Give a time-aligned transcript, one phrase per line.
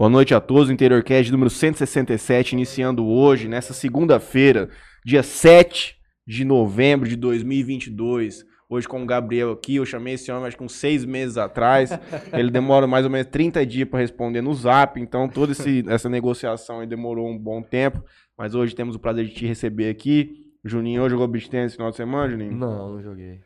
[0.00, 4.70] Boa noite a todos, Interiorcast número 167, iniciando hoje, nessa segunda-feira,
[5.04, 5.94] dia 7
[6.26, 8.46] de novembro de 2022.
[8.66, 11.90] Hoje com o Gabriel aqui, eu chamei esse homem acho que uns seis meses atrás.
[12.32, 16.08] Ele demora mais ou menos 30 dias para responder no zap, então toda esse, essa
[16.08, 18.02] negociação aí demorou um bom tempo.
[18.38, 20.50] Mas hoje temos o prazer de te receber aqui.
[20.64, 22.52] Juninho, hoje jogou beach tennis no final de semana, Juninho?
[22.52, 23.40] Não, não joguei.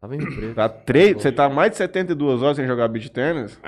[0.00, 0.54] Tava em preto.
[0.54, 3.60] Tá três, você tá mais de 72 horas sem jogar beach tennis?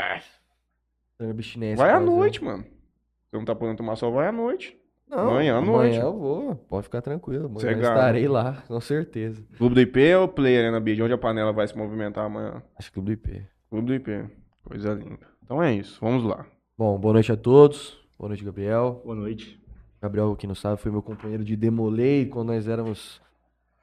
[1.29, 2.07] Abstinência, Vai à né?
[2.07, 2.64] noite, mano.
[2.64, 4.77] Você não tá podendo tomar sol, vai à noite.
[5.09, 5.97] Não, Amanhã à noite.
[5.97, 6.55] Amanhã eu vou.
[6.55, 7.47] Pode ficar tranquilo.
[7.47, 9.42] Amanhã eu estarei lá, com certeza.
[9.56, 11.02] Clube do IP ou Play Arena Beach?
[11.02, 12.62] Onde a panela vai se movimentar amanhã?
[12.78, 13.42] Acho que Clube do IP.
[13.69, 14.30] Clube do IP.
[14.64, 15.27] Coisa linda.
[15.42, 16.47] Então é isso, vamos lá.
[16.78, 17.98] Bom, boa noite a todos.
[18.19, 19.00] Boa noite, Gabriel.
[19.05, 19.61] Boa noite.
[20.00, 23.20] Gabriel, quem não sabe, foi meu companheiro de Demolei quando nós éramos.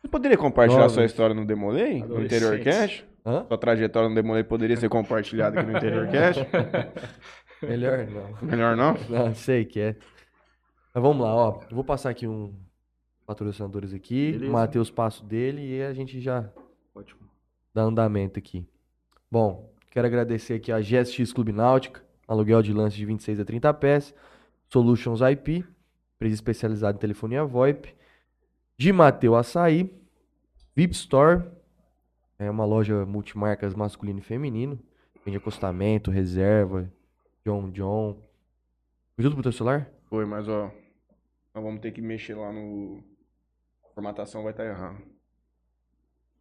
[0.02, 2.04] Você poderia compartilhar sua história no Demolei?
[2.04, 2.58] No Interior.
[2.59, 3.04] Cash?
[3.27, 3.45] Hã?
[3.45, 6.38] Sua trajetória no Demolei poderia ser compartilhada aqui no Interior Cash?
[7.62, 8.38] Melhor não.
[8.41, 8.95] Melhor não?
[9.09, 9.95] Não, sei que é.
[10.94, 11.59] Mas vamos lá, ó.
[11.70, 12.55] Eu vou passar aqui um
[13.25, 14.31] patrocinadores aqui.
[14.31, 14.50] Beleza.
[14.50, 16.50] O Matheus passo dele e a gente já
[16.95, 17.20] Ótimo.
[17.73, 18.66] dá andamento aqui.
[19.30, 23.73] Bom, quero agradecer aqui a GSX Clube Náutica, aluguel de lance de 26 a 30
[23.73, 24.16] pés,
[24.72, 25.66] Solutions IP,
[26.16, 27.94] empresa especializada em telefonia VoIP,
[28.78, 29.94] de Mateu Açaí,
[30.73, 31.44] VIP Store,
[32.39, 34.80] é uma loja multimarcas masculino e feminino,
[35.25, 36.91] vende acostamento, reserva,
[37.45, 38.21] John John.
[39.16, 39.89] Foi tudo pro teu celular?
[40.09, 40.71] Foi, mas ó.
[41.53, 43.03] Nós vamos ter que mexer lá no.
[43.83, 45.02] A formatação vai estar errando.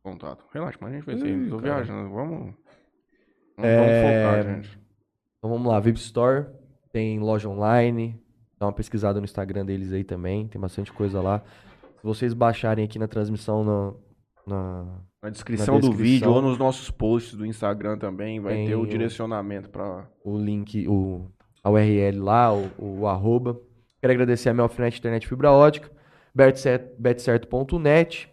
[0.02, 0.44] Contato.
[0.52, 1.48] Relaxa, mas a gente vai ser.
[1.48, 1.74] Tô cara.
[1.76, 2.10] viajando.
[2.10, 2.54] Vamos.
[3.56, 4.86] Vamos, É, vamos focar, gente.
[5.38, 6.46] Então vamos lá, VIP Store,
[6.92, 8.20] tem loja online,
[8.58, 11.42] dá uma pesquisada no Instagram deles aí também, tem bastante coisa lá.
[11.96, 13.64] Se vocês baixarem aqui na transmissão
[14.46, 18.74] na, na- Na descrição, do vídeo ou nos nossos posts do Instagram também vai ter
[18.74, 20.08] o o- direcionamento pra.
[20.24, 21.26] o link, o,
[21.62, 23.60] a URL lá, o, o arroba.
[24.00, 25.90] Quero agradecer a Melfinet Internet Fibra Ótica,
[26.34, 28.30] betcer- betcerto.net,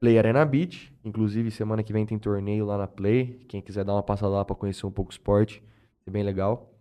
[0.00, 3.94] Play Arena Beach, inclusive semana que vem tem torneio lá na Play, quem quiser dar
[3.94, 5.62] uma passada lá para conhecer um pouco o esporte,
[6.06, 6.72] é bem legal.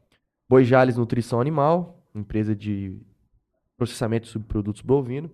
[0.47, 2.99] Boi Jales Nutrição Animal, empresa de
[3.77, 5.31] processamento de subprodutos bovino.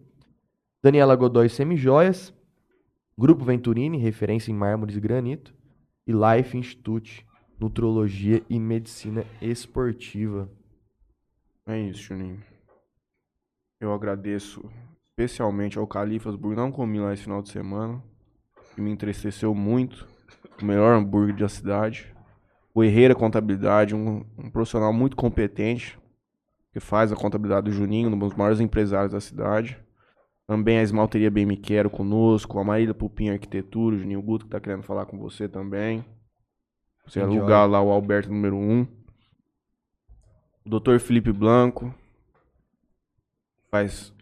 [0.84, 2.34] Daniela Godoy Semijoias,
[3.18, 5.54] Grupo Venturini, referência em mármores e granito.
[6.08, 7.26] E Life Institute,
[7.60, 10.50] Nutrologia e Medicina Esportiva.
[11.68, 12.42] É isso, Juninho.
[13.80, 14.68] Eu agradeço
[15.10, 18.02] especialmente ao Califas por não comi lá esse final de semana.
[18.74, 20.08] Que me entristeceu muito.
[20.62, 22.14] O melhor hambúrguer da cidade.
[22.74, 26.00] O Herreira Contabilidade, um, um profissional muito competente.
[26.74, 29.78] Que faz a contabilidade do Juninho, um dos maiores empresários da cidade.
[30.52, 32.60] Também a Esmalteria Bem Me Quero conosco.
[32.60, 36.04] A Marília Pupim Arquitetura, o Juninho Guto que tá querendo falar com você também.
[37.08, 37.38] Você Enjoy.
[37.38, 38.86] alugar lá o Alberto número 1.
[40.66, 41.00] O Dr.
[41.00, 41.96] Felipe Blanco
[43.70, 44.14] faz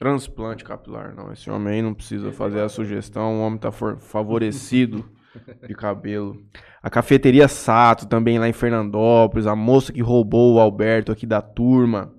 [0.00, 1.14] transplante capilar.
[1.14, 3.38] Não, esse homem aí não precisa fazer a sugestão.
[3.38, 5.08] O homem tá favorecido
[5.64, 6.44] de cabelo.
[6.82, 9.46] A cafeteria Sato, também lá em Fernandópolis.
[9.46, 12.12] A moça que roubou o Alberto aqui da turma.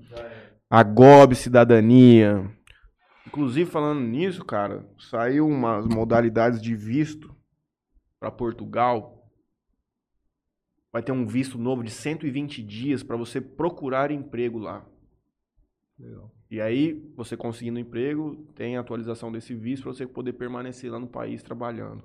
[0.70, 2.58] A Gob Cidadania.
[3.30, 7.36] Inclusive, falando nisso, cara, saiu umas modalidades de visto
[8.20, 9.32] para Portugal.
[10.92, 14.84] Vai ter um visto novo de 120 dias para você procurar emprego lá.
[16.00, 16.32] Legal.
[16.50, 20.98] E aí, você conseguindo emprego, tem a atualização desse visto para você poder permanecer lá
[20.98, 22.04] no país trabalhando.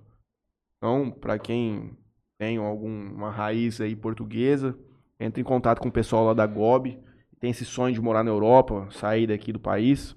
[0.77, 1.97] Então, para quem
[2.37, 4.79] tem alguma raiz aí portuguesa,
[5.19, 6.99] entre em contato com o pessoal lá da GOB,
[7.41, 10.15] tem esse sonho de morar na Europa, sair daqui do país.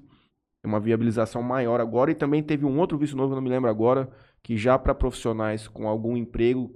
[0.68, 4.10] Uma viabilização maior agora e também teve um outro visto novo, não me lembro agora,
[4.44, 6.72] que já para profissionais com algum emprego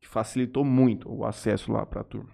[0.00, 2.30] que facilitou muito o acesso lá para a turma.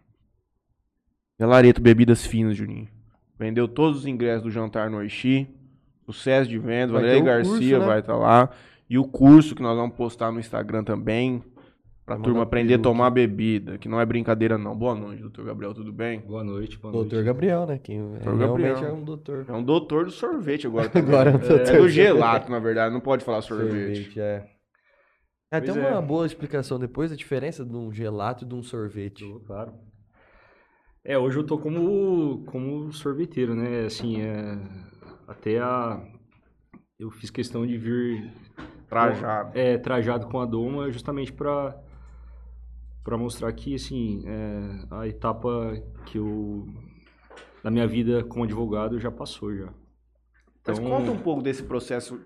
[1.39, 2.89] Galareto Bebidas Finas, Juninho.
[3.39, 5.47] Vendeu todos os ingressos do jantar no Oixi.
[6.07, 6.93] Sucesso de vendas.
[6.93, 7.87] Vai Valéria o curso, Garcia né?
[7.87, 8.51] vai estar lá.
[8.89, 11.43] E o curso que nós vamos postar no Instagram também.
[12.05, 13.79] Pra turma aprender a tomar bebida.
[13.79, 14.77] Que não é brincadeira, não.
[14.77, 15.73] Boa noite, doutor Gabriel.
[15.73, 16.21] Tudo bem?
[16.21, 17.27] Boa noite, boa Doutor noite.
[17.27, 17.79] Gabriel, né?
[17.79, 18.91] Quem é, Doutor realmente Gabriel.
[18.91, 19.45] é um doutor.
[19.49, 20.89] É um doutor do sorvete agora.
[20.91, 21.09] também.
[21.09, 22.93] Agora é um é, doutor do do gelato, na verdade.
[22.93, 24.03] Não pode falar sorvete.
[24.03, 24.47] Sorvete, é.
[25.51, 25.91] É, tem Pois é.
[25.91, 29.25] uma boa explicação depois da diferença de um gelato e de um sorvete.
[29.25, 29.73] Tô, Claro.
[31.03, 33.85] É, hoje eu tô como, como sorveteiro, né?
[33.87, 34.59] Assim, é,
[35.29, 36.03] até a...
[36.99, 38.31] Eu fiz questão de vir
[38.89, 39.59] Trajado.
[39.59, 41.77] é, trajado com a doma justamente para
[43.05, 46.67] para mostrar que, assim, é, a etapa que eu...
[47.63, 49.73] Da minha vida como advogado já passou, já.
[50.67, 52.21] Mas Então- conta um pouco desse processo.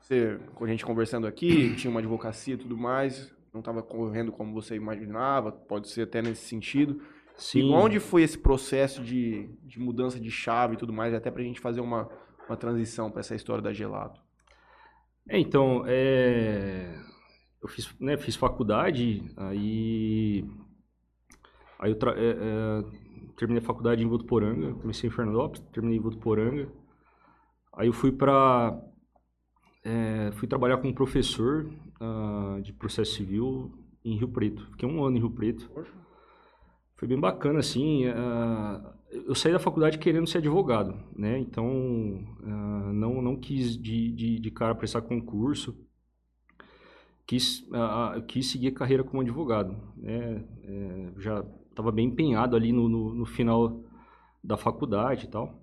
[0.00, 4.32] Você, com a gente conversando aqui, tinha uma advocacia e tudo mais, não estava correndo
[4.32, 7.00] como você imaginava, pode ser até nesse sentido.
[7.36, 7.70] Sim.
[7.70, 11.42] E onde foi esse processo de, de mudança de chave e tudo mais, até pra
[11.42, 12.08] gente fazer uma,
[12.46, 14.20] uma transição para essa história da Gelato?
[15.28, 16.94] É, então, é,
[17.62, 20.44] eu fiz, né, fiz faculdade, aí,
[21.78, 22.84] aí eu tra- é, é,
[23.36, 26.68] terminei a faculdade em Votuporanga, comecei em Fernandópolis, terminei em Votuporanga,
[27.72, 28.78] aí eu fui para
[30.34, 31.70] fui trabalhar como professor
[32.00, 33.72] ah, de processo civil
[34.04, 35.70] em Rio Preto, fiquei um ano em Rio Preto,
[36.96, 42.92] foi bem bacana, assim, ah, eu saí da faculdade querendo ser advogado, né, então ah,
[42.92, 45.76] não, não quis de, de, de cara prestar concurso,
[47.32, 52.72] quis, ah, quis seguir a carreira como advogado, né, é, já estava bem empenhado ali
[52.72, 53.82] no, no, no final
[54.44, 55.62] da faculdade e tal,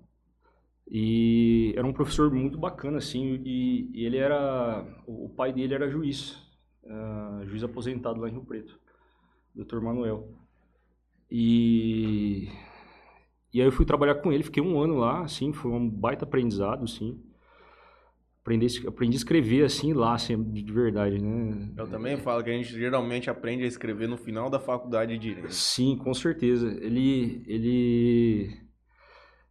[0.90, 5.88] e era um professor muito bacana, assim, e, e ele era, o pai dele era
[5.88, 6.42] juiz,
[6.84, 8.76] ah, juiz aposentado lá em Rio Preto,
[9.54, 9.80] Dr.
[9.80, 10.28] Manuel.
[11.30, 12.48] E,
[13.54, 16.24] e aí eu fui trabalhar com ele, fiquei um ano lá, assim, foi um baita
[16.24, 17.22] aprendizado, assim.
[18.42, 21.72] Aprendi, aprendi a escrever, assim, lá, assim, de de verdade, né?
[21.76, 25.18] Eu também falo que a gente geralmente aprende a escrever no final da faculdade de
[25.18, 25.52] Direito.
[25.52, 26.68] Sim, com certeza.
[26.80, 28.56] Ele, ele...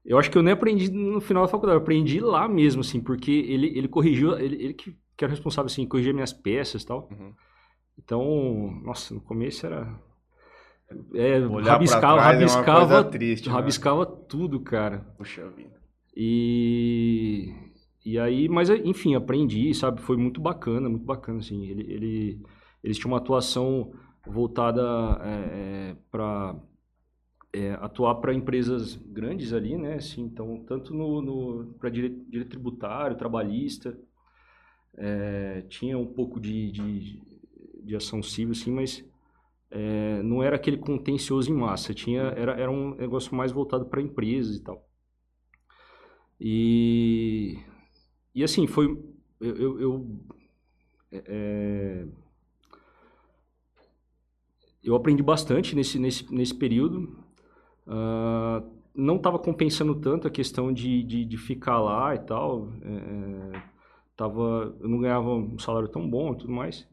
[0.03, 3.00] Eu acho que eu nem aprendi no final da faculdade, eu aprendi lá mesmo, assim,
[3.00, 6.86] porque ele, ele corrigiu, ele, ele que, que era responsável, assim, corrigir minhas peças e
[6.88, 7.07] tal.
[7.12, 7.31] Uhum.
[7.95, 9.88] Então, nossa, no começo era...
[11.13, 13.53] É, Olhar rabiscava, é rabiscava, coisa triste, né?
[13.53, 15.06] rabiscava tudo, cara.
[15.15, 15.80] Puxa vida.
[16.15, 17.53] E,
[18.13, 20.01] e aí, mas enfim, aprendi, sabe?
[20.01, 21.65] Foi muito bacana, muito bacana, assim.
[21.65, 22.45] Ele, ele,
[22.83, 23.91] eles tinham uma atuação
[24.25, 24.81] voltada
[25.23, 26.56] é, para
[27.81, 29.95] atuar para empresas grandes ali, né?
[29.95, 33.97] Assim, então, tanto no, no para direito, direito tributário, trabalhista,
[34.97, 37.21] é, tinha um pouco de, de,
[37.83, 39.03] de ação civil, assim, mas
[39.71, 44.01] é, não era aquele contencioso em massa, tinha, era, era um negócio mais voltado para
[44.01, 44.88] empresas e tal.
[46.39, 47.57] E,
[48.35, 48.85] e assim, foi.
[49.39, 49.55] Eu.
[49.57, 50.19] eu- eu,
[51.11, 52.05] é,
[54.83, 57.17] eu aprendi bastante nesse, nesse, nesse período.
[57.87, 58.63] Ah,
[58.95, 62.69] não estava compensando tanto a questão de, de, de ficar lá e tal.
[62.83, 63.61] É,
[64.17, 66.87] tava, eu não ganhava um salário tão bom e tudo mais.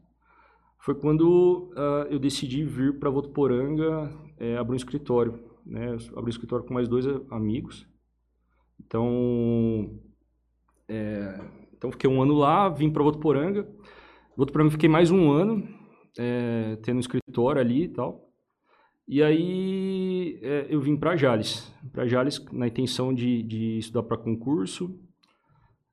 [0.79, 5.39] Foi quando ah, eu decidi vir para Votuporanga é, abrir um escritório.
[5.65, 5.93] Né?
[6.15, 7.87] Abri um escritório com mais dois amigos.
[8.79, 9.99] Então,
[10.89, 11.39] é,
[11.75, 13.67] então fiquei um ano lá, vim para Votuporanga.
[14.35, 15.67] Votuporanga fiquei mais um ano,
[16.17, 18.27] é, tendo um escritório ali e tal.
[19.07, 24.17] E aí é, eu vim para Jales, para Jales na intenção de, de estudar para
[24.17, 24.99] concurso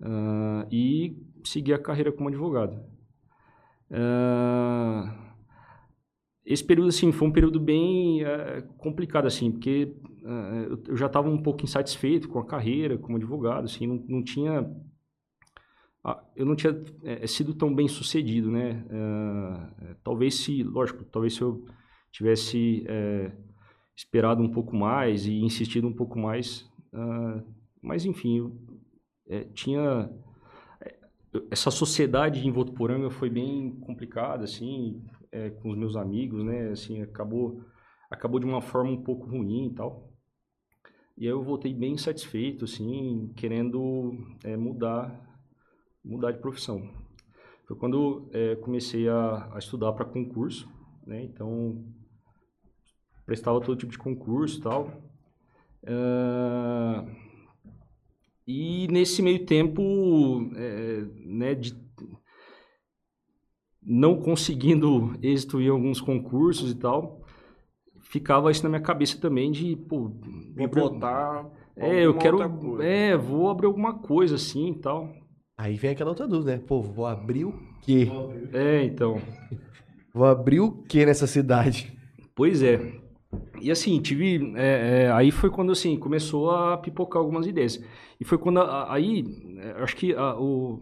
[0.03, 2.85] ah, e seguir a carreira como advogado.
[3.91, 5.35] Ah,
[6.45, 11.29] esse período assim foi um período bem eh, complicado assim, porque eu, eu já estava
[11.29, 14.69] um pouco insatisfeito com a carreira como advogado, assim, não, não tinha
[16.03, 18.85] ah, eu não tinha eh, sido tão bem sucedido, né?
[18.91, 21.65] Eh, talvez se, lógico, talvez se eu
[22.13, 23.33] tivesse eh,
[23.97, 27.43] esperado um pouco mais e insistido um pouco mais, ah,
[27.83, 28.53] mas enfim, eu,
[29.29, 30.11] eh, tinha
[31.51, 37.03] essa sociedade em Votuporanga foi bem complicada, assim, é, com os meus amigos, né, assim,
[37.03, 37.61] acabou,
[38.11, 40.14] acabou de uma forma um pouco ruim e tal.
[41.17, 45.21] E aí eu voltei bem insatisfeito, assim, querendo é, mudar,
[46.05, 46.83] mudar de profissão.
[47.67, 50.69] Foi quando é, comecei a, a estudar para concurso,
[51.07, 51.85] né, então
[53.25, 54.91] prestava todo tipo de concurso tal.
[55.87, 57.07] Ah,
[58.47, 61.75] e nesse meio tempo, é, né, de
[63.83, 67.24] não conseguindo êxito em alguns concursos e tal,
[68.15, 70.09] ficava isso na minha cabeça também de, pô,
[70.55, 71.47] Me botar.
[71.77, 72.85] é, eu quero, outra coisa.
[72.85, 75.13] é, vou abrir alguma coisa assim e tal.
[75.59, 76.63] Aí vem aquela outra dúvida, né?
[76.65, 77.53] Pô, vou abrir o
[77.83, 78.09] quê?
[78.53, 79.21] É, então,
[80.15, 81.93] Vou abrir o quê nessa cidade?
[82.37, 82.81] Pois é.
[83.61, 84.53] E assim, tive.
[84.57, 87.83] é, é, aí foi quando assim, começou a pipocar algumas ideias.
[88.21, 88.61] E foi quando.
[88.61, 89.25] a- aí,
[89.59, 90.81] é, acho que a- o,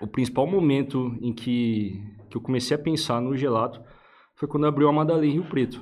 [0.00, 3.80] o principal momento em que, que eu comecei a pensar no gelato
[4.34, 5.80] foi quando abriu a Madalena Rio Preto.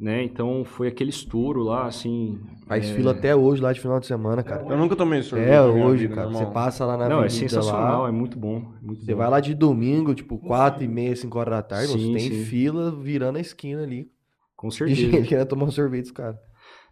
[0.00, 0.24] Né?
[0.24, 2.40] Então foi aquele estouro lá, assim.
[2.66, 4.64] Faz é, fila até hoje lá de final de semana, cara.
[4.66, 5.50] Eu nunca tomei sorvete.
[5.50, 6.30] É, hoje, vida, cara.
[6.30, 8.08] meu Você passa lá na Não, é sensacional, lá.
[8.08, 8.72] é muito bom.
[8.82, 9.18] é muito Você bom.
[9.18, 12.30] vai lá de domingo, tipo, 4 e meia, 5 horas da tarde, Sim, você tem
[12.30, 12.44] sim.
[12.44, 14.10] fila virando a esquina ali.
[14.56, 15.00] Com certeza.
[15.02, 16.38] gente querendo tomar um sorvete dos caras.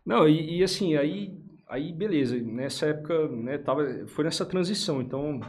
[0.04, 1.32] Não, e, e assim, aí,
[1.66, 5.40] aí beleza, nessa época, né, tava, foi nessa transição, então,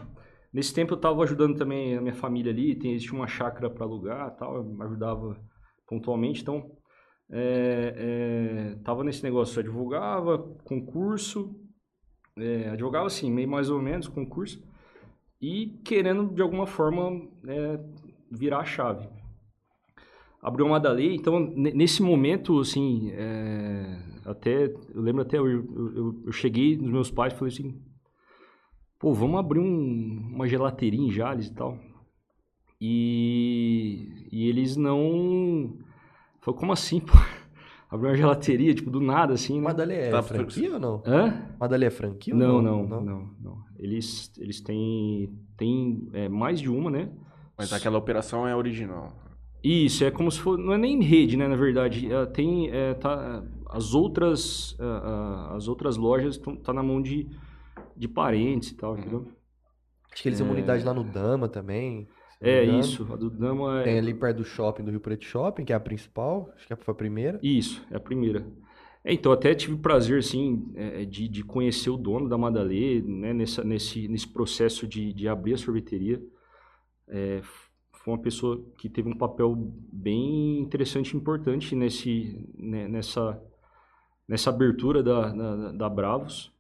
[0.54, 3.84] nesse tempo eu tava ajudando também a minha família ali, tem, existia uma chácara para
[3.86, 5.38] alugar tal, eu ajudava
[5.88, 6.72] pontualmente, então,
[7.32, 11.56] é, é, tava nesse negócio, advogava, concurso,
[12.38, 14.64] é, advogava assim, meio mais ou menos, concurso,
[15.42, 17.80] e querendo de alguma forma é,
[18.32, 19.08] virar a chave.
[20.42, 26.22] Abriu uma da lei, então nesse momento, assim, é, até, eu lembro até, eu, eu,
[26.26, 27.82] eu, cheguei nos meus pais e falei assim,
[28.98, 31.78] pô, vamos abrir um, uma gelateria em Jales e tal.
[32.82, 35.78] E, e eles não
[36.50, 37.14] Falei, como assim, pô?
[37.90, 39.62] Abriu uma gelateria, tipo, do nada, assim, né?
[39.62, 41.04] Madalé é Tá, franquia ou não?
[41.06, 41.50] Hã?
[41.60, 43.02] Madalé é franquia ou Não, não, não,
[43.42, 47.10] não, Eles, eles têm, têm é, mais de uma, né?
[47.58, 49.12] Mas aquela operação é original.
[49.64, 50.62] Isso, é como se fosse.
[50.62, 51.48] Não é nem rede, né?
[51.48, 52.70] Na verdade, é, tem.
[52.72, 54.78] É, tá, as outras.
[54.80, 57.28] é, é, as outras lojas estão tá na mão de,
[57.98, 59.28] de parentes e tal, entendeu?
[60.14, 62.08] Acho que eles têm uma unidade lá no Dama também.
[62.42, 62.80] É engano.
[62.80, 63.08] isso.
[63.12, 63.84] A do Dama é.
[63.84, 66.52] Tem ali perto do shopping, do Rio Preto Shopping, que é a principal.
[66.56, 67.40] Acho que foi a primeira.
[67.44, 68.46] Isso, é a primeira.
[69.04, 73.02] É, então, até tive o prazer, assim, é, de, de conhecer o dono da Madalê,
[73.02, 76.22] né, nessa, nesse, nesse processo de, de abrir a sorveteria.
[77.08, 77.42] É,
[77.92, 79.56] foi uma pessoa que teve um papel
[79.92, 83.42] bem interessante e importante nesse, né, nessa,
[84.28, 86.52] nessa abertura da, da, da Bravos.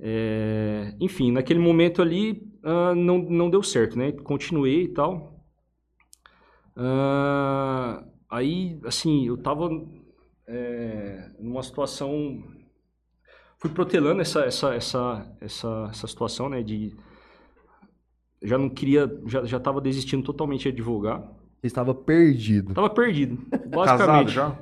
[0.00, 4.12] É, enfim, naquele momento ali, ah, não, não deu certo, né?
[4.12, 5.42] Continuei e tal.
[6.76, 9.70] Ah, aí, assim, eu tava
[10.46, 12.44] é, numa situação.
[13.56, 16.62] Fui protelando essa, essa, essa, essa, essa situação, né?
[16.62, 16.94] De.
[18.42, 19.10] Já não queria.
[19.24, 21.22] Já, já tava desistindo totalmente de advogar.
[21.60, 22.74] Você estava perdido.
[22.74, 24.30] Tava perdido, Casado basicamente.
[24.32, 24.58] já?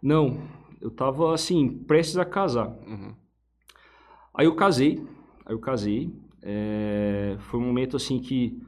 [0.00, 0.40] Não,
[0.80, 2.68] eu tava, assim, prestes a casar.
[2.86, 3.14] Uhum.
[4.32, 5.04] Aí eu casei,
[5.44, 6.21] aí eu casei.
[6.42, 8.60] É, foi um momento assim que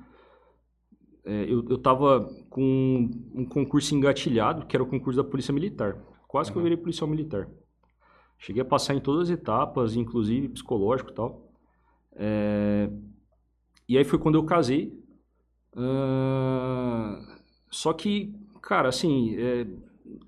[1.25, 5.97] é, eu, eu tava com um concurso engatilhado, que era o concurso da Polícia Militar.
[6.29, 6.65] Quase que eu Uhum.
[6.69, 7.49] virei policial militar.
[8.39, 11.49] Cheguei a passar em todas as etapas, inclusive psicológico e tal.
[12.17, 12.91] É,
[13.89, 14.93] e aí foi quando eu casei.
[15.77, 17.39] Ah,
[17.71, 19.67] só que, cara, assim, é,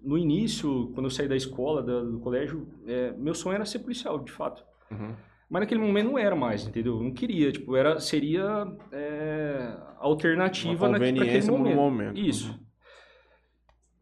[0.03, 3.81] no início, quando eu saí da escola, da- do colégio, é, meu sonho era ser
[3.81, 4.65] policial, de fato.
[4.91, 5.15] Uhum.
[5.49, 6.97] Mas naquele momento não era mais, entendeu?
[6.97, 11.77] Eu Não queria, tipo, era, seria é, alternativa Uma naque- pra conveniência aquele no momento.
[11.77, 12.19] momento.
[12.19, 12.61] Isso.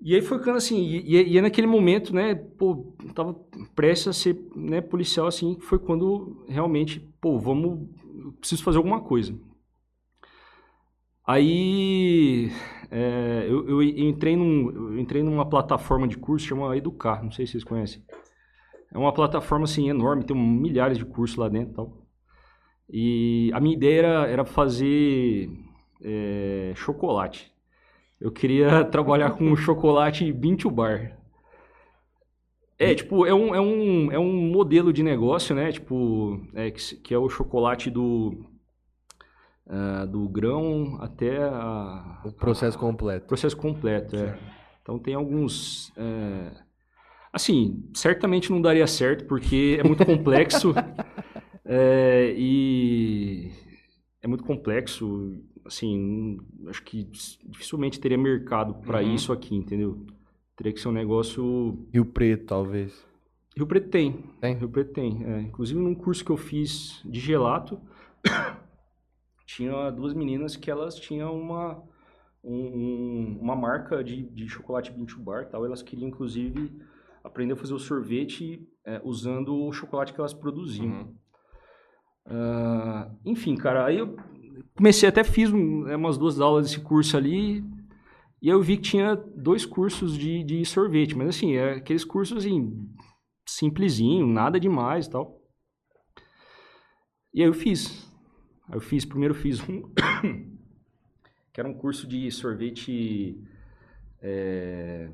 [0.00, 3.34] E aí foi ficando assim, e, e, é naquele momento, né, pô, tava
[3.74, 7.88] prestes a ser né, policial, assim, que foi quando realmente, pô, vamos,
[8.38, 9.34] preciso fazer alguma coisa.
[11.26, 12.50] Aí
[12.90, 17.46] é, eu, eu entrei num, eu entrei numa plataforma de curso chamada Educar, não sei
[17.46, 18.02] se vocês conhecem.
[18.94, 21.98] É uma plataforma assim enorme, tem milhares de cursos lá dentro, e tal.
[22.88, 25.50] E a minha ideia era, era fazer
[26.00, 27.52] é, chocolate.
[28.20, 31.18] Eu queria trabalhar com chocolate bean to bar.
[32.78, 35.72] É, tipo, é um, é um, é um modelo de negócio, né?
[35.72, 38.46] Tipo, é, que, que é o chocolate do,
[39.66, 43.26] ah, do grão até a, O processo completo.
[43.26, 44.38] processo completo, é.
[44.82, 45.92] Então tem alguns.
[45.96, 46.63] é,
[47.34, 50.72] Assim, certamente não daria certo, porque é muito complexo.
[51.64, 53.50] é, e
[54.22, 55.36] é muito complexo.
[55.64, 57.02] Assim, não- acho que
[57.44, 59.14] dificilmente teria mercado para Uhum.
[59.14, 60.06] isso aqui, entendeu?
[60.56, 61.84] Teria que ser um negócio.
[61.92, 63.04] Rio Preto, talvez.
[63.56, 64.12] Rio Preto tem.
[64.40, 64.54] Tem?
[64.54, 65.24] Rio Preto tem.
[65.24, 65.40] é.
[65.40, 67.80] Inclusive, num curso que eu fiz de gelato,
[69.46, 71.82] tinha duas meninas que elas tinham uma,
[72.44, 75.64] um- um- uma marca de, de chocolate bean to bar tal.
[75.64, 76.70] Elas queriam, inclusive,
[77.24, 80.86] aprender a fazer o sorvete é, usando o chocolate que elas produziam.
[80.86, 81.14] Uhum.
[82.26, 84.16] Ah, enfim, cara, aí eu
[84.76, 87.64] comecei, até fiz um- é, umas duas aulas desse curso ali,
[88.40, 92.38] e eu vi que tinha dois cursos de, de sorvete, mas assim, é aqueles cursos
[92.44, 92.88] assim,
[93.46, 95.40] simplesinho, nada demais e tal.
[97.32, 98.08] E aí eu fiz.
[98.72, 99.82] Eu fiz, primeiro eu fiz um,
[101.52, 103.38] que era um curso de sorvete.
[104.22, 105.10] é,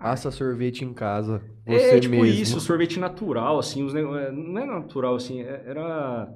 [0.00, 1.42] Faça sorvete em casa.
[1.66, 2.42] Você é, tipo mesmo.
[2.42, 6.34] isso, sorvete natural, assim, os nego- é, não é natural, assim, é- era,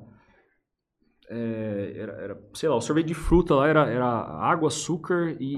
[1.31, 5.55] é, era, era, sei lá, o sorvete de fruta lá era, era água, açúcar e,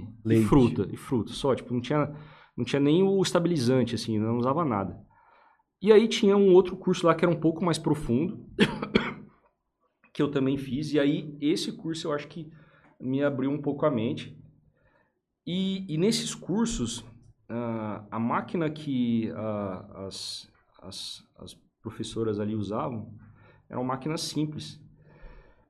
[0.00, 2.12] e- e fruta, e fruta, só, tipo, não tinha,
[2.56, 4.98] não tinha nem o estabilizante, assim, não usava nada.
[5.80, 8.44] E aí tinha um outro curso lá que era um pouco mais profundo,
[10.12, 12.50] que eu também fiz, e aí esse curso eu acho que
[13.00, 14.36] me abriu um pouco a mente.
[15.46, 17.04] E, e nesses cursos,
[17.48, 20.50] ah, a máquina que ah, as,
[20.82, 23.12] as, as professoras ali usavam
[23.68, 24.80] era uma máquina simples.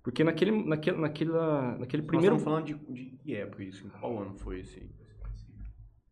[0.03, 2.37] Porque naquele, naquele, naquela, naquele Nós primeiro...
[2.37, 3.87] estamos falando de, de que época isso?
[3.87, 4.89] Em qual ano foi esse?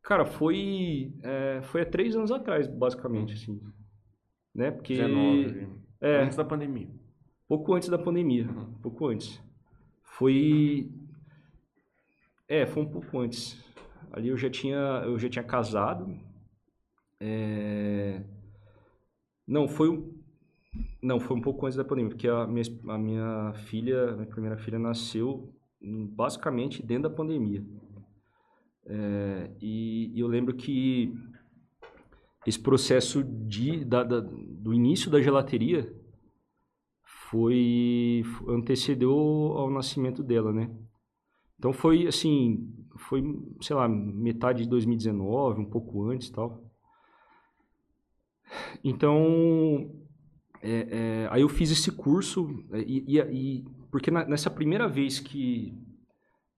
[0.02, 3.60] Cara, foi, é, foi há três anos atrás, basicamente, assim.
[4.54, 4.70] Né?
[4.70, 4.94] Porque...
[4.94, 5.68] 19,
[6.00, 6.22] É.
[6.22, 6.88] antes da pandemia.
[7.48, 8.46] Pouco antes da pandemia.
[8.48, 8.74] Uhum.
[8.82, 9.42] Pouco antes.
[10.02, 10.90] Foi.
[12.48, 13.65] É, foi um pouco antes.
[14.12, 16.08] Ali eu já tinha, eu já tinha casado.
[17.20, 18.22] É,
[19.46, 20.14] Não, foi um.
[21.02, 24.26] Não, foi um pouco antes da pandemia, porque a minha, a minha filha, a minha
[24.26, 27.64] primeira filha, nasceu basicamente dentro da pandemia.
[29.18, 31.12] É, E, e eu lembro que
[32.46, 35.92] esse processo de, da- da- do início da gelateria
[37.30, 40.70] foi antecedeu ao nascimento dela, né?
[41.58, 43.22] Então foi assim, foi,
[43.60, 46.62] sei lá, metade de 2019, um pouco antes, tal.
[48.82, 49.90] Então,
[50.62, 53.20] é, é, aí eu fiz esse curso é, e, e-
[53.60, 55.74] e- porque na- nessa primeira vez que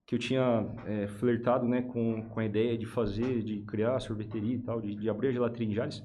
[0.06, 4.54] que eu tinha é, flertado, né, com, com a ideia de fazer, de criar sorveteria
[4.54, 6.02] e tal, de, de abrir a gelateria em Jales,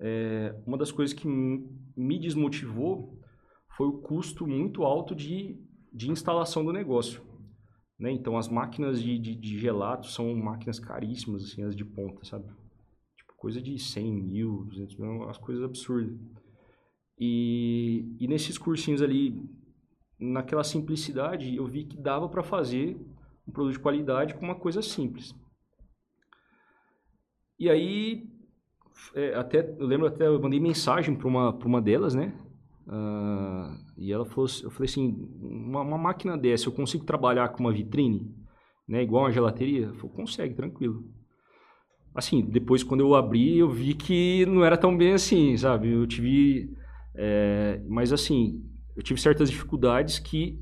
[0.00, 3.20] é, uma das coisas que me desmotivou
[3.76, 5.58] foi o custo muito alto de,
[5.92, 7.22] de instalação do negócio.
[8.02, 8.10] Né?
[8.10, 12.46] Então, as máquinas de, de, de gelato são máquinas caríssimas, assim, as de ponta, sabe?
[13.16, 16.12] Tipo, coisa de 100 mil, 200 mil, umas coisas absurdas.
[17.16, 19.40] E, e nesses cursinhos ali,
[20.18, 23.00] naquela simplicidade, eu vi que dava para fazer
[23.46, 25.32] um produto de qualidade com uma coisa simples.
[27.56, 28.28] E aí,
[29.14, 32.36] é, até, eu lembro até, eu mandei mensagem para uma, pra uma delas, né?
[32.88, 37.60] Ah, e ela falou, eu falei assim, uma, uma máquina dessa, eu consigo trabalhar com
[37.60, 38.34] uma vitrine,
[38.88, 39.02] né?
[39.02, 39.86] Igual uma gelateria?
[39.86, 41.04] Ela falou, consegue, tranquilo.
[42.14, 45.90] Assim, depois quando eu abri, eu vi que não era tão bem assim, sabe?
[45.90, 46.70] Eu tive,
[47.14, 48.62] é, mas assim,
[48.94, 50.58] eu tive certas dificuldades que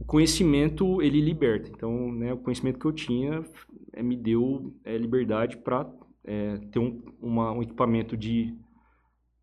[0.00, 1.70] o conhecimento ele liberta.
[1.70, 3.44] Então, né, o conhecimento que eu tinha
[3.94, 5.86] é, me deu é, liberdade para
[6.70, 8.54] ter um, uma- um equipamento de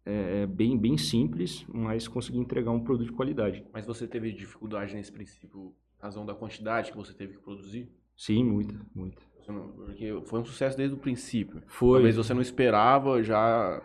[0.06, 3.64] é, bem bem simples, mas conseguir entregar um produto de qualidade.
[3.74, 7.90] Mas você teve dificuldade nesse princípio, razão da quantidade que você teve que produzir?
[8.16, 9.22] Sim, muita, muita.
[9.46, 11.62] Porque foi um sucesso desde o princípio.
[11.68, 11.98] Foi.
[11.98, 13.82] Talvez você não esperava já.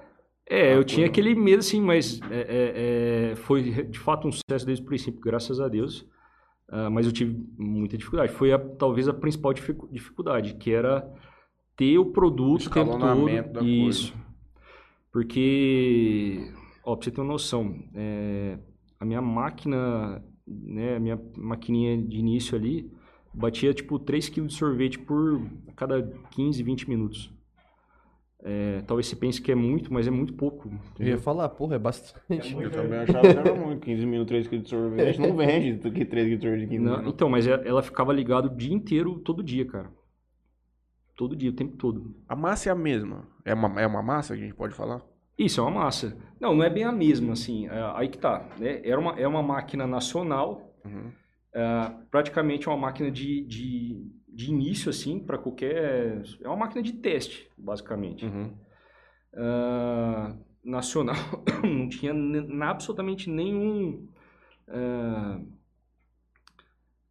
[0.49, 4.65] É, eu tinha aquele medo, assim, mas é, é, é, foi de fato um sucesso
[4.67, 6.07] desde o princípio, graças a Deus.
[6.69, 8.33] Ah, mas eu tive muita dificuldade.
[8.33, 11.09] Foi a- talvez a principal dificu- dificuldade, que era
[11.77, 13.69] ter o produto o tempo Escalonamento da todo.
[13.69, 14.13] coisa.
[15.13, 16.53] Porque,
[16.85, 18.59] ó, pra você ter uma noção, é,
[18.99, 22.91] a minha máquina, né, a minha maquininha de início ali,
[23.35, 25.41] batia tipo 3 kg de sorvete por
[25.77, 27.33] cada 15, 20 minutos.
[28.43, 30.71] É, talvez você pense que é muito, mas é muito pouco.
[30.99, 32.25] Eu ia falar, porra, é bastante.
[32.59, 33.81] Eu também achava que era muito.
[33.85, 35.21] 15 minutos, 3 kg de sorvete.
[35.21, 37.83] Não vende do que 3 kg de sorvete de 15 Não, então, mas é- ela
[37.83, 39.91] ficava ligada o dia inteiro, todo dia, cara.
[41.21, 42.15] Todo dia, o tempo todo.
[42.27, 43.29] A massa é a mesma.
[43.45, 45.03] É uma, é uma massa que a gente pode falar?
[45.39, 46.17] Isso, é uma massa.
[46.41, 47.69] Não, não é bem a mesma, assim.
[47.69, 48.49] é, aí que tá.
[48.59, 48.81] Né?
[48.83, 51.13] Era uma, é uma máquina nacional, Uhum.
[51.55, 56.23] é, praticamente uma máquina de, de, de início, assim, para qualquer.
[56.41, 58.25] É uma máquina de teste, basicamente.
[58.25, 58.55] Uhum.
[59.35, 61.17] Ah, nacional,
[61.63, 62.15] não tinha
[62.63, 64.09] absolutamente nenhum.
[64.69, 65.39] ah,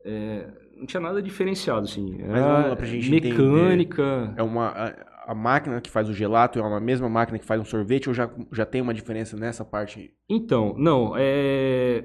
[0.03, 2.21] é, não tinha nada diferenciado, assim.
[2.21, 2.75] Era
[3.09, 4.33] mecânica.
[4.37, 4.67] É uma.
[4.69, 8.07] A, a máquina que faz o gelato é uma mesma máquina que faz um sorvete
[8.07, 10.11] ou já, já tem uma diferença nessa parte?
[10.27, 12.03] Então, não, é...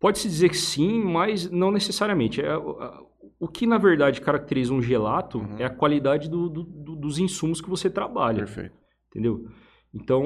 [0.00, 2.40] Pode-se dizer que sim, mas não necessariamente.
[2.40, 2.56] É,
[3.38, 5.56] o que, na verdade, caracteriza um gelato Uhum.
[5.58, 8.74] é a qualidade do- do- do- dos insumos que você trabalha, Perfeito.
[9.10, 9.46] entendeu?
[9.94, 10.24] Então,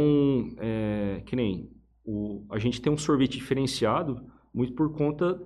[0.58, 1.70] é, que nem
[2.04, 4.20] o, a gente tem um sorvete diferenciado
[4.52, 5.40] muito por conta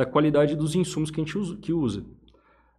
[0.00, 1.56] da qualidade dos insumos que a gente usa.
[1.58, 2.06] Que usa.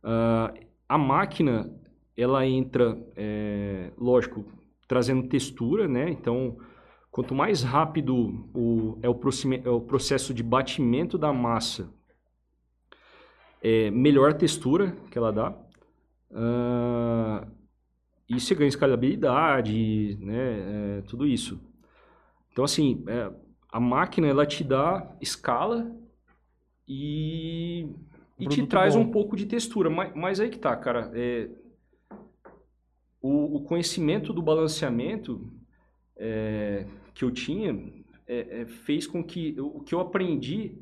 [0.04, 0.52] Ah,
[0.90, 1.72] a máquina,
[2.18, 4.44] ela entra, é, lógico,
[4.88, 6.10] trazendo textura, né?
[6.10, 6.58] Então,
[7.12, 9.20] quanto mais rápido o, é, o
[9.64, 11.94] é o processo de batimento da massa,
[13.62, 15.56] é, melhor a textura que ela dá.
[16.34, 17.48] Ah,
[18.28, 20.98] e você ganha escalabilidade, né?
[20.98, 21.62] é, tudo isso.
[22.52, 23.32] Então, assim, é,
[23.72, 26.01] a máquina, ela te dá escala
[26.94, 27.90] e,
[28.38, 29.02] e te traz bom.
[29.02, 29.90] um pouco de textura.
[29.90, 31.10] Mas, mas aí que tá, cara.
[31.14, 31.50] é,
[33.22, 35.50] o, o conhecimento do balanceamento
[36.18, 37.72] é, que eu tinha
[38.28, 40.78] é, é, fez com que eu- o que eu aprendi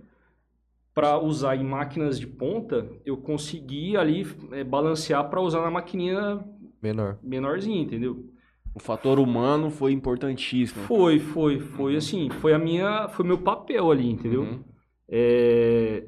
[0.96, 6.44] para usar em máquinas de ponta, eu consegui ali é, balancear para usar na maquininha
[6.82, 7.20] Menor.
[7.22, 8.26] menorzinha, entendeu?
[8.74, 10.84] O fator humano foi importantíssimo.
[10.86, 14.42] Foi, foi, foi assim, foi a minha, foi meu papel ali, entendeu?
[14.44, 14.64] Uhum.
[15.10, 16.06] É,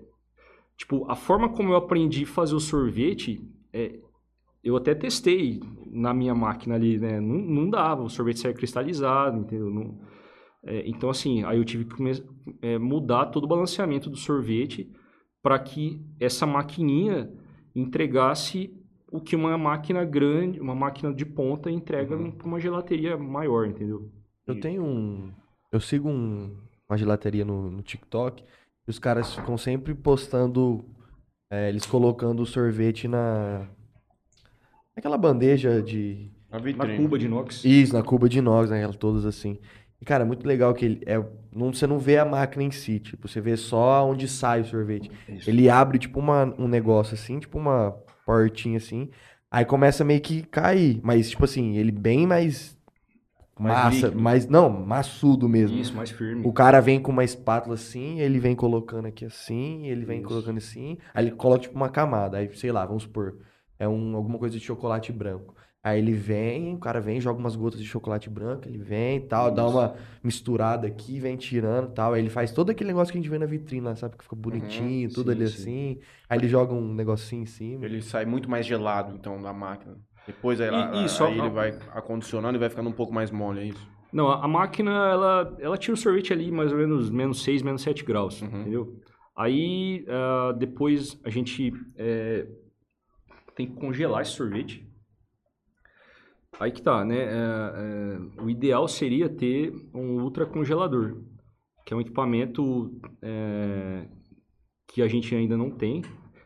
[0.78, 3.42] tipo, a forma como eu aprendi a fazer o sorvete,
[3.74, 4.00] é,
[4.64, 5.60] eu até testei
[5.92, 7.20] na minha máquina ali, né?
[7.20, 9.70] Não, não dava, o sorvete saia cristalizado, entendeu?
[9.70, 9.98] Não,
[10.64, 11.96] é, então, assim, aí eu tive que
[12.62, 14.92] é, mudar todo o balanceamento do sorvete
[15.42, 17.32] para que essa maquininha
[17.76, 18.72] entregasse
[19.12, 22.32] o que uma máquina grande, uma máquina de ponta entrega uhum.
[22.32, 24.10] para uma gelateria maior, entendeu?
[24.46, 25.32] Eu tenho um.
[25.72, 26.56] Eu sigo um,
[26.88, 28.44] uma gelateria no, no TikTok
[28.88, 30.86] os caras ficam sempre postando.
[31.52, 33.67] É, eles colocando o sorvete na.
[34.96, 36.32] Aquela bandeja de.
[36.50, 37.63] Na, na cuba de inox.
[37.63, 38.88] Isso, na cuba de inox, né?
[38.89, 39.58] Todas assim.
[40.02, 41.24] E, cara, é muito legal que ele é.
[41.54, 44.65] Não, você não vê a máquina em si, tipo, você vê só onde sai o
[44.65, 45.12] sorvete.
[45.30, 45.50] Isso.
[45.50, 47.91] Ele abre, tipo, uma, um negócio assim, tipo uma
[48.26, 49.10] portinha assim.
[49.52, 51.00] Aí começa meio que cair.
[51.04, 52.78] Mas, tipo assim, ele bem mais.
[53.62, 54.21] Mais massa, líquido.
[54.21, 54.47] mais.
[54.47, 55.78] Não, maçudo mesmo.
[55.78, 56.45] Isso, mais firme.
[56.45, 60.28] O cara vem com uma espátula assim, ele vem colocando aqui assim, ele vem Isso.
[60.28, 60.97] colocando assim.
[61.13, 62.38] Aí ele coloca, tipo, uma camada.
[62.38, 63.38] Aí, sei lá, vamos supor.
[63.78, 65.56] É um, alguma coisa de chocolate branco.
[65.84, 69.21] Aí ele vem, o cara vem, joga umas gotas de chocolate branco, ele vem e
[69.21, 69.56] tal, Isso.
[69.56, 72.13] dá uma misturada aqui, vem tirando e tal.
[72.13, 74.15] Aí ele faz todo aquele negócio que a gente vê na vitrine sabe?
[74.15, 75.62] Que fica uhum, bonitinho, uhum, tudo sim, ali sim.
[75.62, 76.00] assim.
[76.30, 77.84] Aí ele joga um negocinho em cima.
[77.84, 79.97] Ele sai muito mais gelado, então, da máquina.
[80.26, 83.60] Depois aí, e, isso, aí ele vai acondicionando e vai ficando um pouco mais mole,
[83.60, 83.90] é isso?
[84.14, 87.82] Não, a, máquina, ela, ela tira o sorvete ali mais ou menos menos 6, menos
[87.82, 88.48] 7 graus, uhum.
[88.48, 89.00] entendeu?
[89.36, 92.46] Aí, uh, depois a gente é,
[93.56, 94.86] tem que congelar esse sorvete
[96.62, 97.18] Aí que tá, né?
[97.18, 101.18] É, é, o ideal seria ter um ultracongelador,
[101.84, 104.06] que é um equipamento é,
[104.88, 106.04] que a gente ainda não tem,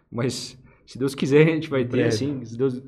[0.10, 2.82] mas se Deus quiser a gente vai ter, assim, se Deus...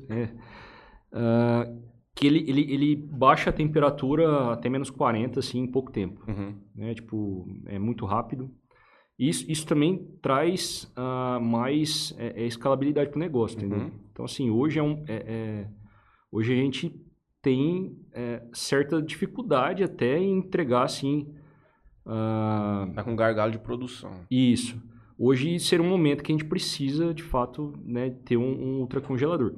[1.12, 6.20] Uh, que ele, ele, ele baixa a temperatura até menos 40, assim, em pouco tempo.
[6.26, 6.54] Uhum.
[6.74, 6.94] Né?
[6.94, 8.50] Tipo, é muito rápido.
[9.16, 13.78] Isso, isso também traz uh, mais é, é escalabilidade para o negócio, entendeu?
[13.78, 13.90] Uhum.
[14.12, 15.04] Então, assim, hoje é um...
[15.06, 15.68] É, é,
[16.32, 16.92] hoje a gente
[17.40, 21.32] tem é, certa dificuldade até em entregar assim.
[22.04, 22.92] Uh...
[22.94, 24.10] Tá com gargalo de produção.
[24.30, 24.80] Isso.
[25.16, 29.54] Hoje ser um momento que a gente precisa, de fato, né, ter um, um ultracongelador.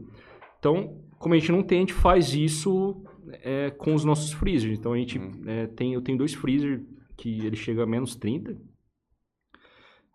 [0.59, 3.05] Então, como a gente não tem, a gente faz isso
[3.43, 4.79] é, com os nossos freezers.
[4.79, 5.43] Então, a gente uhum.
[5.47, 6.81] é, tem, eu tenho dois freezers
[7.15, 8.53] que ele chega a menos 30.
[8.53, 8.63] Então,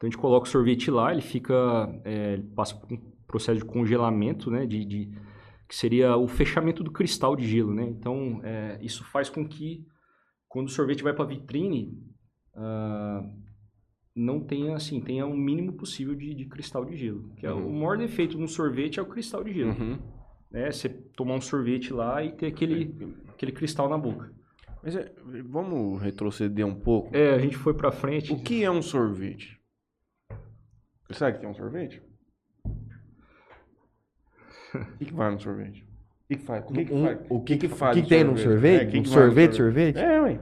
[0.02, 1.54] a gente coloca o sorvete lá, ele fica,
[2.04, 5.12] é, ele passa por um processo de congelamento, né, de, de
[5.68, 7.84] que seria o fechamento do cristal de gelo, né?
[7.84, 9.86] Então, é, isso faz com que,
[10.48, 12.00] quando o sorvete vai para a vitrine,
[12.56, 13.32] uh,
[14.16, 17.30] não tenha, assim, tenha o um mínimo possível de, de, cristal de gelo.
[17.36, 17.68] Que é uhum.
[17.68, 19.72] o maior defeito de um sorvete é o cristal de gelo.
[19.72, 20.15] Uhum.
[20.52, 20.72] Né?
[20.72, 24.32] Você tomar um sorvete lá e ter aquele, aquele cristal na boca.
[24.82, 25.12] Mas é,
[25.44, 27.16] vamos retroceder um pouco?
[27.16, 28.32] É, a gente foi para frente.
[28.32, 29.60] O que é um sorvete?
[31.08, 32.02] Você sabe o que é um sorvete?
[34.76, 35.84] O que, que vai no sorvete?
[35.84, 36.66] O que, que faz?
[36.66, 37.20] O que, que faz?
[37.30, 37.98] O que, que faz?
[37.98, 38.82] O que, tem no sorvete?
[38.82, 39.98] É, que um sorvete, sorvete?
[39.98, 40.40] É, ué.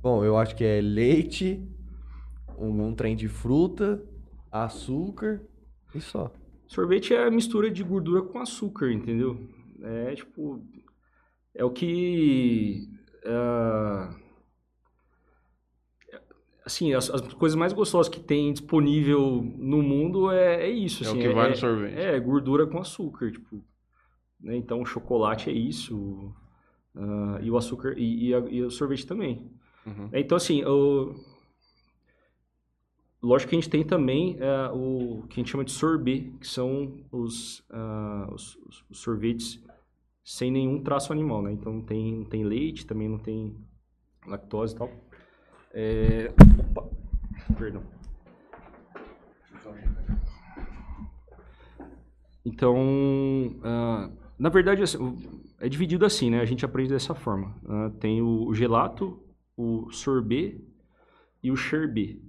[0.00, 1.66] Bom, eu acho que é leite,
[2.56, 4.02] um, um trem de fruta,
[4.50, 5.42] açúcar
[5.94, 6.32] e só.
[6.68, 9.48] Sorvete é a mistura de gordura com açúcar, entendeu?
[9.82, 10.62] É tipo.
[11.54, 12.86] É o que.
[13.24, 14.14] Uh,
[16.64, 21.02] assim, as, as, coisas mais gostosas que tem disponível no mundo é, é isso.
[21.02, 21.98] Assim, é o assim, que é, vai no sorvete.
[21.98, 23.64] É, gordura com açúcar, tipo.
[24.38, 24.56] Né?
[24.56, 26.32] Então, o chocolate é isso.
[26.94, 29.50] Uh, e o açúcar e, e, a, e, o sorvete também.
[29.86, 30.10] Uhum.
[30.12, 31.14] Então, assim, o...
[33.22, 36.46] lógico que a gente tem também uh, o que a gente chama de sorbet, que
[36.46, 38.56] são os, uh, os,
[38.90, 39.62] os, sorvetes
[40.24, 41.52] sem nenhum traço animal, né?
[41.52, 43.56] Então, não tem, não tem leite, também não tem
[44.26, 44.90] lactose e tal.
[45.72, 46.32] É...
[46.58, 46.88] Opa,
[47.56, 47.82] perdão.
[52.44, 52.76] Então,
[53.58, 54.98] uh, na verdade, assim,
[55.58, 56.40] é dividido assim, né?
[56.40, 57.54] A gente aprende dessa forma.
[58.00, 59.22] Tem o gelato,
[59.56, 60.64] o sorbet
[61.42, 62.22] e o sherbet.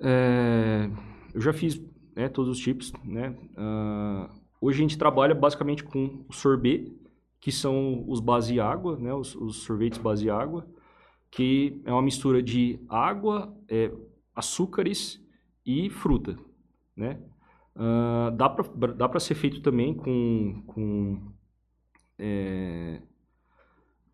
[0.00, 0.90] É,
[1.34, 1.80] eu já fiz
[2.14, 3.30] né, todos os tipos, né?
[3.56, 4.28] Uh,
[4.60, 6.96] hoje a gente trabalha basicamente com sorbet,
[7.40, 9.12] que são os base água, né?
[9.12, 10.66] Os, os sorvetes base água
[11.30, 13.92] que é uma mistura de água, é,
[14.34, 15.22] açúcares
[15.64, 16.38] e fruta,
[16.96, 17.20] né?
[17.76, 21.32] Uh, dá para dá ser feito também com com,
[22.18, 23.00] é,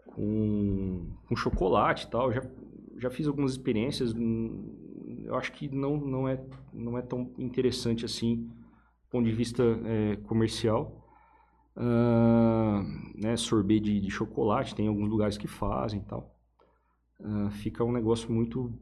[0.07, 2.31] com com chocolate e tal.
[2.33, 2.42] Já
[2.99, 4.14] já fiz algumas experiências.
[5.24, 9.62] Eu acho que não não é não é tão interessante assim, do ponto de vista
[9.84, 11.00] é, comercial.
[11.76, 12.84] Uh,
[13.20, 16.34] né, sorvete de, de chocolate, tem alguns lugares que fazem e tal
[17.20, 18.72] uh, fica um negócio muito,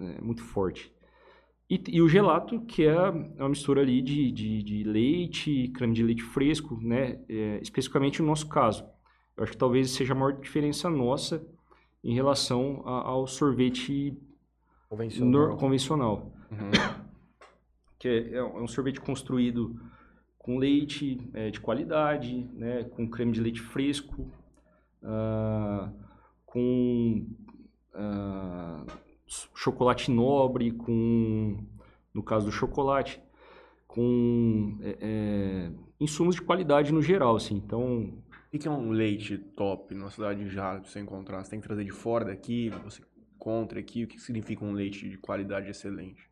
[0.00, 0.92] é, muito forte.
[1.68, 6.02] E, e o gelato, que é uma mistura ali de, de, de leite, creme de
[6.02, 7.20] leite fresco, né?
[7.28, 8.84] É, especificamente no nosso caso.
[9.36, 11.46] Eu acho que talvez seja a maior diferença nossa
[12.02, 14.18] em relação a, ao sorvete
[14.90, 15.56] Convencional.
[15.56, 16.32] convencional.
[16.50, 16.70] Uhum.
[17.98, 19.78] Que é, é um sorvete construído
[20.38, 22.84] com leite é, de qualidade, né?
[22.84, 24.32] com creme de leite fresco,
[25.02, 25.92] ah,
[26.46, 27.26] com
[27.92, 28.86] ah,
[29.54, 31.62] chocolate nobre, com,
[32.14, 33.20] no caso do chocolate,
[33.86, 37.56] com é, é, insumos de qualidade no geral, assim.
[37.56, 38.14] Então,
[38.46, 41.44] O que que é um leite top na cidade de Jales pra você encontrar?
[41.44, 43.02] Você tem que trazer de fora daqui, você
[43.40, 44.04] encontra aqui.
[44.04, 46.28] O que que significa um leite de qualidade excelente?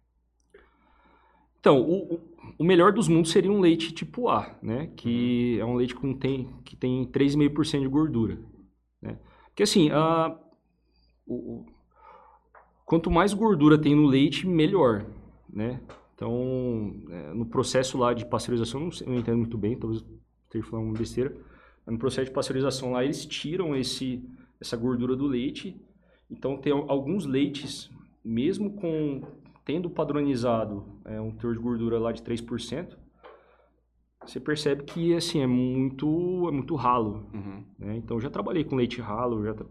[1.58, 2.20] Então, o,
[2.58, 4.88] o- melhor dos mundos seria um leite tipo A, né?
[4.96, 8.38] Que é um leite com tem, que tem 3,5% de gordura.
[9.02, 9.18] Né?
[9.46, 10.38] Porque assim, a,
[11.26, 11.64] o-
[12.84, 15.04] quanto mais gordura tem no leite, melhor,
[15.48, 15.80] né?
[16.14, 20.18] Então, é, no processo lá de pasteurização, não, sei, não entendo muito bem, talvez eu
[20.44, 21.32] esteja falando uma besteira,
[21.86, 24.24] mas no processo de pasteurização lá, eles tiram esse,
[24.60, 25.80] essa gordura do leite.
[26.30, 27.90] Então, tem al- alguns leites,
[28.24, 29.22] mesmo com
[29.64, 32.96] tendo padronizado é, um teor de gordura lá de 3%,
[34.24, 37.64] você percebe que assim é muito é muito ralo, Uhum.
[37.78, 37.96] né?
[37.96, 39.66] Então eu já trabalhei com leite ralo, já, tra-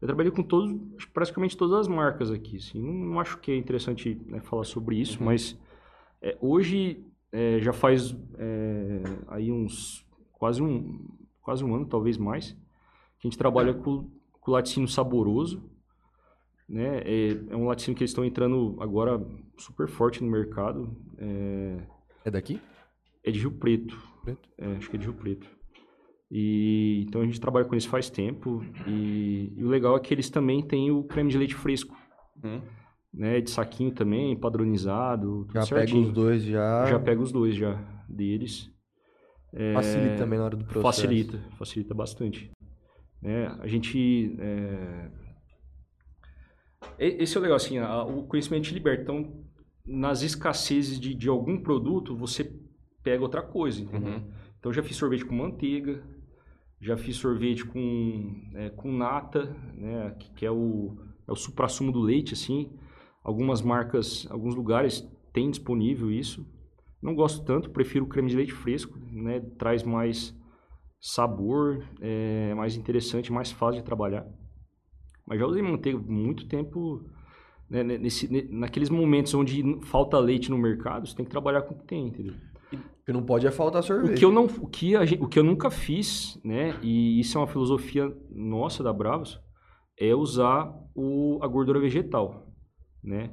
[0.00, 2.56] já trabalhei com todos, praticamente todas as marcas aqui.
[2.56, 5.58] Assim, não, não acho que é interessante né, falar sobre isso, mas
[6.20, 11.06] é, hoje é, já faz é, aí uns quase um
[11.40, 12.52] quase um ano, talvez mais,
[13.20, 15.62] que a gente trabalha com, com laticínio saboroso,
[16.68, 16.98] né?
[17.04, 19.18] É, é um laticínio que eles estão entrando agora
[19.58, 20.96] super forte no mercado.
[21.18, 21.78] É,
[22.24, 22.60] É daqui?
[23.24, 23.96] é de Rio Preto.
[24.22, 24.48] Preto?
[24.58, 25.46] É, acho que é de Rio Preto.
[26.30, 28.64] E, então a gente trabalha com eles faz tempo.
[28.86, 31.96] E, e o legal é que eles também têm o creme de leite fresco,
[32.44, 32.60] Uhum.
[33.14, 33.40] né?
[33.40, 36.00] De saquinho também, padronizado, tudo Já certinho.
[36.02, 36.86] pega os dois já.
[36.86, 37.74] Já pega os dois já
[38.08, 38.70] deles.
[39.72, 40.82] Facilita também na hora do processo.
[41.02, 42.50] Facilita, facilita bastante.
[43.22, 43.46] Né?
[43.60, 44.36] A gente.
[44.38, 45.10] é,
[46.98, 49.02] Esse é o legal, assim, a- o conhecimento te liberta.
[49.02, 49.44] Então,
[49.86, 52.52] nas escassezes de, de algum produto, você
[53.02, 54.14] pega outra coisa, entendeu?
[54.14, 54.22] Uhum.
[54.58, 56.02] Então, já fiz sorvete com manteiga,
[56.80, 59.44] já fiz sorvete com, é, com nata,
[59.74, 60.14] né?
[60.18, 60.96] Que, que é o,
[61.26, 62.70] é o suprassumo do leite, assim.
[63.22, 66.46] Algumas marcas, alguns lugares têm disponível isso.
[67.02, 69.40] Não gosto tanto, prefiro o creme de leite fresco, né?
[69.58, 70.34] Traz mais
[71.00, 74.26] sabor, é mais interessante, mais fácil de trabalhar.
[75.26, 77.04] Mas já usei manteiga muito tempo,
[77.68, 81.62] né, ne- nesse, ne- naqueles momentos onde falta leite no mercado, você tem que trabalhar
[81.62, 82.34] com o que tem, entendeu?
[82.70, 84.18] Porque não pode é faltar O sorvete.
[84.18, 87.36] que eu não, o que, a gen- o que eu nunca fiz, né, e isso
[87.38, 89.40] é uma filosofia nossa da Bravos,
[89.98, 92.52] é usar o, a gordura vegetal,
[93.02, 93.30] né?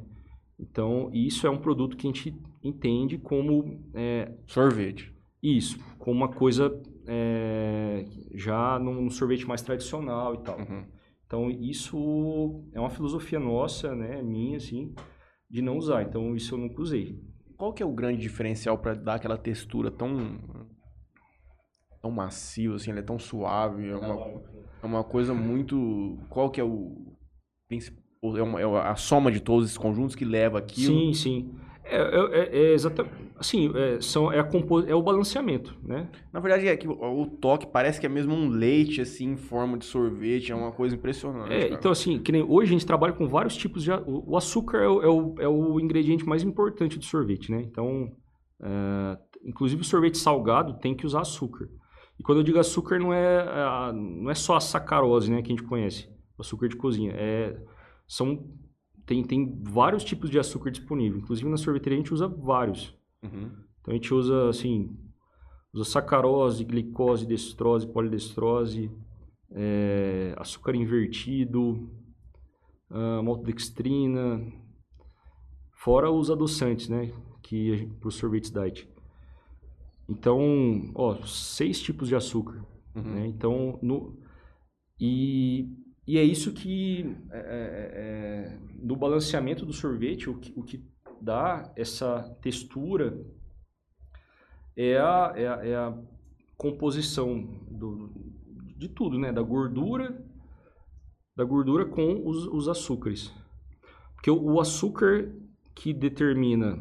[0.60, 5.12] Então, isso é um produto que a gente entende como é, Sorvete.
[5.42, 10.58] isso, como uma coisa é, já num sorvete mais tradicional e tal.
[10.60, 10.86] Uhum.
[11.34, 14.94] Então, isso é uma filosofia nossa, né, minha, assim,
[15.50, 16.04] de não usar.
[16.04, 17.20] Então, isso eu nunca usei.
[17.58, 20.40] Qual que é o grande diferencial pra dar aquela textura tão
[22.04, 24.42] tão macio assim, ele é tão suave, é uma,
[24.84, 27.18] é uma coisa muito, qual que é o
[28.38, 30.94] é, uma- é a soma de todos esses conjuntos que leva aquilo?
[31.00, 31.56] Sim, sim.
[31.86, 33.14] É, é, é, é exatamente.
[33.38, 36.10] Assim, é, são, é, a compo, é o balanceamento, né?
[36.32, 39.38] Na verdade é que o, o toque parece que é mesmo um leite assim em
[39.38, 41.52] forma de sorvete, é uma coisa impressionante.
[41.52, 41.74] É, cara.
[41.74, 43.92] então, assim, que nem hoje a gente trabalha com vários tipos de.
[43.92, 47.62] a- O, açúcar é o, é, o, é o ingrediente mais importante do sorvete, né?
[47.62, 48.12] Então,
[48.62, 51.68] é, inclusive o sorvete salgado tem que usar açúcar.
[52.20, 55.52] E quando eu digo açúcar, não é, a- não é só a sacarose, né, que
[55.52, 57.12] a gente conhece, o açúcar de cozinha.
[57.16, 57.58] É,
[58.08, 58.46] são,
[59.06, 61.20] tem, tem vários tipos de açúcar disponível.
[61.20, 62.98] Inclusive na sorveteria a gente usa vários.
[63.24, 63.52] Uhum.
[63.82, 64.98] Então a gente usa assim,
[65.74, 68.92] usa sacarose, glicose, destrose, polidestrose,
[69.52, 71.90] é, açúcar invertido,
[72.90, 74.42] ah, maltodextrina,
[75.74, 77.12] fora os adoçantes, né,
[77.42, 78.88] que para os sorvetes diet.
[80.08, 82.64] Então, ó, seis tipos de açúcar,
[82.96, 83.02] Uhum.
[83.02, 83.28] né?
[83.28, 84.18] Então, no,
[85.00, 85.68] e,
[86.06, 90.84] e é isso que, é, é, é, no balanceamento do sorvete, o que, o que
[91.22, 93.26] dá essa textura
[94.76, 95.98] é a, é a, é a
[96.58, 98.12] composição do,
[98.76, 99.32] de tudo, né?
[99.32, 100.22] Da gordura,
[101.36, 103.34] da gordura com os, os açúcares.
[104.16, 105.32] Porque o, o açúcar
[105.74, 106.78] que determina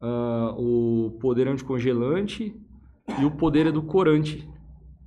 [0.00, 2.54] ah, o poder anticongelante
[3.20, 4.48] e o poder edulcorante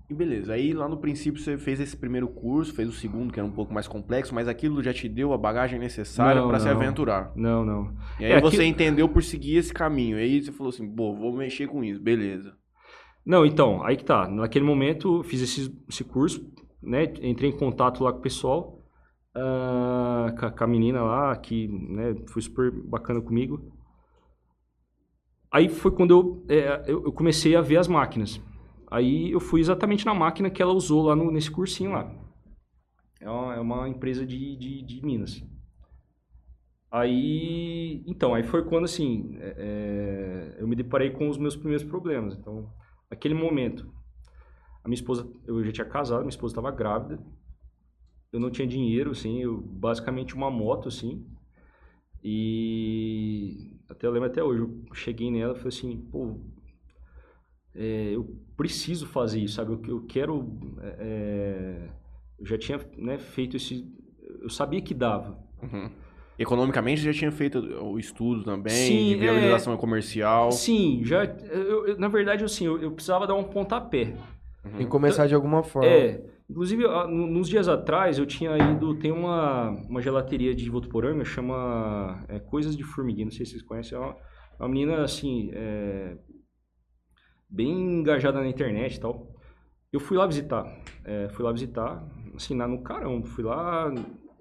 [0.10, 3.40] E beleza, aí lá no princípio você fez esse primeiro curso, fez o segundo, que
[3.42, 6.70] era um pouco mais complexo, mas aquilo já te deu a bagagem necessária para se
[6.70, 7.34] aventurar.
[7.36, 7.94] Não, não.
[8.18, 10.16] E aí É, você aquilo- entendeu por seguir esse caminho.
[10.18, 12.56] Aí você falou assim, pô, vou mexer com isso, beleza.
[13.26, 14.30] Não, então, aí que tá.
[14.30, 16.50] Naquele momento, fiz esse, esse curso,
[16.82, 17.04] né?
[17.22, 18.82] Entrei em contato lá com o pessoal,
[19.36, 23.74] ah, com, a, com a menina lá, que né, foi super bacana comigo.
[25.52, 28.42] Aí foi quando eu, é, eu comecei a ver as máquinas.
[28.90, 32.10] Aí eu fui exatamente na máquina que ela usou lá no- nesse cursinho lá.
[33.22, 35.44] É uma, é uma empresa de, de, de Minas.
[36.90, 41.84] Aí, então, aí foi quando assim, é, é, eu me deparei com os meus primeiros
[41.86, 42.36] problemas.
[42.36, 42.72] Então,
[43.10, 43.92] naquele momento,
[44.84, 47.20] a minha esposa, eu já tinha casado, minha esposa estava grávida,
[48.32, 51.26] eu não tinha dinheiro, assim, eu basicamente uma moto, assim,
[52.24, 56.40] e até eu lembro até hoje, eu cheguei nela e falei assim, pô,
[57.78, 59.72] é, eu preciso fazer isso, sabe?
[59.74, 60.60] Eu, eu quero,
[61.00, 61.90] é,
[62.40, 63.86] eu já tinha né, feito esse,
[64.42, 65.90] eu sabia que dava, Uhum.
[66.40, 70.52] Economicamente já tinha feito o estudo também, Sim, de viabilização comercial.
[70.52, 74.14] Sim, já, eu, eu- na verdade, assim, eu, eu precisava dar um pontapé.
[74.64, 75.88] Tem que começar de alguma forma.
[75.90, 81.26] É, inclusive, no- nos dias atrás, eu tinha ido, tem uma, uma gelateria de Votuporanga,
[81.26, 84.16] chama é, Coisas de Formiguinha, não sei se vocês conhecem, é uma,
[84.60, 86.18] uma menina, assim, é,
[87.50, 89.36] bem engajada na internet e tal.
[89.92, 90.66] Eu fui lá visitar,
[91.06, 92.06] é, fui lá visitar,
[92.36, 93.92] assim, lá no caramba, fui lá,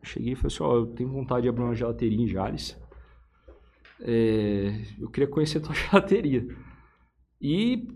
[0.02, 2.76] cheguei e falei assim, ó, eu tenho vontade de abrir uma gelateria em Jales,
[4.00, 6.46] É, eu queria conhecer a tua gelateria.
[7.40, 7.88] E,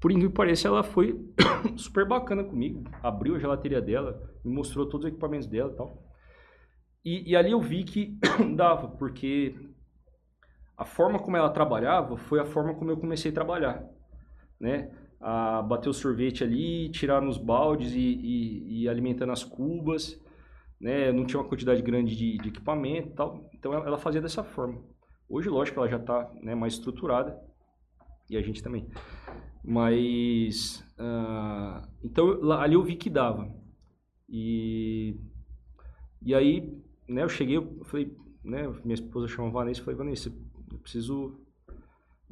[0.00, 1.18] por incrível que pareça, ela foi
[1.76, 2.84] super bacana comigo.
[3.02, 6.02] Abriu a gelateria dela, me mostrou todos os equipamentos dela e tal.
[7.04, 8.18] E, e ali eu vi que
[8.56, 9.54] dava, porque
[10.76, 13.84] a forma como ela trabalhava foi a forma como eu comecei a trabalhar,
[14.62, 14.90] né?
[15.20, 20.20] A bater o sorvete ali, tirar nos baldes e, e, e alimentando as cubas,
[20.80, 21.12] né?
[21.12, 23.50] Não tinha uma quantidade grande de, de equipamento tal.
[23.54, 24.82] Então ela, ela fazia dessa forma.
[25.28, 27.38] Hoje, lógico, ela já está né, mais estruturada
[28.30, 28.88] e a gente também.
[29.64, 33.52] Mas ah, então lá- ali eu vi que dava.
[34.28, 35.16] E
[36.24, 36.72] e aí,
[37.08, 40.32] né, eu cheguei, eu falei, né, minha esposa chama Vanessa, falei, Vanessa,
[40.70, 41.40] eu preciso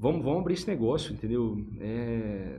[0.01, 1.57] vamos, vamos abrir esse negócio, entendeu?
[1.79, 2.59] É,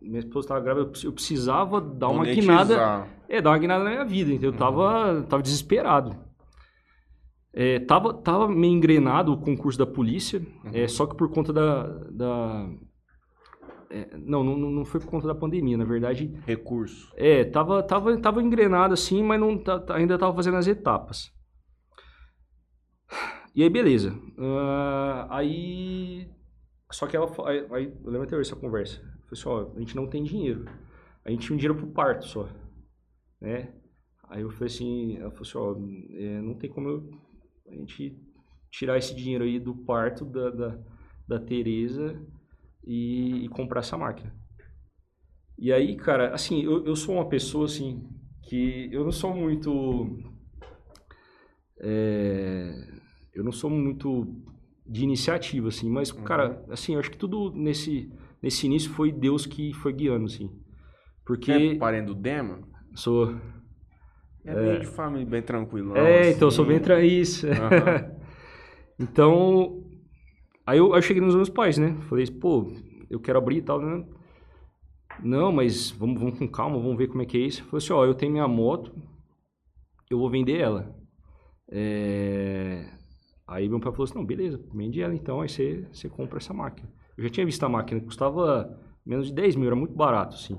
[0.00, 3.08] minha esposa estava grávida, eu precis- eu precisava dar uma guinada, Monetizar.
[3.28, 4.52] é, dar uma guinada na minha vida, entendeu?
[4.52, 6.16] Eu tava, tava desesperado.
[7.54, 10.40] É, tava, tava meio engrenado o concurso da polícia,
[10.72, 11.82] é, só que por conta da.
[12.10, 12.68] da
[13.90, 16.34] é, não, não, não foi por conta da pandemia, na verdade.
[16.46, 17.12] Recurso.
[17.14, 21.30] É, tava, tava, tava engrenado assim, mas não, ainda tava fazendo as etapas.
[23.54, 24.18] E aí, beleza.
[24.38, 26.26] Ah, aí.
[26.92, 27.26] Só que ela.
[27.48, 29.00] Aí, eu lembro até hoje essa conversa.
[29.30, 30.66] Eu falei assim: a gente não tem dinheiro.
[31.24, 32.48] A gente tinha um dinheiro pro parto só.
[33.40, 33.74] Né?
[34.28, 37.10] Aí eu falei assim: ela falou assim: ó, é, não tem como eu,
[37.68, 38.18] a gente
[38.70, 40.78] tirar esse dinheiro aí do parto da, da,
[41.28, 42.20] da Tereza
[42.84, 44.34] e, e comprar essa máquina.
[45.58, 48.08] E aí, cara, assim, eu, eu sou uma pessoa, assim,
[48.42, 50.18] que eu não sou muito...
[51.80, 53.00] é,
[53.34, 54.51] eu não sou muito
[54.86, 58.10] de iniciativa, assim, mas, cara, assim, eu acho que tudo nesse,
[58.42, 60.50] nesse início foi Deus que foi guiando, assim.
[61.24, 62.60] Porque É parente do Dema?
[62.94, 63.34] sou...
[64.44, 65.96] É, bem de família, bem tranquilo.
[65.96, 67.00] É, então, eu sou bem tra...
[67.04, 67.46] Isso.
[67.46, 68.10] Aham.
[68.98, 69.84] então,
[70.66, 71.96] aí eu, aí eu cheguei nos meus pais, né?
[72.08, 72.72] Falei, pô,
[73.08, 74.04] eu quero abrir e tal, né?
[75.22, 77.62] Não, mas vamos, vamos com calma, vamos ver como é que é isso.
[77.64, 78.92] Falei assim, ó, eu tenho minha moto,
[80.10, 80.92] eu vou vender ela.
[81.70, 82.90] É,
[83.52, 86.54] Aí meu pai falou assim, não, beleza, vende ela então, aí você, você compra essa
[86.54, 86.88] máquina.
[87.16, 90.58] Eu já tinha visto a máquina, custava menos de 10 mil, era muito barato, assim.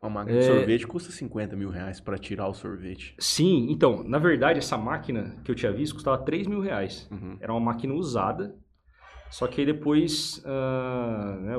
[0.00, 0.40] Uma máquina É.
[0.40, 3.14] de sorvete custa 50 mil reais pra tirar o sorvete.
[3.18, 7.08] Sim, então, na verdade, essa máquina que eu tinha visto custava 3 mil reais.
[7.10, 7.36] Uhum.
[7.40, 8.54] Era uma máquina usada,
[9.30, 11.54] só que aí depois, ah, né,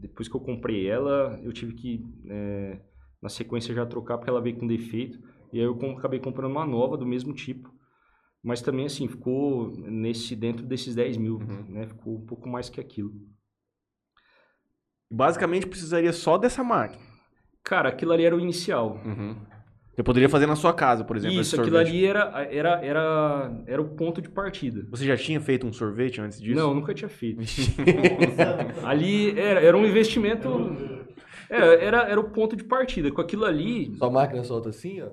[0.00, 2.78] depois que eu comprei ela, eu tive que, eh,
[3.22, 5.18] na sequência, já trocar porque ela veio com defeito.
[5.52, 7.71] E aí eu acabei comprando uma nova do mesmo tipo.
[8.42, 11.86] Mas também, assim, ficou nesse, dentro desses 10 mil, né?
[11.86, 13.12] Ficou um pouco mais que aquilo.
[15.10, 17.02] Basicamente precisaria só dessa máquina.
[17.62, 19.00] Cara, aquilo ali era o inicial.
[19.04, 19.36] Uhum.
[19.94, 23.82] Você poderia fazer na sua casa, por exemplo, Isso, aquilo ali era, era, era, era
[23.82, 24.86] o ponto de partida.
[24.90, 26.56] Você já tinha feito um sorvete antes disso?
[26.56, 27.42] Não, nunca tinha feito.
[28.82, 30.48] ali era, era um investimento.
[31.48, 33.12] Era, era, era o ponto de partida.
[33.12, 33.94] Com aquilo ali.
[33.96, 35.10] Sua máquina solta assim, ó.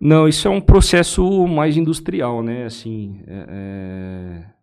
[0.00, 2.64] Não, isso é um processo mais industrial, né?
[2.64, 3.22] Assim.
[3.26, 4.56] é- é-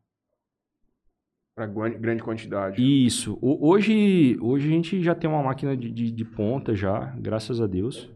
[1.55, 2.81] Para grande quantidade.
[2.81, 3.37] Isso.
[3.41, 7.61] O- Hoje, hoje a gente já tem uma máquina de, de, de ponta já, graças
[7.61, 8.09] a Deus.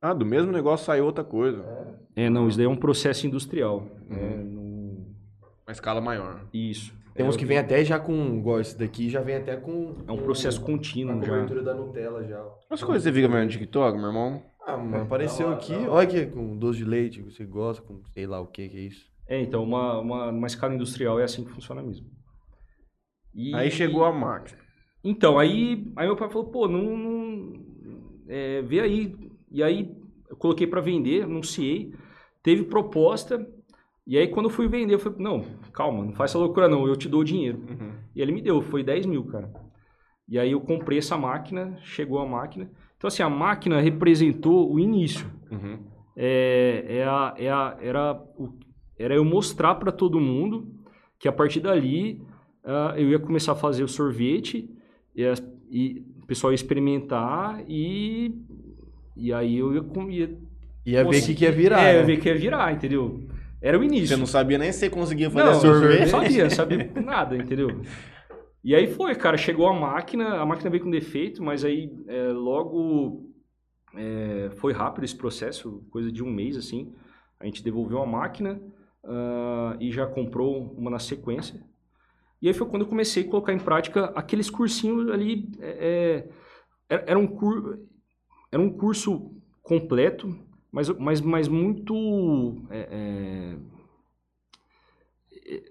[0.00, 1.64] Ah, do mesmo negócio saiu outra coisa.
[2.14, 3.86] É, não, isso daí é um processo industrial.
[4.08, 4.36] né?
[4.44, 5.06] Não-
[5.66, 6.44] Uma escala maior.
[6.52, 6.92] Isso.
[7.14, 9.94] Tem uns É, que vem até já com, igual esse daqui, já vem até com...
[10.08, 11.26] É um processo com contínuo a já.
[11.32, 12.42] cobertura da Nutella já.
[12.70, 14.42] As coisas você fica vendo no TikTok, meu irmão?
[14.66, 18.40] Ah, mano, apareceu aqui, olha aqui, com doce de leite, você gosta, com sei lá
[18.40, 19.10] o que que é isso.
[19.26, 22.06] É, então, uma, uma, uma escala industrial é assim que funciona mesmo.
[23.34, 24.58] E- Aí chegou a máquina.
[25.02, 26.96] Então, aí, aí meu pai falou, pô, não.
[26.96, 27.52] não
[28.28, 29.16] é, vê aí.
[29.50, 29.96] E aí
[30.28, 31.92] eu coloquei pra vender, anunciei,
[32.42, 33.44] teve proposta.
[34.06, 36.86] E aí quando eu fui vender, eu falei, não, calma, não faz essa loucura não,
[36.86, 37.58] eu te dou o dinheiro.
[37.58, 37.92] Uhum.
[38.14, 39.52] E ele me deu, foi 10 mil, cara.
[40.28, 42.70] E aí eu comprei essa máquina, chegou a máquina.
[43.02, 45.26] Então, assim, a máquina representou o início.
[45.50, 45.76] Uhum.
[46.16, 48.52] É, é a- é a- era, o-
[48.96, 50.68] era eu mostrar para todo mundo
[51.18, 52.22] que a partir dali
[52.64, 54.70] ah, eu ia começar a fazer o sorvete
[55.16, 58.36] e, as- e o pessoal ia experimentar e,
[59.16, 60.38] e aí eu ia, com- ia
[60.86, 62.00] Ia ver o que que ia virar, É, né?
[62.02, 63.20] eu ver que ia virar, entendeu?
[63.60, 64.06] Era o início.
[64.14, 65.94] Você não sabia nem se você conseguia fazer Não, sorvete.
[65.94, 67.80] eu não sabia, não sabia nada, entendeu?
[68.64, 72.28] E aí foi, cara, chegou a máquina, a máquina veio com defeito, mas aí é,
[72.28, 73.28] logo
[73.94, 76.94] é, foi rápido esse processo, coisa de um mês assim.
[77.40, 78.60] A gente devolveu a máquina
[79.04, 81.60] ah, e já comprou uma na sequência.
[82.40, 85.48] E aí foi quando eu comecei a colocar em prática aqueles cursinhos ali.
[85.60, 86.28] é,
[86.88, 87.78] é, era um cur,
[88.50, 90.36] era um curso completo,
[90.70, 92.66] mas, mas, mas muito.
[92.70, 93.56] é, é,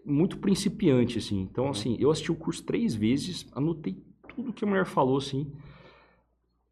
[0.06, 1.42] muito principiante, assim.
[1.42, 5.52] Então, assim, eu assisti o curso três vezes, anotei tudo que a mulher falou, assim.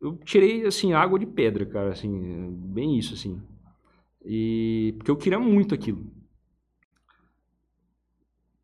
[0.01, 3.41] Eu tirei, assim, água de pedra, cara, assim, bem isso, assim.
[4.26, 4.93] E...
[4.97, 6.05] Porque eu queria muito aquilo.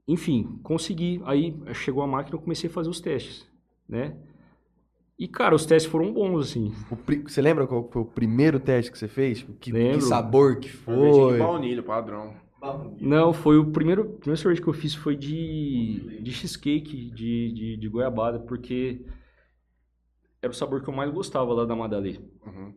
[0.08, 1.22] Enfim, consegui.
[1.26, 3.46] Aí chegou a máquina, eu comecei a fazer os testes,
[3.88, 4.16] né?
[5.18, 6.74] E, cara, os testes foram bons, assim.
[6.92, 9.44] O pri- Você lembra qual foi o primeiro teste que você fez?
[9.60, 11.38] Que, que sabor que Sorvete de foi?
[11.38, 12.36] baunilha, padrão.
[13.00, 17.52] Não, foi o primeiro, o primeiro sorvete que eu fiz foi de, de cheesecake, de,
[17.54, 19.06] de, de goiabada, porque
[20.42, 22.20] era o sabor que eu mais gostava lá da Madalê.
[22.46, 22.74] Uhum.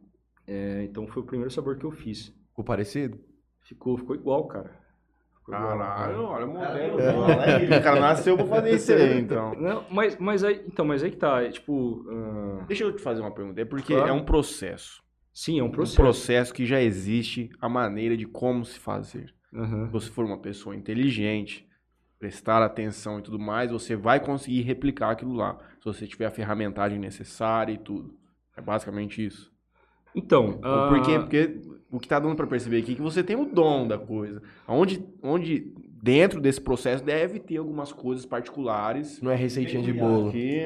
[0.47, 2.35] É, então foi o primeiro sabor que eu fiz.
[2.49, 3.19] Ficou parecido?
[3.63, 4.71] Ficou, ficou igual, cara.
[5.39, 5.79] Ficou igual.
[5.79, 6.99] Caralho, olha o modelo.
[7.79, 9.53] O cara nasceu pra fazer isso aí, então.
[9.61, 13.03] Não, mas, mas aí, então, mas aí que tá, é, tipo, ah, Deixa eu te
[13.03, 13.61] fazer uma pergunta.
[13.61, 14.09] É porque Claro.
[14.09, 15.03] é um processo.
[15.33, 15.97] sim, é um Um processo.
[15.97, 19.35] processo que já existe a maneira de como se fazer.
[19.55, 19.87] Aham.
[19.87, 21.67] Se você for uma pessoa inteligente,
[22.19, 25.59] prestar atenção e tudo mais, você vai conseguir replicar aquilo lá.
[25.79, 28.15] Se você tiver a ferramentagem necessária e tudo.
[28.57, 29.53] É basicamente isso.
[30.15, 31.19] Então, ah, Por quê?
[31.19, 33.99] Porque o que tá dando pra perceber aqui é que você tem o dom da
[33.99, 34.43] coisa.
[34.67, 35.73] Onde, onde
[36.03, 39.21] dentro desse processo deve ter algumas coisas particulares.
[39.21, 40.29] Não é receitinha de bolo.
[40.29, 40.59] Aqui,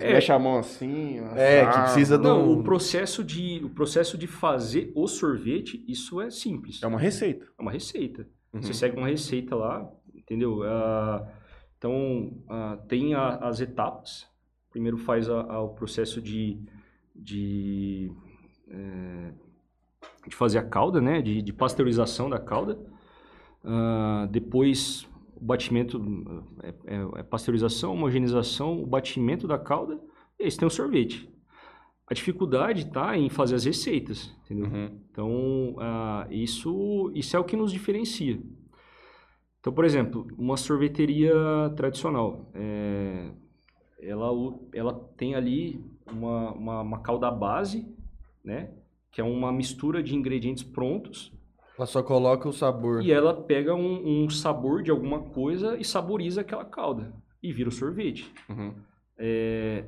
[0.00, 0.12] É.
[0.12, 1.18] mexe a mão assim.
[1.36, 6.20] É, que precisa do- não, o processo de o processo de fazer o sorvete, isso
[6.20, 6.82] é simples.
[6.82, 7.46] É uma receita.
[7.58, 8.28] É uma receita.
[8.52, 8.62] Uhum.
[8.62, 10.62] Você segue uma receita lá, entendeu?
[10.62, 11.26] Ah,
[11.78, 14.26] então, ah, tem a- as etapas.
[14.70, 16.58] Primeiro faz a- a- o processo de,
[17.14, 18.10] de,
[18.70, 19.32] eh,
[20.28, 21.22] de fazer a calda, né?
[21.22, 22.78] De, de pasteurização da calda.
[23.66, 26.00] Ah, depois, o batimento
[26.62, 30.00] é, é- é pasteurização, homogeneização, o batimento da calda.
[30.38, 31.28] E aí você tem o sorvete.
[32.08, 34.66] A dificuldade está em fazer as receitas, entendeu?
[34.66, 35.00] Uhum.
[35.10, 38.40] Então, ah, isso, isso é o que nos diferencia.
[39.58, 41.34] Então, por exemplo, uma sorveteria
[41.76, 43.32] tradicional, é,
[44.00, 44.28] ela,
[44.72, 47.84] ela tem ali uma, uma, uma calda base,
[48.44, 48.70] né?
[49.10, 51.35] Que é uma mistura de ingredientes prontos
[51.76, 53.02] Ela só coloca o sabor.
[53.02, 57.12] e ela pega um, um sabor de alguma coisa e saboriza aquela calda
[57.42, 58.32] e vira o sorvete.
[58.48, 58.74] Uhum.
[59.18, 59.84] É,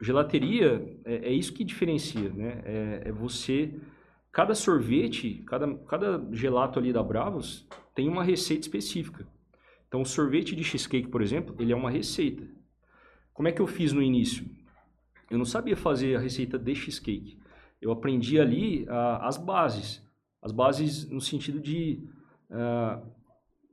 [0.00, 2.62] gelateria é, é isso que diferencia, né?
[2.64, 3.74] É, é você
[4.32, 9.26] cada sorvete, cada, cada gelato ali da Bravos tem uma receita específica.
[9.86, 12.42] Então, o sorvete de cheesecake, por exemplo, ele é uma receita.
[13.34, 14.46] Como é que eu fiz no início?
[15.30, 17.38] Eu não sabia fazer a receita de cheesecake.
[17.80, 20.02] Eu aprendi ali ah, as bases.
[20.42, 22.02] As bases no sentido de
[22.50, 23.00] ah,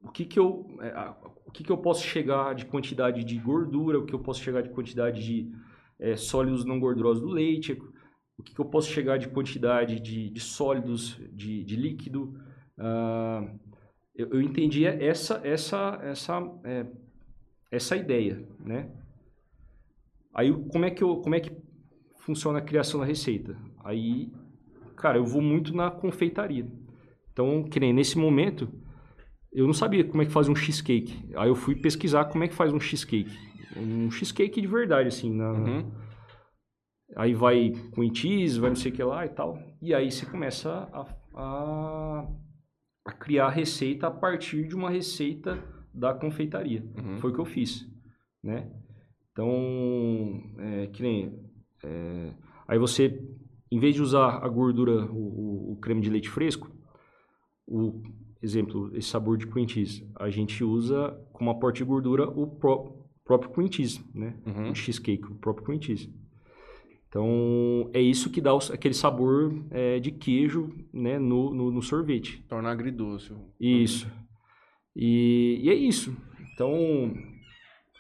[0.04, 4.00] o que que eu ah, o que que eu posso chegar de quantidade de gordura,
[4.00, 5.52] o que eu posso chegar de quantidade de
[6.00, 7.74] eh, sólidos não gordurosos do leite,
[8.38, 12.40] o que que eu posso chegar de quantidade de, de sólidos, de, de líquido.
[12.78, 13.52] ah,
[14.16, 16.86] eu, eu entendi essa essa essa eh,
[17.72, 18.92] essa ideia, né?
[20.34, 21.52] Aí como é que eu como é que
[22.20, 23.58] funciona a criação da receita?
[23.84, 24.32] Aí,
[25.00, 26.68] cara, eu vou muito na confeitaria.
[27.32, 28.70] Então, que nem nesse momento,
[29.52, 31.32] eu não sabia como é que fazia um cheesecake.
[31.36, 33.36] Aí eu fui pesquisar como é que faz um cheesecake.
[33.78, 35.34] Um cheesecake de verdade, assim.
[35.34, 35.52] Na...
[35.52, 35.92] Uhum.
[37.16, 39.58] Aí vai com cheese, vai não sei o que lá e tal.
[39.82, 42.28] E aí você começa a, a,
[43.06, 45.58] a criar a receita a partir de uma receita
[45.94, 46.84] da confeitaria.
[46.98, 47.18] Uhum.
[47.18, 47.88] Foi o que eu fiz,
[48.44, 48.70] né?
[49.32, 51.40] Então, é, que nem...
[51.84, 52.34] é,
[52.68, 53.18] aí você,
[53.72, 56.70] em vez de usar a gordura, o, o- o creme de leite fresco,
[57.68, 58.02] o
[58.42, 62.96] exemplo, esse sabor de cream cheese, a gente usa como aporte de gordura o pró-
[63.26, 64.36] próprio cream cheese, né?
[64.46, 64.72] Uhum.
[64.72, 66.12] O cheesecake, o próprio cream cheese.
[67.08, 72.44] Então, é isso que dá aquele sabor é, de queijo né, no, no, no sorvete.
[72.48, 73.34] Torna agridoce.
[73.60, 74.08] Isso.
[74.96, 76.16] E, e é isso.
[76.54, 77.12] Então,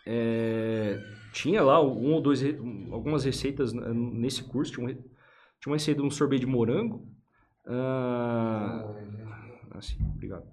[0.06, 1.00] é,
[1.34, 2.44] tinha lá um ou dois,
[2.92, 4.74] algumas receitas n- nesse curso.
[4.74, 4.98] Tinha,
[5.62, 7.06] tinha uma receita de um sorvete de morango.
[7.68, 8.86] Ah,
[9.76, 10.46] assim, obrigado.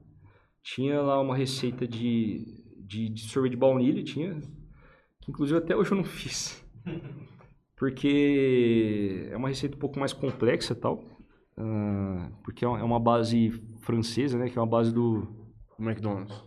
[0.63, 4.35] Tinha lá uma receita de, de, de sorvete de baunilha, tinha.
[5.21, 6.63] Que inclusive até hoje eu não fiz.
[7.77, 11.05] Porque é uma receita um pouco mais complexa e tal.
[11.57, 13.51] Ah, porque é uma- é uma base
[13.81, 14.49] francesa, né?
[14.49, 15.23] Que é uma base do...
[15.79, 16.43] Do McDonald's.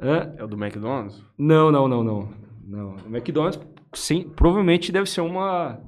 [0.00, 0.34] Hã?
[0.36, 1.22] É o do McDonald's?
[1.38, 2.28] Não, não, não, não.
[2.66, 2.96] Não.
[2.96, 3.58] O McDonald's
[3.94, 5.80] sim, provavelmente deve ser uma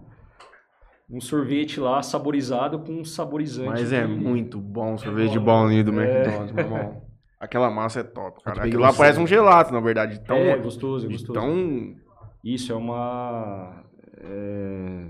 [1.10, 3.68] um sorvete lá saborizado com um saborizante.
[3.68, 6.04] Mas é muito bom o sorvete de baunilha do É.
[6.22, 7.02] McDonald's, meu irmão.
[7.40, 8.64] Aquela massa é top, cara.
[8.64, 10.18] Aquilo lá parece um gelato, na verdade.
[10.24, 11.32] Tão, é gostoso, é gostoso.
[11.38, 11.94] tão...
[12.42, 13.84] Isso é uma
[14.20, 15.06] é,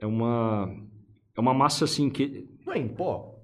[0.00, 0.68] é uma
[1.36, 3.36] é uma massa assim que Não é em pó?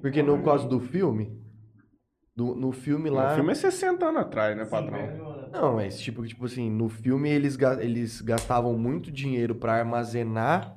[0.00, 1.36] Porque no caso do filme,
[2.36, 3.32] do- no filme lá...
[3.32, 4.98] O filme é 60 anos atrás, né, patrão?
[5.54, 10.76] Não, mas tipo, tipo assim, no filme eles, ga- eles gastavam muito dinheiro pra armazenar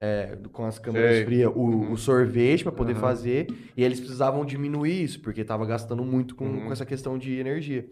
[0.00, 1.24] é, com as câmeras Sei.
[1.24, 1.92] frias o, Uhum.
[1.92, 3.00] o sorvete pra poder Aham.
[3.00, 3.46] fazer
[3.76, 6.64] e eles precisavam diminuir isso porque tava gastando muito com, Uhum.
[6.66, 7.86] com essa questão de energia.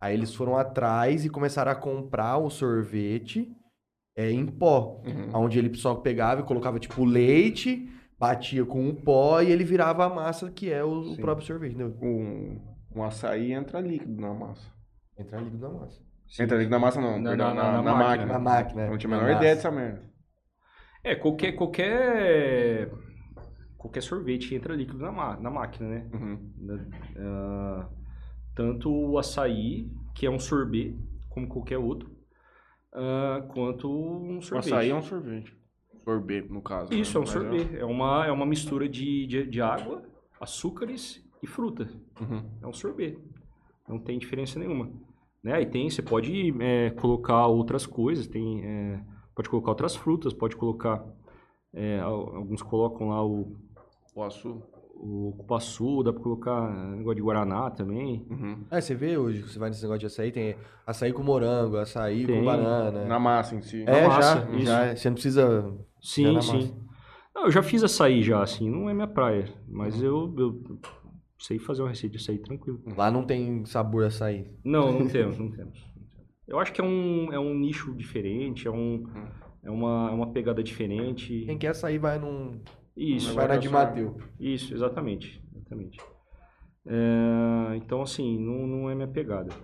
[0.00, 3.52] Aí eles foram atrás e começaram a comprar o sorvete
[4.16, 5.30] é, em pó, Uhum.
[5.44, 7.88] onde ele só pegava e colocava tipo leite,
[8.18, 11.20] batia com o pó e ele virava a massa que é o, o Sim.
[11.20, 11.96] próprio sorvete, entendeu?
[12.00, 12.58] Um,
[12.96, 14.77] um açaí entra líquido na massa.
[15.18, 16.02] Entrar líquido na massa.
[16.40, 18.04] Entra líquido na massa não, Na- perdão, na- na, na na máquina.
[18.04, 18.32] máquina.
[18.32, 18.82] Na máquina.
[18.84, 20.02] Eu não tinha a menor ideia dessa merda.
[21.02, 22.90] é qualquer qualquer
[23.76, 26.10] qualquer sorvete entra líquido na, ma- na máquina, né?
[26.12, 26.52] Uhum.
[27.16, 27.88] Ah,
[28.54, 30.96] tanto o açaí, que é um sorbet,
[31.30, 32.10] como qualquer outro,
[32.92, 34.72] ah, quanto um O sorvete.
[34.72, 35.56] açaí é um sorvete.
[36.04, 36.92] Sorbet, no caso.
[36.92, 37.16] Isso, né?
[37.16, 37.76] é um Mas sorvete.
[37.78, 40.02] É uma, é uma mistura de, de, de água,
[40.40, 41.88] açúcares e fruta.
[42.20, 42.50] Uhum.
[42.62, 43.18] É um sorvete.
[43.88, 44.90] Não tem diferença nenhuma.
[45.42, 45.62] Né?
[45.62, 49.00] E tem, você pode é, colocar outras coisas, tem, é,
[49.34, 51.04] pode colocar outras frutas, pode colocar.
[51.72, 53.56] é, al- alguns colocam lá o,
[54.14, 54.66] O açúcar.
[54.96, 58.26] o cupuaçu, dá pra colocar negócio de guaraná também.
[58.28, 58.64] Uhum.
[58.70, 62.26] É, você vê hoje, você vai nesse negócio de açaí, tem açaí com morango, açaí
[62.26, 62.38] Tem.
[62.40, 63.04] com banana.
[63.04, 63.84] Na massa em si.
[63.86, 64.66] é, massa, já, isso.
[64.66, 64.96] já.
[64.96, 65.74] Você não precisa.
[66.00, 66.74] Sim, sim.
[67.34, 69.44] Não, eu já fiz açaí já, assim, não é minha praia.
[69.68, 70.60] Mas eu, eu
[71.38, 72.82] sei fazer uma receita de açaí tranquilo.
[72.96, 74.46] Lá não tem sabor açaí.
[74.64, 75.78] Não, não temos, não temos.
[76.46, 79.04] Eu acho que é um, é um nicho diferente, é, um,
[79.62, 81.44] é, uma, é uma pegada diferente.
[81.44, 82.60] Quem quer açaí vai num.
[82.96, 84.16] Isso, vai na de Mateu.
[84.40, 85.40] isso, exatamente.
[85.54, 85.98] exatamente.
[86.86, 89.54] É, então, assim, não, não é minha pegada.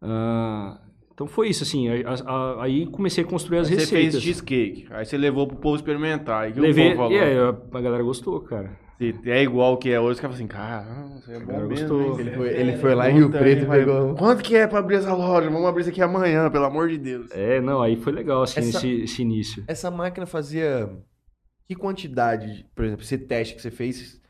[0.00, 0.80] Ah,
[1.14, 1.88] então foi isso, assim.
[1.88, 4.22] a- a- aí comecei a construir as Aí você fez receitas.
[4.22, 4.86] cheesecake.
[4.90, 6.50] Aí você levou pro povo experimentar.
[6.50, 7.12] E que Levei, o povo falou?
[7.12, 8.70] e aí, a, galera gostou, cara.
[8.98, 11.46] Se é igual o que é hoje, os caras falam assim, cara, você é bom
[11.52, 12.20] Cara, mesmo, gostou.
[12.20, 14.14] Ele foi, ele foi lá em Rio Preto e pegou.
[14.14, 15.50] Quanto que é pra abrir essa loja?
[15.50, 17.28] Vamos abrir isso aqui amanhã, pelo amor de Deus.
[17.32, 19.64] É, não, aí foi legal, assim, Essa- esse, esse início.
[19.66, 20.88] Essa máquina fazia.
[21.66, 24.20] Que quantidade, de- por exemplo, esse teste que você fez.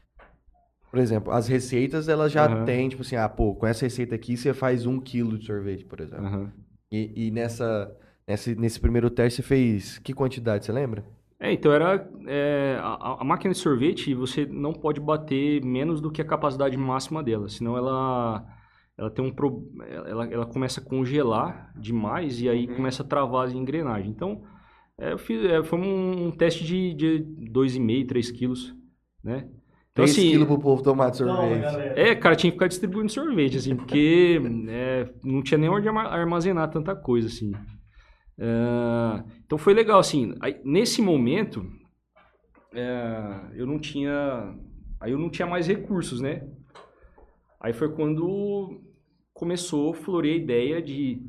[0.91, 2.65] Por exemplo, as receitas elas já Aham.
[2.65, 5.85] têm, tipo assim, ah, pô, com essa receita aqui você faz um quilo de sorvete,
[5.85, 6.25] por exemplo.
[6.25, 6.53] Aham.
[6.95, 7.93] E, e nessa,
[8.27, 11.05] nesse, nesse primeiro teste você fez que quantidade, você lembra?
[11.41, 12.09] É, então era.
[12.27, 16.77] é, a, a máquina de sorvete, você não pode bater menos do que a capacidade
[16.77, 18.47] máxima dela, senão ela.
[18.97, 23.49] Ela tem um pro, ela, ela começa a congelar demais e aí começa a travar
[23.49, 24.09] as engrenagens.
[24.09, 24.45] Então,
[24.97, 28.73] é, eu fiz, é, foi um, um teste de, de 2,5, 3 quilos,
[29.23, 29.49] né?
[29.95, 31.79] Então, 3 assim, quilos pro povo tomar de sorvete.
[31.95, 36.09] é, cara, tinha que ficar distribuindo sorvete, assim, porque é, não tinha nem onde arma-
[36.09, 37.53] armazenar tanta coisa, assim.
[38.37, 40.35] É, então foi legal, assim.
[40.41, 41.65] aí, nesse momento,
[42.75, 44.55] é, eu não tinha.
[45.01, 46.43] Aí eu não tinha mais recursos, né?
[47.61, 48.81] Aí foi quando
[49.33, 51.23] começou a florear a ideia de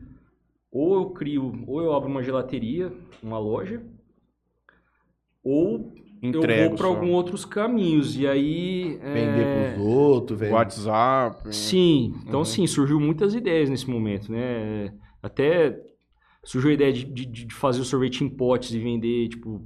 [0.72, 2.92] ou eu crio, ou eu abro uma gelateria,
[3.22, 3.82] uma loja,
[5.44, 5.94] ou
[6.30, 8.16] Entrega eu vou para alguns outros caminhos.
[8.18, 8.98] E aí.
[9.02, 10.54] é, Vender pros outros, velho.
[10.54, 11.54] WhatsApp.
[11.54, 12.46] Sim, então Uhum.
[12.46, 14.94] sim, surgiu muitas ideias nesse momento, né?
[15.22, 15.80] Até
[16.44, 19.62] surgiu a ideia de, de, de fazer o sorvete em potes e vender, tipo,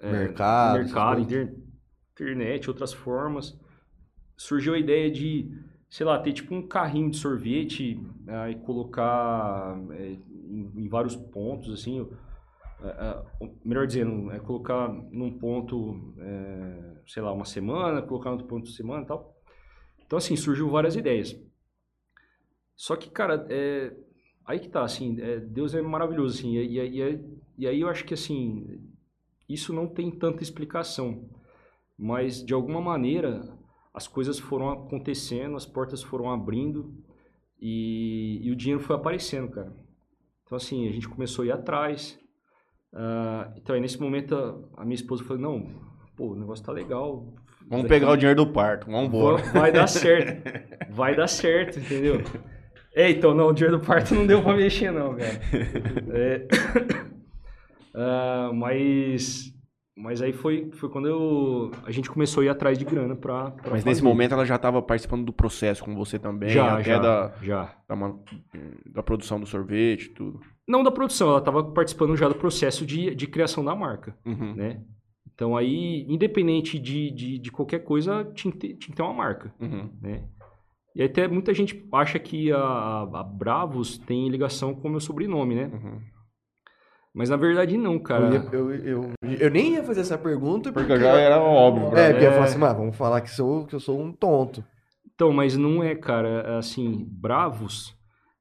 [0.00, 1.54] é, Mercado, no mercado, inter-
[2.12, 3.56] internet, outras formas.
[4.36, 5.48] Surgiu a ideia de,
[5.88, 10.16] sei lá, ter tipo um carrinho de sorvete ah, e colocar é,
[10.50, 12.00] em, em vários pontos, assim.
[12.00, 12.06] é, é,
[13.64, 18.64] melhor dizendo, é colocar num ponto, é, sei lá, uma semana, colocar no outro ponto
[18.64, 19.34] de semana e tal.
[20.04, 21.36] Então, assim, surgiu várias ideias.
[22.76, 23.94] Só que, cara, é,
[24.44, 27.24] aí que tá, assim, é, Deus é maravilhoso, assim, e, e, e,
[27.58, 28.80] e aí eu acho que, assim,
[29.48, 31.28] isso não tem tanta explicação,
[31.96, 33.56] mas, de alguma maneira,
[33.92, 36.92] as coisas foram acontecendo, as portas foram abrindo
[37.60, 39.72] e, e o dinheiro foi aparecendo, cara.
[40.44, 42.18] Então, assim, a gente começou a ir atrás.
[42.94, 45.66] Ah, então, aí, nesse momento, a, a minha esposa falou, não,
[46.16, 47.26] pô, o negócio tá legal.
[47.68, 48.86] Vamos pegar o dinheiro do parto.
[48.86, 49.42] Vamos embora.
[49.42, 50.64] Vai, vai dar certo.
[50.94, 52.22] Vai dar certo, entendeu?
[52.94, 55.40] É, então, não, o dinheiro do parto não deu pra mexer, não, cara.
[56.12, 56.46] É,
[57.96, 59.52] Ah, mas,
[59.96, 63.52] mas aí foi, foi quando eu, a gente começou a ir atrás de grana pra,
[63.52, 64.08] pra Mas nesse fazer.
[64.08, 67.74] momento ela já estava participando do processo com você também, já, até já, da, já.
[67.88, 68.14] da,
[68.86, 70.40] da produção do sorvete e tudo.
[70.66, 74.54] Não da produção, ela estava participando já do processo de, de criação da marca, Uhum.
[74.54, 74.80] né?
[75.34, 79.12] Então aí, independente de, de, de qualquer coisa, tinha que, ter, tinha que ter uma
[79.12, 79.52] marca.
[79.60, 79.90] Uhum.
[80.00, 80.24] né?
[80.94, 82.58] E até muita gente acha que a,
[83.02, 85.70] a Bravos tem ligação com o meu sobrenome, né?
[85.74, 86.00] Uhum.
[87.12, 88.26] Mas na verdade não, cara.
[88.26, 88.74] Eu, ia- eu,
[89.22, 91.90] eu, eu nem ia fazer essa pergunta Porque já era óbvio.
[91.90, 92.12] pra É, mim.
[92.14, 92.34] porque eu ia É.
[92.34, 94.64] falar assim, mas vamos falar que, sou, que eu sou um tonto.
[95.14, 96.58] Então, mas não é, cara.
[96.58, 97.96] Assim, Bravos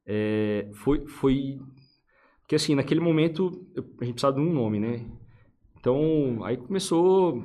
[0.07, 1.57] é, foi, foi...
[2.43, 3.65] Porque assim, naquele momento
[3.99, 5.05] a gente precisava de um nome, né?
[5.79, 7.43] Então, aí começou...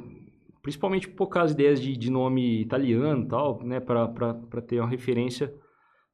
[0.61, 3.81] Principalmente das ideias de, de nome italiano tal, né?
[3.81, 5.55] Pra ter uma referência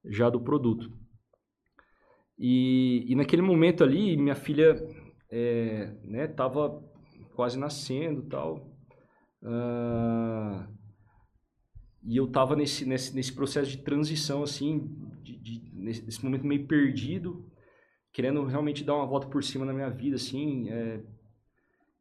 [0.05, 0.93] já do produto.
[2.39, 4.76] E, e naquele momento ali, minha filha
[5.30, 6.82] é, né, tava
[7.35, 8.70] quase nascendo tal.
[9.43, 10.68] Ah,
[12.05, 14.78] e eu tava nesse, nesse, nesse processo de transição, assim,
[15.22, 17.45] de, de- nesse momento meio perdido,
[18.15, 20.71] querendo realmente dar uma volta por cima na minha vida, assim.
[20.71, 21.03] é.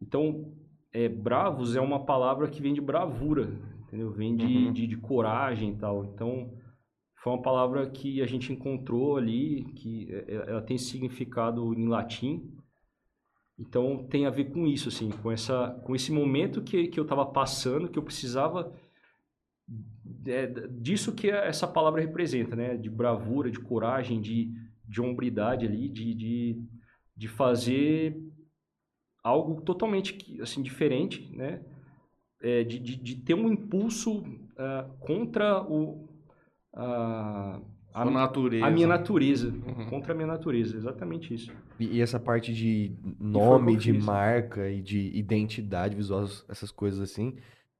[0.02, 0.54] Então,
[0.94, 3.50] é, bravos é uma palavra que vem de bravura,
[3.82, 4.12] entendeu?
[4.12, 4.72] Vem de, Uhum.
[4.74, 6.06] de, de coragem e tal.
[6.06, 6.54] Então,
[7.16, 11.88] foi uma palavra que a gente encontrou ali, que é, é, ela tem significado em
[11.88, 12.54] latim.
[13.58, 17.04] Então, tem a ver com isso, assim, com, essa, com esse momento que, que eu
[17.04, 18.74] estava passando, que eu precisava
[20.28, 22.76] é, disso que essa palavra representa, né?
[22.78, 24.52] De bravura, de coragem, de,
[24.94, 26.62] de hombridade ali, de, de,
[27.18, 28.16] de fazer
[29.24, 31.62] algo totalmente assim, diferente, né?
[32.42, 34.24] É, de, de, de ter um impulso
[34.58, 36.08] ah, contra o,
[36.76, 37.60] a,
[37.94, 38.66] a, Sua natureza.
[38.66, 39.48] a minha natureza.
[39.48, 39.86] Uhum.
[39.90, 41.52] Contra a minha natureza, exatamente isso.
[41.80, 44.04] E, e essa parte de nome, o de fiz.
[44.06, 47.38] marca e de identidade visual, essas coisas assim,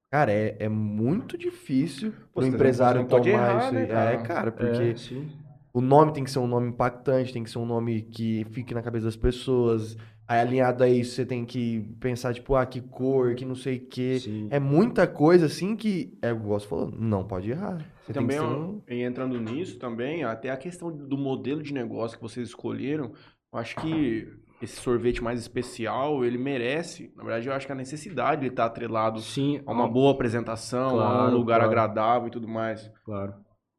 [0.10, 4.12] cara, é, é muito difícil pro você não- empresário tomar errar, isso né, cara?
[4.12, 5.28] É, cara, porque É, sim.
[5.74, 8.74] O nome tem que ser um nome impactante, tem que ser um nome que fique
[8.74, 9.98] na cabeça das pessoas.
[10.28, 13.78] Aí, alinhado a isso, você tem que pensar, tipo, ah, que cor, que não sei
[13.78, 14.20] o quê.
[14.20, 14.48] sim.
[14.52, 17.80] É muita coisa, assim, que, é, igual você falou, não pode errar.
[18.06, 18.82] Você tem Também, que ser ó, um...
[18.88, 23.14] entrando nisso também, até a questão do modelo de negócio que vocês escolheram,
[23.52, 24.28] eu acho que
[24.62, 28.66] esse sorvete mais especial, ele merece, na verdade eu acho que a necessidade ele tá
[28.66, 31.70] atrelado Sim, a uma boa apresentação, a um Claro, lugar claro.
[31.72, 32.90] agradável e tudo mais.
[33.04, 33.34] Claro.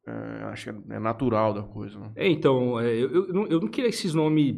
[0.07, 2.11] É, acho que é natural da coisa, né?
[2.15, 4.55] É, então, é, eu, eu, não, eu não queria esses nomes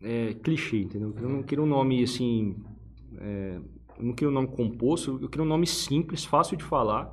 [0.00, 1.12] é, clichê, entendeu?
[1.20, 2.56] Eu não queria um nome assim.
[3.18, 3.60] é,
[3.98, 7.12] eu não queria um nome composto, eu queria um nome simples, fácil de falar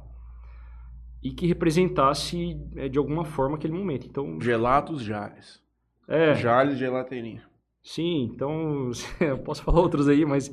[1.23, 4.07] e que representasse é, de alguma forma aquele momento.
[4.07, 5.59] Então, Gelatos Jales.
[6.07, 7.41] é, Jales Gelateria.
[7.82, 10.51] sim, então eu posso falar outros aí, mas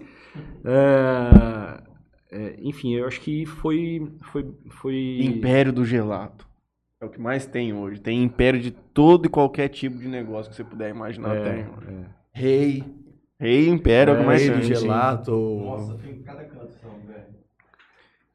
[0.65, 6.48] é, enfim, eu acho que foi foi foi Império do Gelato.
[7.01, 8.01] É o que mais tem hoje.
[8.01, 11.37] Tem império de todo e qualquer tipo de negócio que você puder imaginar.
[11.37, 11.61] é, tem.
[11.63, 12.05] é.
[12.33, 12.85] Rei,
[13.39, 14.61] Rei Império é, o que mais rei tem.
[14.61, 15.31] do gelato.
[15.33, 17.25] Nossa, tem em cada canção, velho.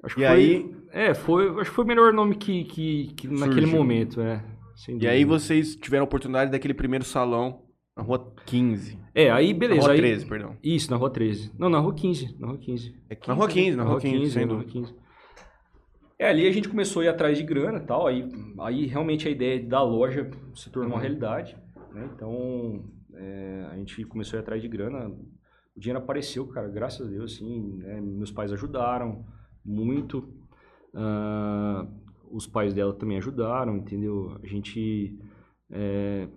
[0.03, 3.13] Acho E que foi, aí- é, foi, acho que foi o melhor nome que, que,
[3.15, 4.43] que naquele momento, é.
[4.75, 7.63] sem E aí vocês tiveram a oportunidade daquele primeiro salão
[7.97, 8.97] na rua 15.
[9.13, 9.81] É, aí beleza.
[9.81, 10.57] na rua aí, 13, perdão.
[10.63, 11.51] Isso, na rua 13.
[11.57, 12.35] Não, na rua 15.
[12.39, 12.95] Na rua 15.
[13.09, 14.89] É Na rua 15, na rua 15, sem na rua dúvida.
[16.17, 16.19] 15.
[16.19, 18.07] É, ali a gente começou a ir atrás de grana e tal.
[18.07, 18.27] Aí,
[18.59, 21.01] aí realmente a ideia da loja se tornou uma Uhum.
[21.01, 21.57] realidade.
[21.91, 22.09] Né?
[22.15, 22.83] Então,
[23.13, 25.09] é, a gente começou a ir atrás de grana.
[25.75, 27.99] o dinheiro apareceu, cara, graças a Deus, assim, né?
[27.99, 29.25] meus pais ajudaram
[29.65, 30.31] muito,
[30.93, 31.87] ah,
[32.31, 34.37] os pais dela também ajudaram, entendeu?
[34.43, 35.17] A gente
[35.71, 36.27] é,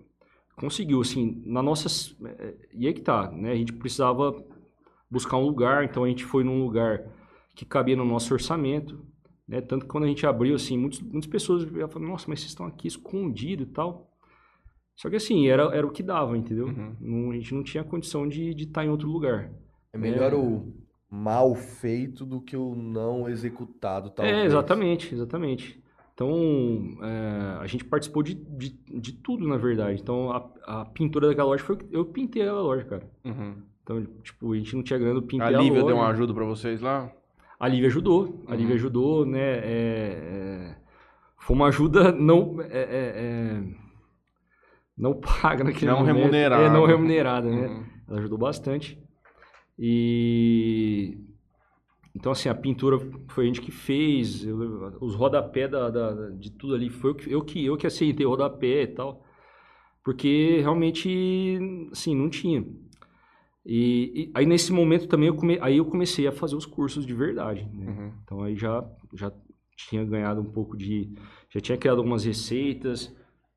[0.57, 1.89] conseguiu, assim, na nossa...
[2.39, 3.53] é, E aí que tá, né?
[3.53, 4.43] A gente precisava
[5.11, 7.05] buscar um lugar, então a gente foi num lugar
[7.55, 9.05] que cabia no nosso orçamento,
[9.49, 9.61] né?
[9.61, 12.67] Tanto que quando a gente abriu, assim, muitos, muitas pessoas falaram, nossa, mas vocês estão
[12.67, 14.11] aqui escondido e tal.
[14.97, 16.67] Só que assim, era, era o que dava, entendeu?
[16.69, 16.97] Uhum.
[17.01, 19.51] Não- a gente não tinha condição de de estar em outro lugar.
[19.93, 20.73] É melhor o
[21.11, 24.37] mal feito do que o não executado, talvez.
[24.37, 25.83] É, exatamente, exatamente.
[26.13, 30.01] Então, é, a gente participou de, de, de tudo, na verdade.
[30.01, 31.77] Então, a, a pintura daquela loja foi...
[31.93, 33.07] Eu pintei aquela loja, cara.
[33.23, 33.55] Uhum.
[33.83, 35.87] Então, tipo, a gente não tinha grana, eu pintei A a, Lívia loja.
[35.87, 37.13] deu uma ajuda pra vocês lá?
[37.59, 38.57] A Lívia ajudou, a Uhum.
[38.59, 39.41] Lívia ajudou, né?
[39.41, 40.77] é, é,
[41.39, 43.63] foi uma ajuda não, é, é,
[44.97, 46.17] não paga naquele Não momento.
[46.17, 46.63] remunerada.
[46.65, 47.67] É, não remunerada, né?
[47.69, 47.85] Uhum.
[48.09, 48.99] Ela ajudou bastante.
[49.79, 51.19] E
[52.15, 52.99] então assim a pintura
[53.29, 57.15] foi a gente que fez, eu- os rodapé da, da- de tudo ali foi eu
[57.15, 59.23] que eu que eu que aceitei o rodapé e tal,
[60.05, 61.59] porque realmente
[61.93, 62.65] assim não tinha.
[63.69, 67.05] E, e aí nesse momento também eu come, aí eu comecei a fazer os cursos
[67.05, 67.87] de verdade, né?
[67.87, 68.13] Uhum.
[68.23, 69.33] Então aí já já
[69.77, 71.13] tinha ganhado um pouco de
[71.51, 73.15] já tinha criado algumas receitas,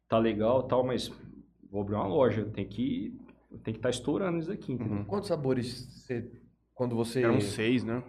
[0.07, 1.11] tá legal, tal, mas
[1.71, 3.15] vou abrir uma loja, tem que
[3.63, 4.97] tem que estar estourando isso daqui, entendeu?
[4.97, 5.05] Uhum.
[5.05, 6.31] Quantos sabores você...
[6.73, 7.23] Quando você...
[7.23, 8.03] Eram seis, né?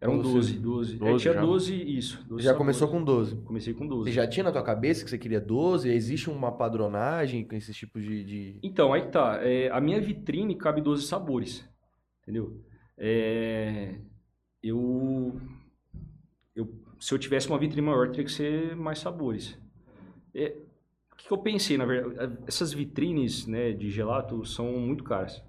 [0.00, 0.94] Eram Você- 12, 12.
[0.94, 1.40] É, 12 tinha já?
[1.40, 2.24] 12, isso.
[2.28, 3.06] 12 já começou sabores.
[3.06, 3.36] com 12.
[3.44, 4.12] Comecei com Você 12.
[4.12, 5.88] já tinha na tua cabeça que você queria 12?
[5.90, 8.22] Existe uma padronagem com esses tipos de...
[8.24, 9.40] de- Então, aí que tá.
[9.42, 11.68] É, a minha vitrine cabe 12 sabores.
[12.22, 12.62] Entendeu?
[12.96, 13.98] É,
[14.62, 15.40] eu,
[16.54, 16.68] eu,
[17.00, 19.58] se eu tivesse uma vitrine maior, teria que ser mais sabores.
[20.34, 20.54] É,
[21.12, 22.38] o que, que eu pensei, na verdade?
[22.46, 25.42] Essas vitrines né, de gelato são muito caras.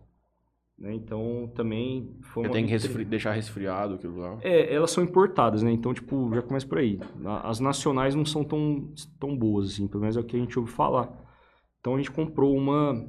[0.79, 0.93] Né?
[0.93, 4.37] Então, também foi Eu uma tenho que resfri- deixar resfriado aquilo lá.
[4.41, 5.71] É, elas são importadas, né?
[5.71, 6.99] Então, tipo, já começa por aí.
[7.43, 10.57] As nacionais não são tão, tão boas, assim, pelo menos é o que a gente
[10.57, 11.11] ouve falar.
[11.79, 13.05] Então, a gente comprou uma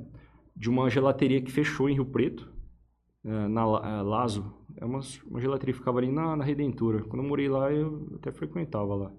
[0.56, 2.52] de uma gelateria que fechou em Rio Preto,
[3.24, 4.52] é, na é, Lazo.
[4.76, 7.02] É uma, uma gelateria que ficava ali na, na Redentora.
[7.04, 9.12] Quando eu morei lá, eu até frequentava lá.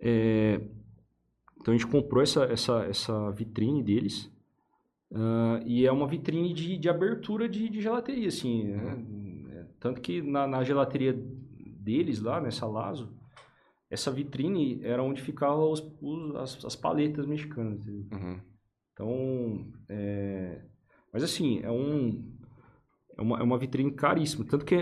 [0.00, 0.60] É,
[1.60, 4.30] então, a gente comprou essa, essa, essa vitrine deles.
[5.14, 8.64] Ah, e é uma vitrine de, de abertura de, de gelateria, assim.
[8.64, 9.04] né?
[9.52, 13.14] É, Tanto que na, na gelateria deles lá, nessa Lazo,
[13.90, 17.86] essa vitrine era onde ficavam os, os- as, as paletas mexicanas.
[17.86, 18.40] Uhum.
[18.92, 20.62] Então, é,
[21.12, 22.24] mas assim, é, um,
[23.16, 24.44] é, uma, é uma vitrine caríssima.
[24.44, 24.74] Tanto que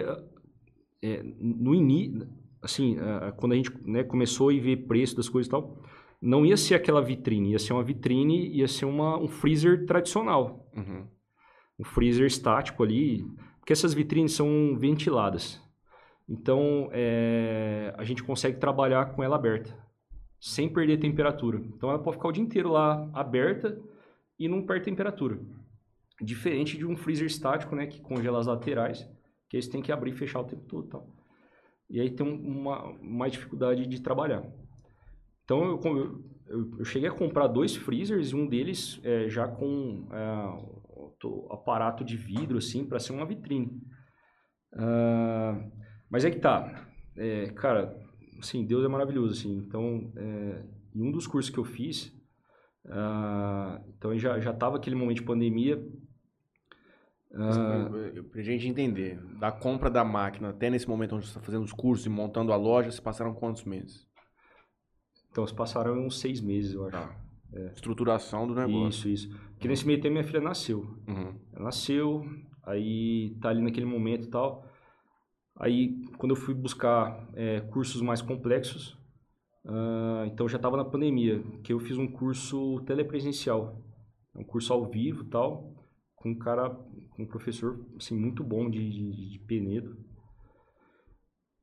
[1.03, 2.27] é, no início,
[2.63, 5.83] assim, é, quando a gente né, começou a ver preço das coisas e tal,
[6.23, 10.71] não ia ser aquela vitrine, ia ser uma vitrine, ia ser uma, um freezer tradicional
[10.77, 11.07] Uhum.
[11.81, 13.25] um freezer estático ali,
[13.59, 15.61] porque essas vitrines são ventiladas.
[16.29, 19.77] Então, é, a gente consegue trabalhar com ela aberta,
[20.41, 21.59] sem perder temperatura.
[21.75, 23.79] Então, ela pode ficar o dia inteiro lá aberta
[24.39, 25.39] e não perde temperatura.
[26.21, 29.03] Diferente de um freezer estático, né, que congela as laterais,
[29.49, 30.87] que aí você tem que abrir e fechar o tempo todo.
[30.87, 31.07] e Tal.
[31.91, 34.43] E aí tem um- uma mais dificuldade de trabalhar.
[35.53, 35.65] Então,
[35.97, 41.53] eu, eu, eu- cheguei a comprar dois freezers, e um deles é, já com é,
[41.53, 43.81] aparato de vidro, assim, para ser uma vitrine.
[44.75, 45.63] Ah,
[46.11, 46.89] mas é que tá.
[47.17, 47.95] É, cara,
[48.39, 49.59] assim, Deus é maravilhoso, assim.
[49.59, 52.13] Então, é, em um dos cursos que eu fiz,
[52.89, 55.83] ah, então já, já tava aquele momento de pandemia.
[57.35, 61.41] Ah, Pra- Pra gente entender, da compra da máquina até nesse momento onde você está
[61.41, 64.07] fazendo os cursos e montando a loja, se passaram quantos meses?
[65.33, 66.93] Então, se passaram uns seis meses, eu acho.
[66.93, 67.17] Tá.
[67.75, 69.11] Estruturação do negócio.
[69.11, 69.41] Isso, isso.
[69.53, 70.81] Porque nesse meio tempo minha filha nasceu.
[71.09, 71.35] Uhum.
[71.53, 72.25] Ela nasceu,
[72.63, 74.67] aí tá ali naquele momento e tal.
[75.57, 78.99] Aí, quando eu fui buscar é, cursos mais complexos,
[79.67, 83.83] ah, então já estava na pandemia, que eu fiz um curso telepresencial,
[84.35, 85.75] um curso ao vivo e tal,
[86.17, 89.97] com um cara, com um professor, assim, muito bom de, de, de Penedo.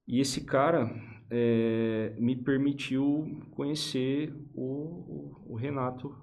[0.07, 0.91] E esse cara
[1.29, 6.15] é, me permitiu conhecer o, o, Renato,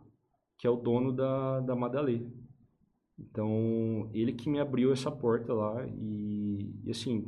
[0.59, 2.27] que é o dono da, da Madalê.
[3.19, 7.25] Então, ele que me abriu essa porta lá e, e assim,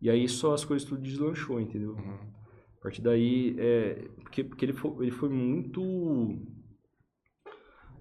[0.00, 1.96] e aí só as coisas tudo deslanchou, entendeu?
[2.78, 5.82] A partir daí, é, porque, porque ele, foi, ele foi muito...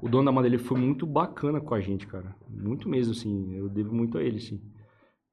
[0.01, 2.35] O dono da Madeira ele foi muito bacana com a gente, cara.
[2.49, 3.55] Muito mesmo, assim.
[3.55, 4.61] Eu devo muito a ele, assim.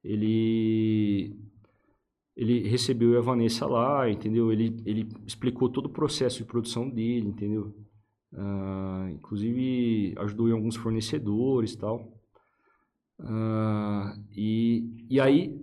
[0.01, 1.37] Ele...
[2.35, 4.51] Ele recebeu eu e a Vanessa lá, entendeu?
[4.51, 7.75] Ele, ele explicou todo o processo de produção dele, entendeu?
[8.33, 12.13] Ah, inclusive ajudou em alguns fornecedores e tal.
[13.19, 15.61] Ah, e aí,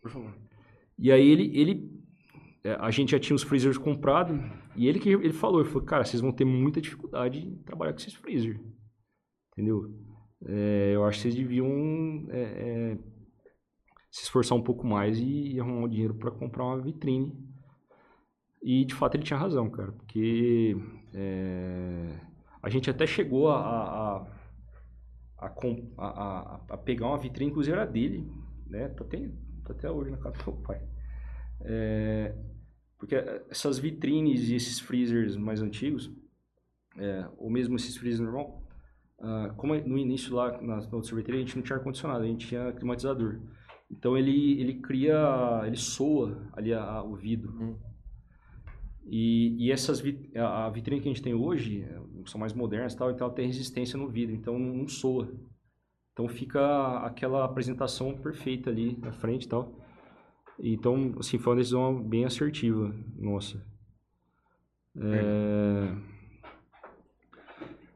[0.00, 0.34] Por favor.
[0.98, 1.94] e aí ele, ele
[2.64, 4.38] é, a gente já tinha os freezers comprados
[4.74, 7.92] e ele que ele falou, ele falou, cara, vocês vão ter muita dificuldade em trabalhar
[7.92, 8.58] com esses freezers,
[9.52, 9.94] entendeu?
[10.46, 12.98] É, eu acho que vocês deviam é, é,
[14.14, 17.32] se esforçar um pouco mais e arrumar um dinheiro para comprar uma vitrine.
[18.62, 20.74] E de fato ele tinha razão, cara, porque
[21.12, 22.18] é,
[22.62, 24.26] a gente até chegou a, a,
[25.38, 25.46] a,
[25.98, 28.26] a a- pegar uma vitrine, inclusive era dele,
[28.66, 28.88] né?
[28.88, 29.18] Tá até,
[29.64, 30.80] tá até hoje na casa do meu pai.
[31.62, 32.34] É,
[32.98, 33.16] porque
[33.50, 36.10] essas vitrines e esses freezers mais antigos,
[36.98, 38.62] é, ou mesmo esses freezers normal,
[39.20, 42.46] ah, como no início lá na, na sorveteria a gente não tinha ar-condicionado, a gente
[42.48, 43.40] tinha climatizador.
[43.96, 47.52] Então ele, ele cria, ele soa ali a- a- o vidro.
[47.52, 47.76] Hum.
[49.06, 52.52] E, e essas vit- a, a vitrine que a gente tem hoje eh, são mais
[52.52, 55.28] modernas e tal, então ela tem resistência no vidro, então não, soa.
[56.12, 59.72] Então fica aquela apresentação perfeita ali na frente e tal.
[60.58, 63.62] Então, assim, foi uma decisão bem assertiva, nossa.
[64.96, 66.13] É,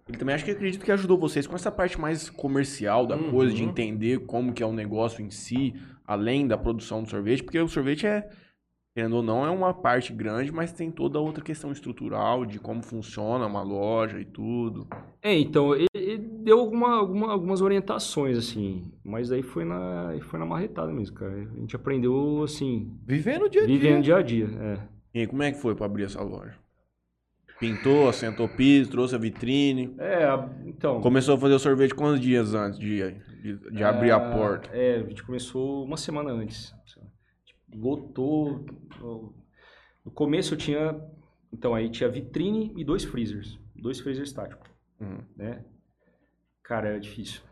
[0.09, 3.31] Ele também acho que acredito que ajudou vocês com essa parte mais comercial da Uhum.
[3.31, 5.75] coisa, de entender como que é o negócio em si,
[6.07, 8.27] além da produção do sorvete, porque o sorvete é,
[8.97, 12.59] querendo ou não, é uma parte grande, mas tem toda a outra questão estrutural de
[12.59, 14.89] como funciona uma loja e tudo.
[15.23, 20.39] É, então, ele, ele deu alguma, alguma- algumas orientações, assim, mas aí foi na, foi
[20.39, 21.35] na marretada mesmo, cara.
[21.55, 23.77] A gente aprendeu, assim, Vivendo o dia a dia.
[23.79, 24.79] vivendo dia a dia, é.
[25.15, 26.55] E aí, como é que foi pra abrir essa loja?
[27.59, 29.95] Pintou, assentou piso, trouxe a vitrine.
[29.99, 30.29] É,
[30.67, 31.01] então...
[31.01, 32.99] Começou a fazer o sorvete quantos dias antes de,
[33.43, 34.71] de, de abrir a Ah, porta?
[34.73, 36.73] É, a gente começou uma semana antes.
[37.75, 38.65] Lotou.
[40.05, 40.99] No começo eu tinha.
[41.53, 43.59] Então, aí tinha vitrine e dois freezers.
[43.75, 44.69] Dois freezers estáticos,
[45.01, 45.19] Uhum.
[45.37, 45.65] né?
[46.63, 47.43] Cara, era difícil.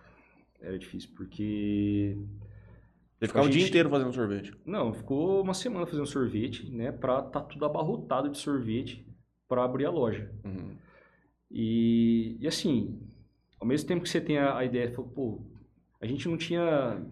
[0.60, 2.16] Era difícil, porque.
[3.18, 4.54] Você ficava o dia gente- inteiro fazendo sorvete.
[4.64, 6.92] Não, ficou uma semana fazendo sorvete, né?
[6.92, 9.05] Pra tá tudo abarrotado de sorvete
[9.48, 10.30] pra abrir a loja.
[10.44, 10.76] Uhum.
[11.50, 13.00] E, e assim,
[13.60, 15.40] ao mesmo tempo que você tem a, a ideia, falou, pô,
[16.00, 17.02] a gente não tinha,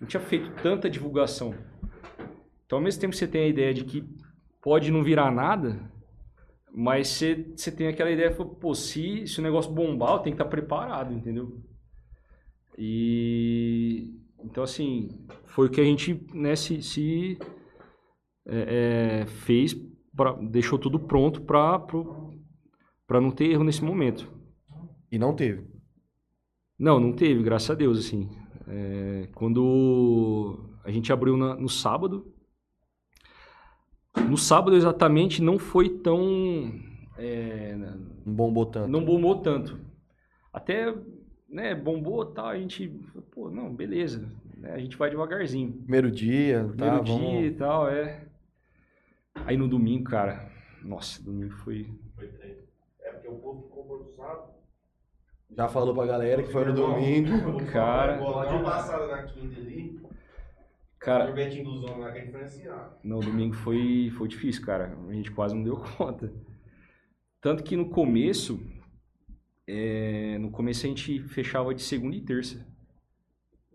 [0.00, 1.54] não tinha feito tanta divulgação.
[2.64, 4.04] Então, ao mesmo tempo que você tem a ideia de que
[4.60, 5.80] pode não virar nada,
[6.72, 10.36] mas você, você tem aquela ideia, falou, pô, se, se o negócio bombar, eu tenho
[10.36, 11.60] que estar preparado, entendeu?
[12.76, 14.12] E
[14.44, 15.08] então, assim,
[15.46, 17.38] foi o que a gente né, se, se,
[18.46, 19.74] é, é, fez,
[20.16, 21.78] pra, deixou tudo pronto para
[23.06, 24.28] para não ter erro nesse momento.
[25.12, 25.64] E não teve.
[26.78, 28.28] Não, não teve, graças a Deus, assim.
[28.68, 32.32] É, quando a gente abriu na- no sábado,
[34.28, 36.72] no sábado exatamente não foi tão...
[37.16, 37.76] é,
[38.26, 38.88] Um bom botão.
[38.88, 39.78] não bombou tanto.
[40.52, 40.92] Até,
[41.48, 42.88] né, bombou tal, a gente,
[43.30, 45.72] pô, não, beleza, né, a gente vai devagarzinho.
[45.72, 46.68] Primeiro dia, tá?
[46.72, 47.44] Primeiro dia Vamos...
[47.44, 48.25] e tal, é.
[49.44, 50.50] Aí no domingo, cara,
[50.82, 51.86] nossa, domingo foi...
[53.00, 54.56] É porque o povo ficou produzido.
[55.56, 57.64] Já falou pra galera que foi no domingo.
[57.66, 58.18] Cara.
[58.18, 60.00] Pode passada na quinta ali.
[60.98, 62.96] Cara, do zona lá que é diferenciado.
[63.04, 64.98] Não, domingo foi, foi difícil, cara.
[65.08, 66.32] A gente quase não deu conta.
[67.40, 68.60] Tanto que no começo,
[69.68, 72.66] é, no começo a gente fechava de segunda e terça.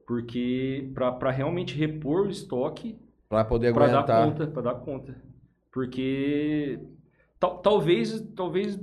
[0.06, 3.00] Porque para realmente repor o estoque,
[3.30, 4.26] Pra poder para dar aguentar.
[4.28, 5.31] conta, para dar conta.
[5.72, 6.80] Porque
[7.40, 8.80] tal, talvez, talvez,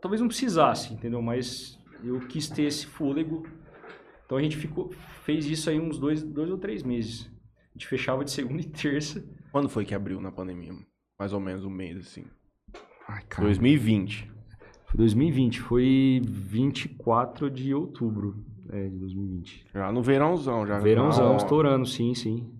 [0.00, 1.22] talvez não precisasse, entendeu?
[1.22, 3.46] Mas eu quis ter esse fôlego.
[4.24, 4.90] Então a gente ficou,
[5.24, 7.30] fez isso aí uns dois, dois ou três meses.
[7.70, 9.24] A gente fechava de segunda e terça.
[9.50, 10.72] Quando foi que abriu na pandemia?
[11.18, 12.24] Mais ou menos um mês, assim.
[13.08, 14.30] Ai, 2020.
[14.86, 19.66] Foi 2020, foi 24 de outubro é, de 2020.
[19.72, 20.78] Já no verãozão, já.
[20.78, 22.52] Verãozão, estourando, sim, sim.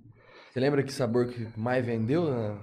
[0.50, 2.24] Você lembra que sabor que mais vendeu?
[2.30, 2.58] né?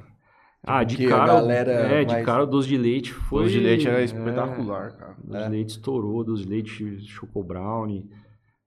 [0.67, 3.43] Ah, de que a cara, galera é, de mais- cara o doce de leite foi...
[3.43, 5.15] Doce de leite era é, espetacular, cara.
[5.23, 5.43] Doce É.
[5.45, 8.05] de leite estourou, doce de leite choco brownie,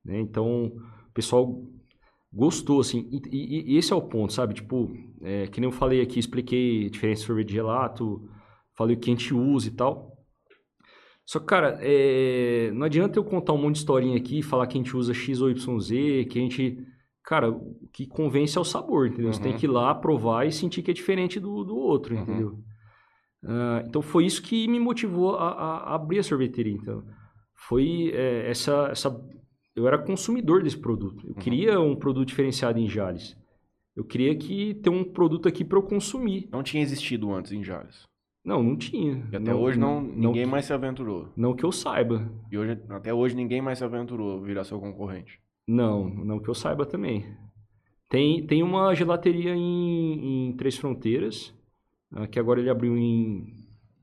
[0.04, 0.18] né?
[0.20, 1.62] Então, o pessoal
[2.32, 3.08] gostou, assim.
[3.10, 4.54] E, e- e esse é o ponto, sabe?
[4.54, 4.90] Tipo,
[5.20, 8.28] é, que nem eu falei aqui, expliquei a diferença de sorvete de gelato,
[8.76, 10.16] falei o que a gente usa e tal.
[11.26, 14.66] Só que, cara, é, não adianta eu contar um monte de historinha aqui e falar
[14.66, 15.88] que a gente usa X ou YZ,
[16.28, 16.78] que a gente...
[17.24, 19.32] Cara, o que convence é o sabor, entendeu?
[19.32, 19.44] Você Uhum.
[19.50, 22.22] tem que ir lá, provar e sentir que é diferente do, do outro, Uhum.
[22.22, 22.58] entendeu?
[23.44, 26.72] Ah, então foi isso que me motivou a, a- abrir a sorveteria.
[26.74, 27.02] Então,
[27.54, 29.20] foi é, essa, essa.
[29.76, 31.26] Eu era consumidor desse produto.
[31.26, 33.36] Eu queria um produto diferenciado em Jales.
[33.96, 36.48] Eu queria que ter um produto aqui para eu consumir.
[36.50, 38.06] Não tinha existido antes em Jales.
[38.44, 39.26] Não, não tinha.
[39.30, 41.28] E até hoje não, ninguém que- mais se aventurou.
[41.36, 42.30] Não que eu saiba.
[42.50, 45.38] E hoje, até hoje ninguém mais se aventurou virar seu concorrente.
[45.70, 47.24] Não, não que eu saiba também.
[48.08, 51.54] Tem, tem uma gelateria em, em Três Fronteiras,
[52.12, 53.54] ah, que agora ele abriu em,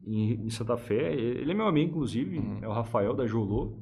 [0.06, 1.14] em, em Santa Fé.
[1.14, 2.60] Ele é meu amigo, inclusive, Uhum.
[2.62, 3.78] é o Rafael da Jolô.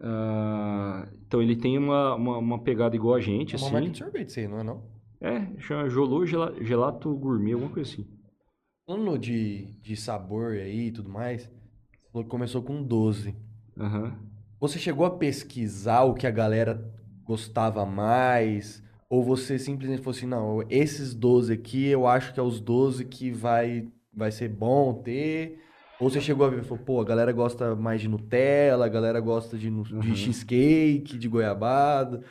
[0.00, 3.72] Ah, então ele tem uma, uma, uma pegada igual a gente, É uma assim.
[3.74, 4.82] marca de sorvete, isso aí, não é não?
[5.20, 8.06] É, chama Jolô Gela- Gelato Gourmet, alguma coisa assim.
[8.84, 13.36] Falando de, de sabor aí e tudo mais, você falou que começou com 12.
[13.78, 14.18] Aham.
[14.62, 16.80] Você chegou a pesquisar o que a galera
[17.24, 18.80] gostava mais?
[19.10, 23.04] Ou você simplesmente falou assim, não, esses 12 aqui eu acho que é os 12
[23.06, 25.58] que vai, vai ser bom ter?
[25.98, 28.88] Ou você chegou a ver e falou, pô, a galera gosta mais de Nutella, a
[28.88, 30.14] galera gosta de, de Uhum.
[30.14, 32.22] cheesecake, de goiabada.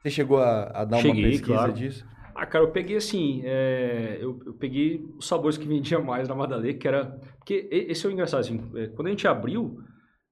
[0.00, 1.72] Você chegou a, a dar uma Cheguei, pesquisa claro.
[1.72, 2.06] disso?
[2.32, 6.36] Ah, cara, eu peguei assim, é, eu, eu peguei os sabores que vendia mais na
[6.36, 7.18] Madalê, que era...
[7.38, 9.82] Porque esse é o engraçado, assim, é, quando a gente abriu,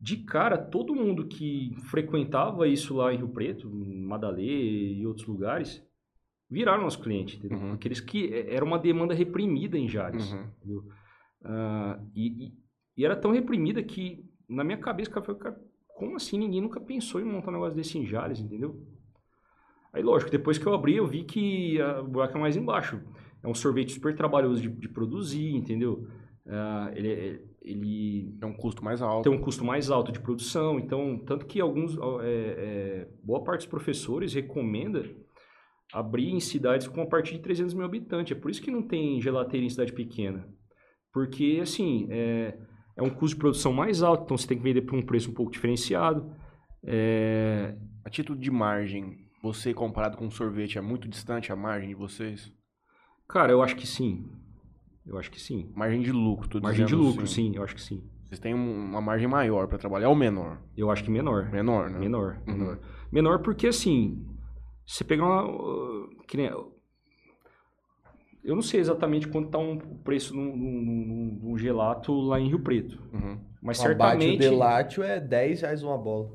[0.00, 5.84] de cara, todo mundo que frequentava isso lá em Rio Preto, Madalê e outros lugares,
[6.50, 7.58] viraram nosso cliente, entendeu?
[7.58, 7.72] Uhum.
[7.72, 10.82] Aqueles que é, era uma demanda reprimida em Jales, Uhum.
[11.44, 12.52] Ah, e, e-
[12.96, 17.20] e era tão reprimida que, na minha cabeça, cara, cara, como assim ninguém nunca pensou
[17.20, 18.80] em montar um negócio desse em Jales, entendeu?
[19.92, 23.00] Aí, lógico, depois que eu abri, eu vi que o buraco é mais embaixo.
[23.42, 26.06] É um sorvete super trabalhoso de, de produzir, entendeu?
[26.46, 29.28] Ah, ele, é- ele É um custo mais alto.
[29.28, 33.60] tem um custo mais alto de produção, então, tanto que alguns, é, é, boa parte
[33.60, 35.04] dos professores recomenda
[35.92, 38.36] abrir em cidades com a partir de 300 mil habitantes.
[38.36, 40.48] É por isso que não tem gelateira em cidade pequena.
[41.12, 42.58] Porque, assim, é,
[42.96, 45.30] é um custo de produção mais alto, então você tem que vender por um preço
[45.30, 46.30] um pouco diferenciado.
[46.84, 51.94] É, A título de margem, você comparado com sorvete é muito distante a margem de
[51.94, 52.52] vocês?
[53.28, 54.24] cara, eu acho que sim.
[55.08, 55.72] Eu acho que sim.
[55.74, 57.50] Margem de lucro, tô Margem de lucro, assim.
[57.50, 58.02] sim, eu acho que sim.
[58.26, 60.60] Vocês têm um- uma margem maior para trabalhar ou menor?
[60.76, 61.50] Eu acho que menor.
[61.50, 61.98] Menor, né?
[61.98, 62.52] Menor, Uhum.
[62.58, 62.78] menor.
[63.10, 64.22] Menor porque, assim,
[64.86, 65.44] você pegar uma...
[65.50, 66.50] uh, que nem-
[68.44, 72.48] eu não sei exatamente quanto está um preço num, num- num- num gelato lá em
[72.48, 72.98] Rio Preto.
[73.12, 73.38] Uhum.
[73.62, 74.38] Mas Um abate certamente...
[74.38, 76.30] delatio é 10 reais uma bola.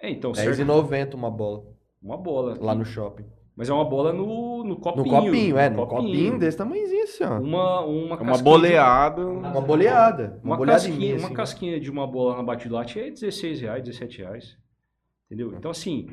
[0.00, 1.64] É, então, certo, 10,90 uma bola.
[2.02, 2.56] uma bola.
[2.60, 3.24] Lá no shopping.
[3.56, 5.04] Mas é uma bola no, no copinho.
[5.06, 7.38] No copinho, é, no copinho desse tamanhozinho assim, ó.
[7.40, 9.26] Uma, uma, É uma casquinha de- boleada.
[9.26, 10.40] Uma boleada.
[10.44, 11.34] Uma, Uma, boleada casquinha, mim, uma assim.
[11.34, 14.56] casquinha de uma bola na Batilate é 16 reais, 17 reais.
[15.26, 15.54] Entendeu?
[15.56, 16.06] Então, assim,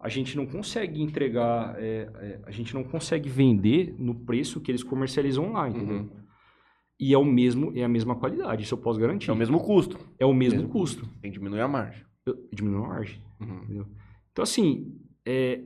[0.00, 4.70] a gente não consegue entregar, é, é, a gente não consegue vender no preço que
[4.70, 5.96] eles comercializam lá, entendeu?
[5.98, 6.10] Uhum.
[6.98, 9.28] E é o mesmo, é a mesma qualidade, isso eu posso garantir.
[9.28, 9.98] É o mesmo custo.
[10.18, 11.06] É o mesmo mesmo custo.
[11.20, 12.02] Tem que diminuir a margem.
[12.24, 13.18] Eu- Diminui a margem.
[13.38, 13.62] Uhum.
[13.64, 13.86] Entendeu?
[14.32, 15.60] Então, assim, é,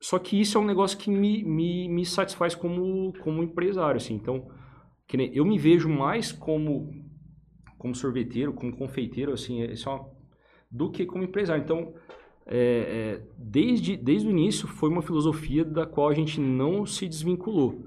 [0.00, 4.14] só que isso é um negócio que me, me, me satisfaz como, como empresário, assim.
[4.14, 4.48] Então,
[5.32, 6.92] eu me vejo mais como,
[7.76, 9.76] como sorveteiro, como confeiteiro, assim, é, é
[10.70, 11.64] do que como empresário.
[11.64, 11.94] Então,
[12.46, 17.08] é, é, desde, desde o início, foi uma filosofia da qual a gente não se
[17.08, 17.86] desvinculou.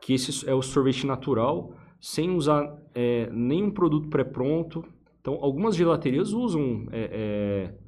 [0.00, 4.84] Que esse é o sorvete natural, sem usar é, nenhum produto pré-pronto.
[5.20, 6.86] Então, algumas gelaterias usam...
[6.92, 7.85] é, é,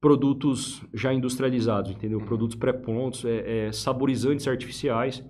[0.00, 2.20] produtos já industrializados, entendeu?
[2.20, 5.22] Produtos pré-prontos, é, é, saborizantes artificiais.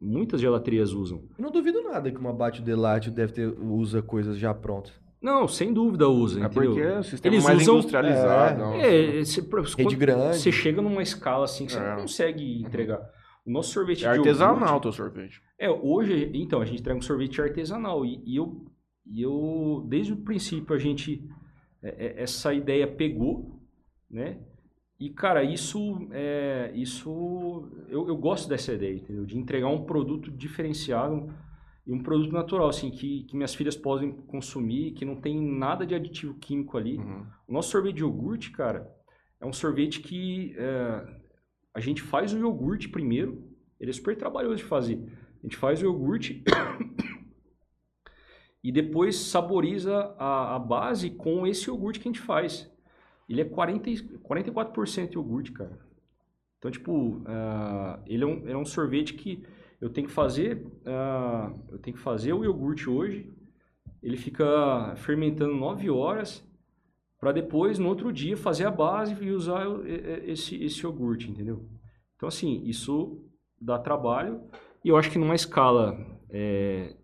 [0.00, 1.22] Muitas gelaterias usam.
[1.36, 4.92] Eu não duvido nada que uma abate delatio deve ter, usa coisas já prontas.
[5.20, 6.70] Não, sem dúvida usa, É entendeu?
[6.72, 8.62] porque é o sistema Eles mais usam- industrializado.
[8.76, 9.18] É.
[9.18, 10.36] É, você, Rede quando grande.
[10.36, 11.90] você chega numa escala assim que você É.
[11.94, 13.00] não consegue entregar.
[13.44, 15.40] O nosso sorvete É artesanal o teu sorvete.
[15.58, 18.04] É, hoje, então, a gente entrega um sorvete artesanal.
[18.06, 18.64] E, e eu,
[19.04, 21.24] e eu, desde o princípio, a gente.
[21.82, 21.88] é,
[22.20, 23.57] é, essa ideia pegou,
[24.10, 24.38] né?
[24.98, 26.08] E, cara, isso.
[26.10, 29.24] É, isso eu, eu gosto dessa ideia, entendeu?
[29.24, 31.32] De entregar um produto diferenciado
[31.86, 35.86] e um produto natural, assim, que, que minhas filhas podem consumir, que não tem nada
[35.86, 36.98] de aditivo químico ali.
[36.98, 37.26] Uhum.
[37.46, 38.92] O nosso sorvete de iogurte, cara,
[39.40, 41.06] é um sorvete que é,
[41.72, 43.48] a gente faz o iogurte primeiro.
[43.78, 45.00] Ele é super trabalhoso de fazer.
[45.38, 46.42] A gente faz o iogurte
[48.62, 52.68] e depois saboriza a, a base com esse iogurte que a gente faz.
[53.28, 55.78] Ele é 40, e- 44% iogurte, cara.
[56.58, 59.44] Então, tipo, ah, ele, é um, ele é um sorvete que
[59.80, 63.30] eu tenho que fazer, ah, eu tenho que fazer o iogurte hoje.
[64.02, 66.44] Ele fica fermentando 9 horas
[67.20, 69.66] para depois, no outro dia, fazer a base e usar
[70.24, 71.68] esse, esse iogurte, entendeu?
[72.16, 73.24] Então, assim, isso
[73.60, 74.40] dá trabalho
[74.84, 75.98] e eu acho que numa escala
[76.30, 76.94] é,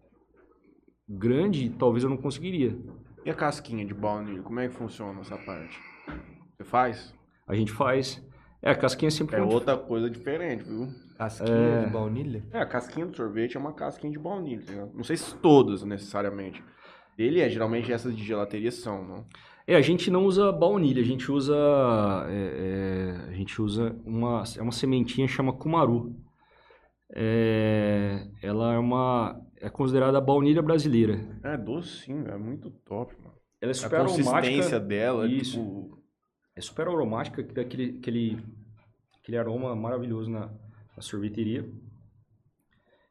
[1.09, 2.79] grande, talvez eu não conseguiria.
[3.25, 5.81] E a casquinha de baunilha, como é que funciona essa parte?
[6.57, 7.15] Você faz?
[7.47, 8.23] A gente faz.
[8.63, 10.89] É, a casquinha sempre É outra coisa diferente, viu?
[11.19, 11.85] Casquinha É.
[11.85, 12.43] de baunilha?
[12.53, 14.91] É, a casquinha do sorvete é uma casquinha de baunilha, ligado?
[14.95, 16.63] Não sei se todas, necessariamente.
[17.19, 19.25] Ele é, geralmente essas de gelateria são, não?
[19.67, 21.55] É, a gente não usa baunilha, a gente usa.
[22.29, 22.33] é,
[23.27, 24.43] é, a gente usa uma.
[24.59, 26.15] É uma sementinha chama Kumaru.
[27.15, 29.41] É, ela é uma.
[29.61, 31.19] É considerada a baunilha brasileira.
[31.43, 33.34] É docinho, é muito top, mano.
[33.65, 34.81] Ela é A super consistência aromática.
[34.81, 35.53] dela, Isso.
[35.59, 35.99] tipo,
[36.55, 38.39] É super aromática, que dá aquele, aquele,
[39.21, 40.47] aquele aroma maravilhoso na,
[40.95, 41.67] na sorveteria.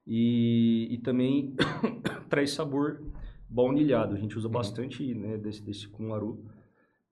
[0.05, 1.55] E, e também
[2.29, 3.01] traz sabor
[3.49, 4.15] baunilhado.
[4.15, 6.45] A gente usa bastante né, desse, desse Kumaru.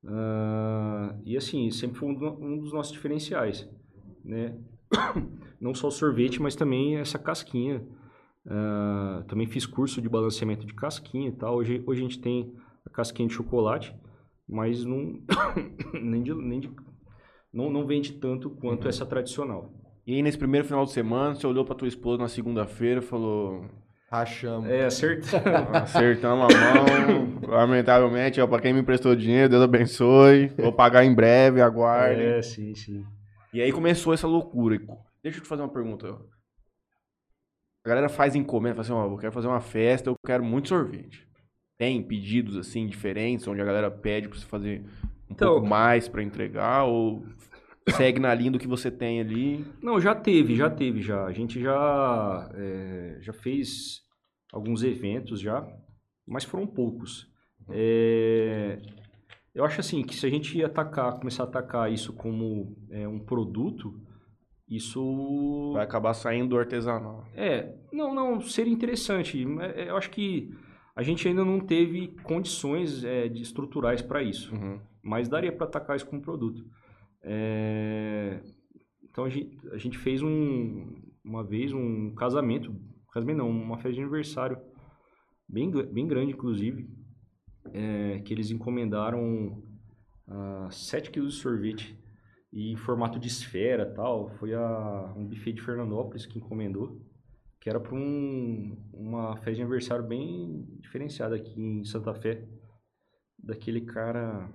[0.05, 3.67] Ah, e assim, sempre foi um, do- um dos nossos diferenciais.
[4.23, 4.55] Né?
[5.59, 7.83] Não só o sorvete, mas também essa casquinha.
[8.45, 11.55] Ah, também fiz curso de balanceamento de casquinha e tal.
[11.55, 12.60] Hoje, hoje a gente tem a
[12.91, 13.95] casquinha de chocolate,
[14.47, 15.19] mas não,
[15.93, 16.71] nem de, nem de-
[17.53, 19.71] não, não vende tanto quanto essa tradicional.
[20.05, 23.03] E aí, nesse primeiro final de semana, você olhou pra tua esposa na segunda-feira e
[23.03, 23.65] falou:
[24.09, 24.69] Rachamos.
[24.69, 25.43] É, acertando.
[25.77, 27.41] acertamos a mão.
[27.47, 30.47] Lamentavelmente, ó, pra quem me emprestou dinheiro, Deus abençoe.
[30.57, 32.21] Vou pagar em breve, aguarde.
[32.21, 33.05] é, sim, sim.
[33.53, 34.77] E aí começou essa loucura.
[35.23, 36.17] Deixa eu te fazer uma pergunta.
[37.85, 40.69] A galera faz encomenda, fala assim, ó, eu quero fazer uma festa, eu quero muito
[40.69, 41.27] sorvete.
[41.81, 44.81] Tem pedidos assim diferentes, onde a galera pede pra você fazer
[45.27, 47.25] um Então- pouco mais pra entregar, ou
[47.89, 49.65] segue na linha do que você tem ali?
[49.81, 51.25] Não, já teve, já teve, já.
[51.25, 54.01] A gente já, é, já fez
[54.53, 55.67] alguns eventos já,
[56.27, 57.25] mas foram poucos.
[57.67, 58.79] É,
[59.55, 63.17] eu acho assim, que se a gente atacar, começar a atacar isso como é, um
[63.17, 63.91] produto,
[64.69, 65.71] isso...
[65.73, 67.25] Vai acabar saindo do artesanal.
[67.33, 69.43] É, não, não, seria interessante.
[69.75, 70.51] É, Eu acho que
[71.01, 74.79] a gente ainda não teve condições é, de estruturais para isso, Uhum.
[75.01, 76.63] mas daria para atacar isso como produto.
[77.23, 78.39] É,
[79.09, 80.93] então a gente, a gente fez um,
[81.23, 82.75] uma vez um casamento,
[83.11, 84.57] casamento não, uma festa de aniversário
[85.49, 86.87] bem, bem grande, inclusive,
[87.73, 89.63] é, que eles encomendaram
[90.27, 91.97] ah, 7 quilos de sorvete
[92.53, 94.29] e em formato de esfera tal.
[94.37, 97.01] Foi a, um buffet de Fernandópolis que encomendou,
[97.61, 102.43] que era para um, uma festa de aniversário bem diferenciada aqui em Santa Fé,
[103.37, 104.49] daquele cara...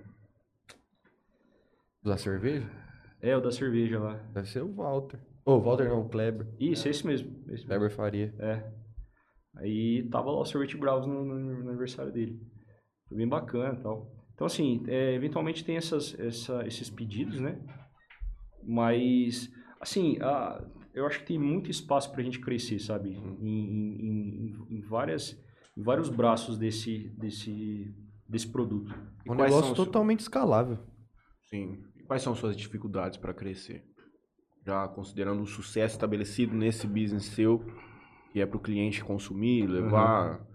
[2.03, 2.69] Da cerveja?
[3.21, 4.15] É, o da cerveja lá.
[4.33, 5.19] Deve ser o Walter.
[5.45, 6.47] Ô, Walter não, o Kleber.
[6.59, 7.31] Isso, esse mesmo.
[7.45, 7.67] Esse mesmo.
[7.67, 8.35] Kleber Faria.
[8.39, 8.71] É.
[9.55, 12.39] Aí tava lá o Sorvete Bravos no, no- no aniversário dele.
[13.07, 14.11] Foi bem bacana e tal.
[14.33, 17.59] Então, assim, é, eventualmente tem essas, essa- esses pedidos, né?
[18.63, 19.49] Mas,
[19.81, 20.63] assim, a-
[20.97, 23.09] eu acho que tem muito espaço pra gente crescer, sabe?
[23.11, 24.07] Em, em-
[24.69, 25.37] em- em várias,
[25.77, 27.93] em vários braços desse, desse,
[28.27, 28.93] desse produto.
[29.25, 30.79] E É um negócio totalmente escalável.
[31.49, 31.83] Sim.
[31.95, 33.85] E quais são suas dificuldades para crescer?
[34.65, 37.63] Já considerando o sucesso estabelecido nesse business seu,
[38.33, 40.45] que é para o cliente consumir, levar.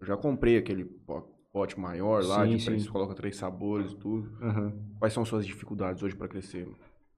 [0.00, 2.88] Eu já comprei aquele po- pote maior lá, Sim, de sim.
[2.90, 4.30] coloca três sabores e tudo.
[4.42, 4.72] Aham.
[4.98, 6.66] Quais são suas dificuldades hoje para crescer?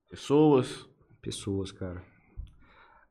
[0.08, 0.88] Pessoas?
[1.22, 2.02] pessoas, cara.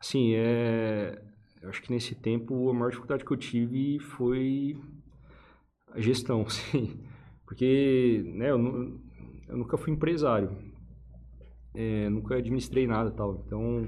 [0.01, 1.21] Assim, é...
[1.61, 4.75] Eu acho que nesse tempo a maior dificuldade que eu tive foi
[5.93, 6.99] a gestão, sim.
[7.45, 8.99] Porque, né, eu, nu-
[9.47, 10.49] eu nunca fui empresário.
[11.73, 13.43] É, nunca administrei nada tal.
[13.45, 13.87] Então,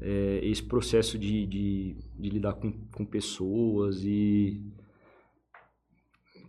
[0.00, 4.60] é, esse processo de, de, de lidar com, com pessoas e...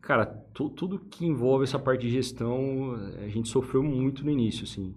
[0.01, 4.63] Cara, tu- tudo que envolve essa parte de gestão, a gente sofreu muito no início,
[4.63, 4.95] assim.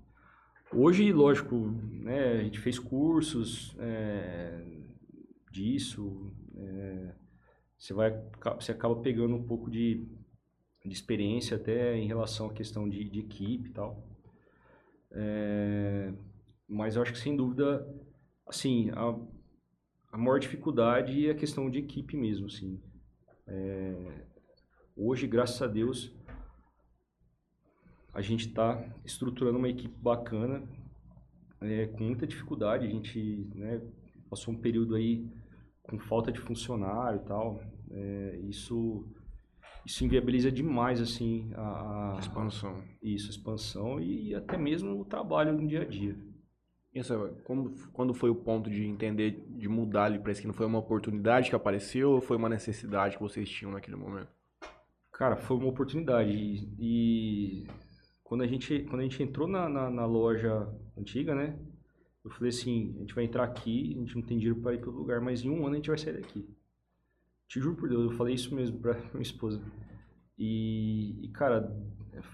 [0.75, 1.55] Hoje, lógico,
[2.01, 4.65] né, a gente fez cursos é,
[5.51, 7.15] disso, é,
[7.77, 8.11] você, vai,
[8.55, 10.09] você acaba pegando um pouco de,
[10.83, 14.03] de experiência até em relação à questão de, de equipe e tal.
[15.11, 16.11] É,
[16.67, 17.87] mas eu acho que, sem dúvida,
[18.47, 19.15] assim, a,
[20.11, 22.81] a maior dificuldade é a questão de equipe mesmo, assim.
[23.47, 24.25] É,
[24.97, 26.17] hoje, graças a Deus,
[28.13, 30.63] a gente está estruturando uma equipe bacana,
[31.61, 32.87] é, com muita dificuldade.
[32.87, 33.81] A gente né,
[34.29, 35.27] passou um período aí
[35.83, 37.63] com falta de funcionário e tal.
[37.91, 39.07] É, isso,
[39.87, 42.83] isso inviabiliza demais assim a, a- Expansão.
[43.03, 46.17] isso, a expansão e até mesmo o trabalho no dia a dia.
[46.95, 50.67] E essa, como, quando foi o ponto de entender, de mudar ali para não Foi
[50.67, 54.29] uma oportunidade que apareceu ou foi uma necessidade que vocês tinham naquele momento?
[55.11, 56.31] Cara, foi uma oportunidade.
[56.31, 57.67] E, e
[58.25, 61.59] quando, a gente, quando a gente entrou na, na, na loja antiga, né?
[62.25, 64.81] Eu falei assim, a gente vai entrar aqui, a gente não tem dinheiro para ir
[64.81, 66.49] para lugar, mas em um ano a gente vai sair daqui.
[67.49, 69.61] Te juro por Deus, eu falei isso mesmo para minha esposa.
[70.39, 71.77] E, e, cara,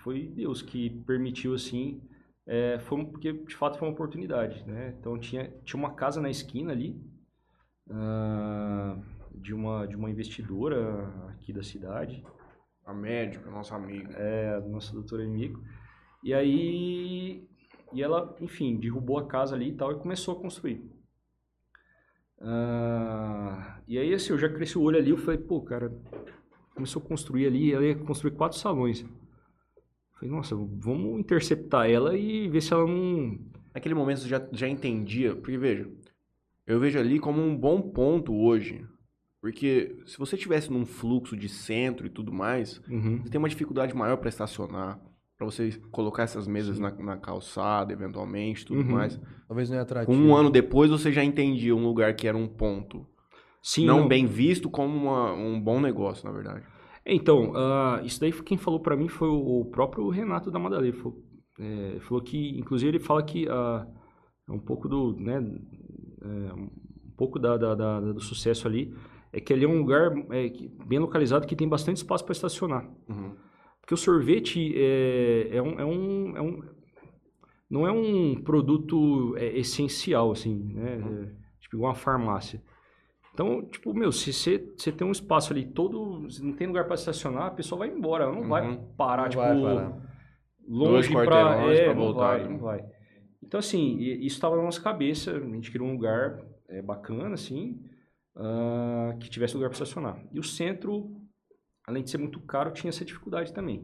[0.03, 2.01] foi Deus que permitiu assim.
[2.47, 4.95] é, foi porque de fato foi uma oportunidade, né?
[4.99, 7.01] Então tinha, tinha uma casa na esquina ali
[7.91, 8.97] ah,
[9.35, 12.25] de uma de uma investidora aqui da cidade.
[12.85, 14.15] A médica, nossa amiga.
[14.17, 15.63] é, a nossa doutora Mico.
[16.29, 17.49] E aí,
[17.91, 20.83] e ela, enfim, derrubou a casa ali e tal e começou a construir.
[22.39, 25.91] Ah, e aí, assim, eu já cresci o olho ali, eu falei, pô, cara,
[26.75, 29.07] começou a construir ali, ela ia construir quatro salões.
[30.17, 33.39] Falei, nossa, vamos interceptar ela e ver se ela não...
[33.75, 35.91] Naquele momento você já, já entendia, porque veja,
[36.67, 38.85] eu vejo ali como um bom ponto hoje.
[39.41, 43.23] Porque se você tivesse num fluxo de centro e tudo mais, Uhum.
[43.23, 45.01] você tem uma dificuldade maior para estacionar,
[45.39, 48.91] para você colocar essas mesas na, na calçada, eventualmente, tudo Uhum.
[48.93, 49.19] mais.
[49.47, 50.13] Talvez não é atrativo.
[50.21, 53.07] um ano depois você já entendia um lugar que era um ponto.
[53.63, 56.65] Sim, não, bem visto como uma- um bom negócio, na verdade.
[57.07, 60.89] Então, ah, isso daí quem falou pra mim foi o o próprio Renato da Madalena.
[60.89, 61.23] Ele falou,
[61.59, 63.87] é, falou que, inclusive, ele fala que ah,
[64.49, 65.37] é um pouco do, né,
[66.21, 66.69] é, um
[67.17, 68.93] pouco da, da- da- do sucesso ali
[69.33, 70.51] é que ali é um lugar é,
[70.87, 72.89] bem localizado que tem bastante espaço para estacionar.
[73.09, 73.33] Uhum.
[73.89, 76.63] Porque o sorvete é, é, um, é, um, é um-
[77.71, 80.97] não é um produto é, essencial, assim, né?
[80.97, 82.63] É, tipo, igual uma farmácia.
[83.33, 84.59] Então, tipo, meu, se você
[84.93, 88.25] tem um espaço ali todo, se não tem lugar para estacionar, a pessoa vai embora,
[88.25, 88.77] ela não vai Uhum.
[88.95, 90.03] parar, Não tipo, vai parar.
[90.69, 92.49] longe para é, pra não voltar, vai, né?
[92.51, 92.85] não vai.
[93.43, 96.39] Então, assim, isso estava na nossa cabeça, a gente queria um lugar
[96.69, 97.83] é, bacana, assim,
[98.37, 100.23] ah, que tivesse lugar para estacionar.
[100.31, 101.11] E o centro,
[101.89, 103.83] além de ser muito caro, tinha essa dificuldade também.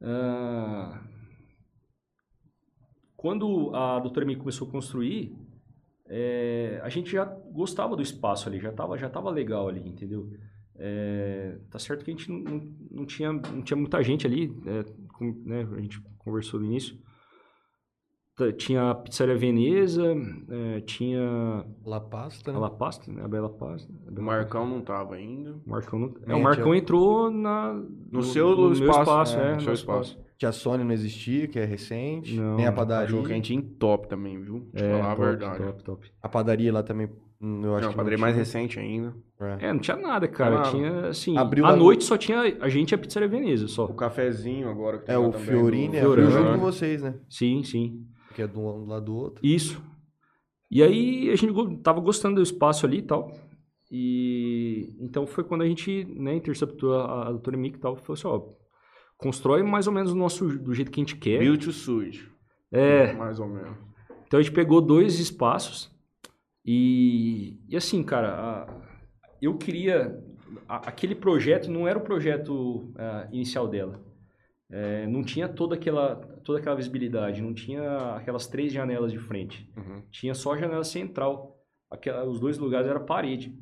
[0.00, 1.02] Ah,
[3.16, 5.36] quando a doutora Mi começou a construir,
[6.06, 10.30] é, a gente já gostava do espaço ali, já estava já tava legal ali, entendeu?
[10.76, 14.44] É, tá certo que a gente não, não, não tinha, não tinha muita gente ali,
[14.66, 14.84] é,
[15.14, 16.96] com- né, a gente conversou no início.
[18.56, 20.04] Tinha a Pizzaria Veneza,
[20.48, 22.60] é, tinha La Pasta, a né?
[22.60, 23.92] La Pasta, né, a Bela Pasta.
[24.06, 25.52] a O Bela Marcão não tava ainda.
[25.66, 27.74] o Marcão, não- é, É, o Marcão tinha- entrou na,
[28.12, 30.18] No seu meu espaço, é, é, no no seu espaço.
[30.38, 32.36] Tinha Sony não existia, que é recente.
[32.36, 33.06] Não, Nem a padaria.
[33.08, 34.68] Cachorro quentinho top também, viu?
[34.72, 35.58] É, falar top, a verdade.
[35.64, 36.10] top, top.
[36.22, 37.08] A padaria lá também,
[37.40, 39.12] hum, eu acho Não, que padaria não mais recente ainda.
[39.40, 39.66] É.
[39.66, 40.54] É, não tinha nada, cara.
[40.56, 40.70] Nada.
[40.70, 43.86] Tinha, assim, Abriu à no- noite só tinha a gente e a Pizzaria Veneza, só.
[43.86, 46.52] O cafezinho agora que tem É, o Fiorini do- é junto né?
[46.54, 47.14] com vocês, né?
[47.28, 48.04] Sim, sim.
[48.38, 49.44] Que é de um lado do outro.
[49.44, 49.82] Isso.
[50.70, 51.52] E aí a gente
[51.82, 53.32] tava gostando do espaço ali e tal.
[53.90, 57.96] E então foi quando a gente né, interceptou a, a doutora Mick e tal.
[57.96, 58.54] Falou assim, ó,
[59.16, 61.40] constrói mais ou menos o nosso, do jeito que a gente quer.
[61.40, 62.30] Build to suit.
[62.70, 63.76] É, Mais ou menos.
[64.26, 65.90] então a gente pegou dois espaços
[66.64, 68.88] e, e assim, cara, a-
[69.42, 70.16] eu queria.
[70.68, 74.00] a- aquele projeto não era o projeto ah, inicial dela.
[74.70, 79.70] É, não tinha toda aquela, toda aquela visibilidade, não tinha aquelas três janelas de frente.
[79.76, 80.02] Uhum.
[80.10, 81.62] Tinha só a janela central.
[81.90, 83.54] Aquela, os dois lugares era parede.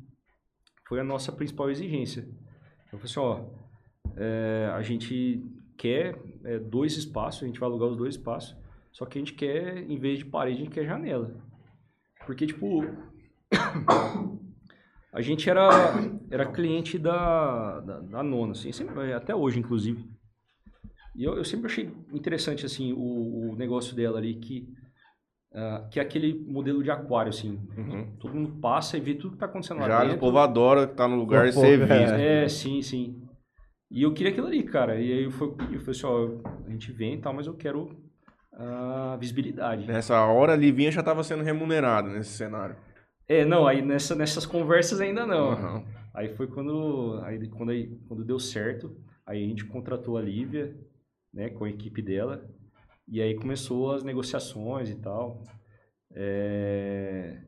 [0.87, 2.21] Foi a nossa principal exigência.
[2.93, 3.43] Eu falei assim, ó,
[4.15, 5.43] é, a gente
[5.77, 8.55] quer é, dois espaços, a gente vai alugar os dois espaços,
[8.93, 11.35] só que a gente quer, em vez de parede, a gente quer janela.
[12.25, 12.85] Porque, tipo,
[15.11, 15.69] a gente era,
[16.31, 20.09] era cliente da, da, da nona, assim, sempre- até hoje, inclusive.
[21.17, 24.69] E eu, eu sempre achei interessante, assim, o, o negócio dela ali, que,
[25.51, 27.59] ah, que é aquele modelo de aquário, assim.
[27.75, 28.15] Uhum.
[28.19, 30.19] Todo mundo passa e vê tudo que tá acontecendo lá Já o dentro.
[30.19, 31.85] povo adora estar no lugar e Pô, ser é.
[31.85, 32.13] visto.
[32.13, 33.23] É, sim, sim.
[33.89, 34.99] E eu queria aquilo ali, cara.
[35.01, 36.29] E aí eu pedir, eu falei assim, ó,
[36.67, 37.97] a gente vem e tal, mas eu quero
[38.53, 39.87] a visibilidade.
[39.87, 42.75] Nessa hora, a Livinha já estava sendo remunerada nesse cenário.
[43.27, 45.49] É, não, aí nessa, nessas conversas ainda não.
[45.49, 45.85] Uhum.
[46.13, 48.95] Aí foi quando, aí, quando, aí, quando deu certo,
[49.25, 50.75] aí a gente contratou a Lívia,
[51.37, 52.49] né, com a equipe dela,
[53.07, 55.43] e aí começou as negociações e tal.
[56.11, 57.43] É...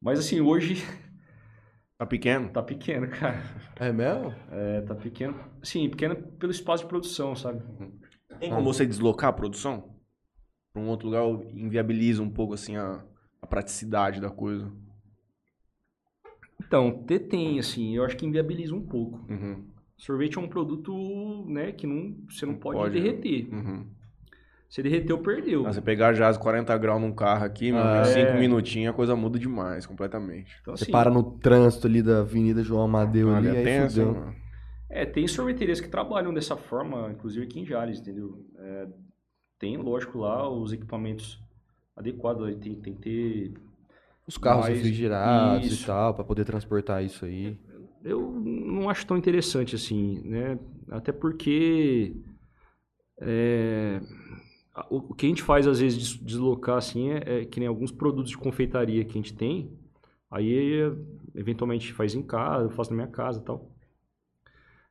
[0.00, 0.74] Mas assim, hoje
[1.96, 2.48] Tá pequeno?
[2.50, 3.42] tá pequeno, cara.
[3.74, 4.32] É mesmo?
[4.52, 5.34] É, tá pequeno.
[5.64, 7.60] Sim, pequeno pelo espaço de produção, sabe?
[8.38, 9.96] Tem como você deslocar a produção?
[10.72, 13.04] Para um outro lugar inviabiliza um pouco assim a,
[13.42, 14.70] a praticidade da coisa.
[16.60, 19.24] Então, ter tem, assim, eu acho que inviabiliza um pouco.
[19.28, 19.66] Uhum.
[19.98, 23.48] Sorvete é um produto, né, que não, você não Não pode, pode, derreter.
[23.52, 23.84] Uhum.
[24.68, 25.66] Se derreteu, perdeu.
[25.66, 28.38] Ah, você pegar jazz 40 graus num carro aqui, Ah, em 5 é.
[28.40, 30.56] minutinhos a coisa muda demais, completamente.
[30.60, 34.14] Então, Você assim, para no trânsito ali da Avenida João Amadeu ali, tem essa, fudeu.
[34.14, 34.34] mano.
[34.90, 38.44] É, tem sorveterias que trabalham dessa forma, inclusive aqui em Jales, entendeu?
[38.58, 38.86] É,
[39.58, 41.42] tem, lógico, lá os equipamentos
[41.96, 43.54] adequados, tem, tem que ter...
[44.26, 45.86] Os carros Mas- refrigerados e isso.
[45.86, 47.58] tal, pra poder transportar isso aí.
[48.04, 50.58] Eu não acho tão interessante assim, né?
[50.90, 52.14] Até porque
[53.20, 54.00] é,
[54.88, 57.90] o que a gente faz às vezes des- deslocar assim é, é que nem alguns
[57.90, 59.70] produtos de confeitaria que a gente tem,
[60.30, 60.92] aí é,
[61.34, 63.68] eventualmente faz em casa, eu faço na minha casa tal.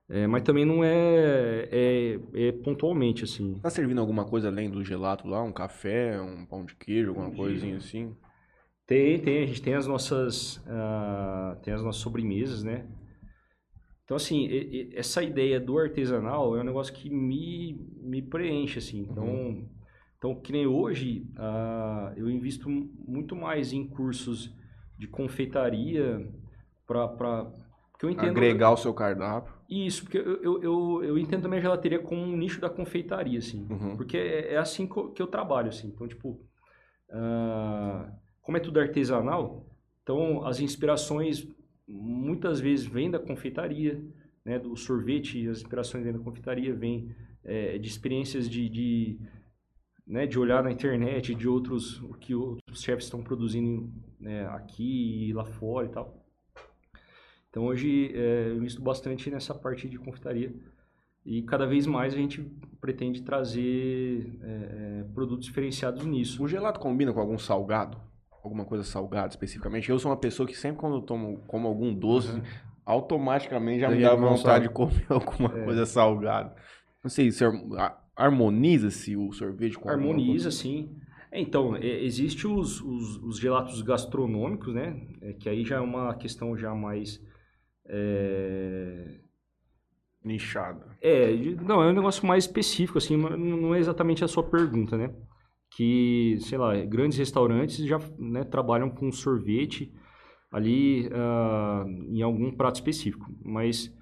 [0.10, 3.60] É, mas também não é, é, é pontualmente, assim.
[3.62, 5.44] Tá servindo alguma coisa além do gelato lá?
[5.44, 8.16] Um café, um pão de queijo, alguma coisinha assim?
[8.88, 9.44] Tem, tem.
[9.44, 12.86] A gente tem as nossas, ah, tem as nossas sobremesas, né?
[14.06, 18.80] Então, assim, e- e- essa ideia do artesanal é um negócio que me, me preenche,
[18.80, 19.00] assim.
[19.02, 19.68] Então,
[20.18, 24.50] então que nem hoje, ah, eu invisto mu- muito mais em cursos
[24.98, 26.26] de confeitaria
[26.88, 27.52] para...
[28.18, 29.54] Agregar o seu cardápio.
[29.70, 33.40] Isso, porque eu, eu, eu, eu entendo também a gelateria como um nicho da confeitaria,
[33.40, 33.68] assim.
[33.70, 33.98] Uhum.
[33.98, 35.88] Porque é, é assim que eu, que eu trabalho, assim.
[35.90, 36.40] Então, tipo,
[37.12, 38.10] ah,
[38.48, 39.66] como é tudo artesanal,
[40.02, 41.46] então as inspirações
[41.86, 44.02] muitas vezes vêm da confeitaria,
[44.46, 44.58] né?
[44.58, 47.14] Do sorvete, as inspirações vêm da confeitaria, vêm
[47.44, 49.20] é, de experiências de, de,
[50.08, 55.28] né, de olhar na internet, de outros, o que outros chefs estão produzindo né, aqui
[55.28, 56.26] e lá fora e tal.
[57.50, 60.56] Então hoje é, eu invisto bastante nessa parte de confeitaria
[61.26, 62.42] e cada vez mais a gente
[62.80, 66.42] pretende trazer é, produtos diferenciados nisso.
[66.42, 68.08] O gelato combina com algum salgado?
[68.48, 69.90] Alguma coisa salgada especificamente?
[69.90, 72.42] Eu sou uma pessoa que sempre quando eu tomo, como algum doce, Uhum.
[72.86, 75.66] automaticamente já me dá vontade de comer alguma É.
[75.66, 76.56] coisa salgada.
[77.04, 77.44] Não sei, se
[78.16, 80.96] harmoniza-se o sorvete com Harmoniza, sim.
[81.30, 84.96] É, Então, é, existe os, os, os gelatos gastronômicos, né?
[85.22, 87.22] É, que aí já é uma questão já mais...
[87.86, 89.20] É,
[90.24, 90.86] nichada?
[91.02, 95.10] É, não, é um negócio mais específico, assim, não é exatamente a sua pergunta, né?
[95.76, 99.94] Que, sei lá, grandes restaurantes já né, trabalham com sorvete
[100.52, 103.26] ali ah, em algum prato específico.
[103.44, 103.94] Mas,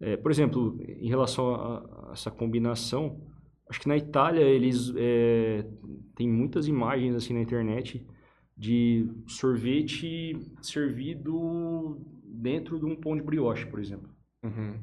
[0.00, 3.20] é, por exemplo, em relação a, a essa combinação,
[3.68, 5.66] acho que na Itália eles é,
[6.14, 8.06] tem muitas imagens assim na internet
[8.56, 14.08] de sorvete servido dentro de um pão de brioche, por exemplo.
[14.42, 14.74] Uhum.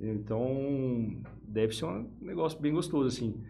[0.00, 3.40] Então, deve ser um negócio bem gostoso, assim.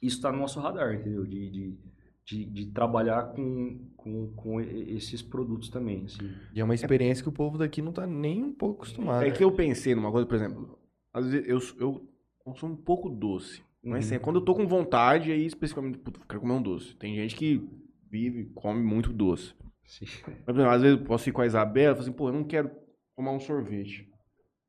[0.00, 1.24] Isso está no nosso radar, entendeu?
[1.26, 1.78] De, de,
[2.24, 6.30] de, de trabalhar com, com, com esses produtos também, assim.
[6.54, 9.24] E é uma experiência que o povo daqui não tá nem um pouco acostumado.
[9.24, 10.78] É que eu pensei numa coisa, por exemplo,
[11.12, 12.08] às vezes eu, eu
[12.38, 13.62] consumo um pouco doce.
[13.82, 14.08] Mas Uhum.
[14.10, 16.94] sempre, quando eu tô com vontade, aí especificamente, puta, quero comer um doce.
[16.96, 17.66] Tem gente que
[18.10, 19.54] vive, come muito doce.
[19.84, 20.04] Sim.
[20.26, 22.28] Mas, por exemplo, às vezes eu posso ir com a Isabela e falar assim, pô,
[22.28, 22.70] eu não quero
[23.16, 24.06] tomar um sorvete.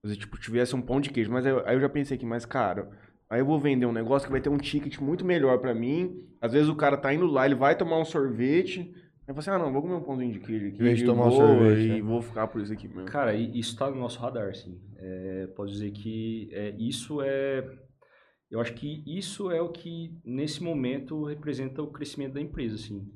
[0.04, 1.32] Mas, tipo, tivesse um pão de queijo.
[1.32, 2.90] Mas aí, eu- aí eu já pensei aqui, mas, cara,
[3.30, 6.26] aí eu vou vender um negócio que vai ter um ticket muito melhor pra mim.
[6.42, 8.80] Às vezes o cara tá indo lá, ele vai tomar um sorvete.
[8.82, 8.96] Aí
[9.28, 10.76] eu falo assim, ah, não, vou comer um pãozinho de queijo aqui.
[10.78, 12.02] Em vez de e tomar um vou, sorvete, E né?
[12.02, 13.06] vou ficar por isso aqui mesmo.
[13.06, 14.80] Cara, isso está no nosso radar, sim.
[14.98, 17.64] É, posso dizer que é, isso é...
[18.50, 23.08] Eu acho que isso é o que, nesse momento, representa o crescimento da empresa, assim.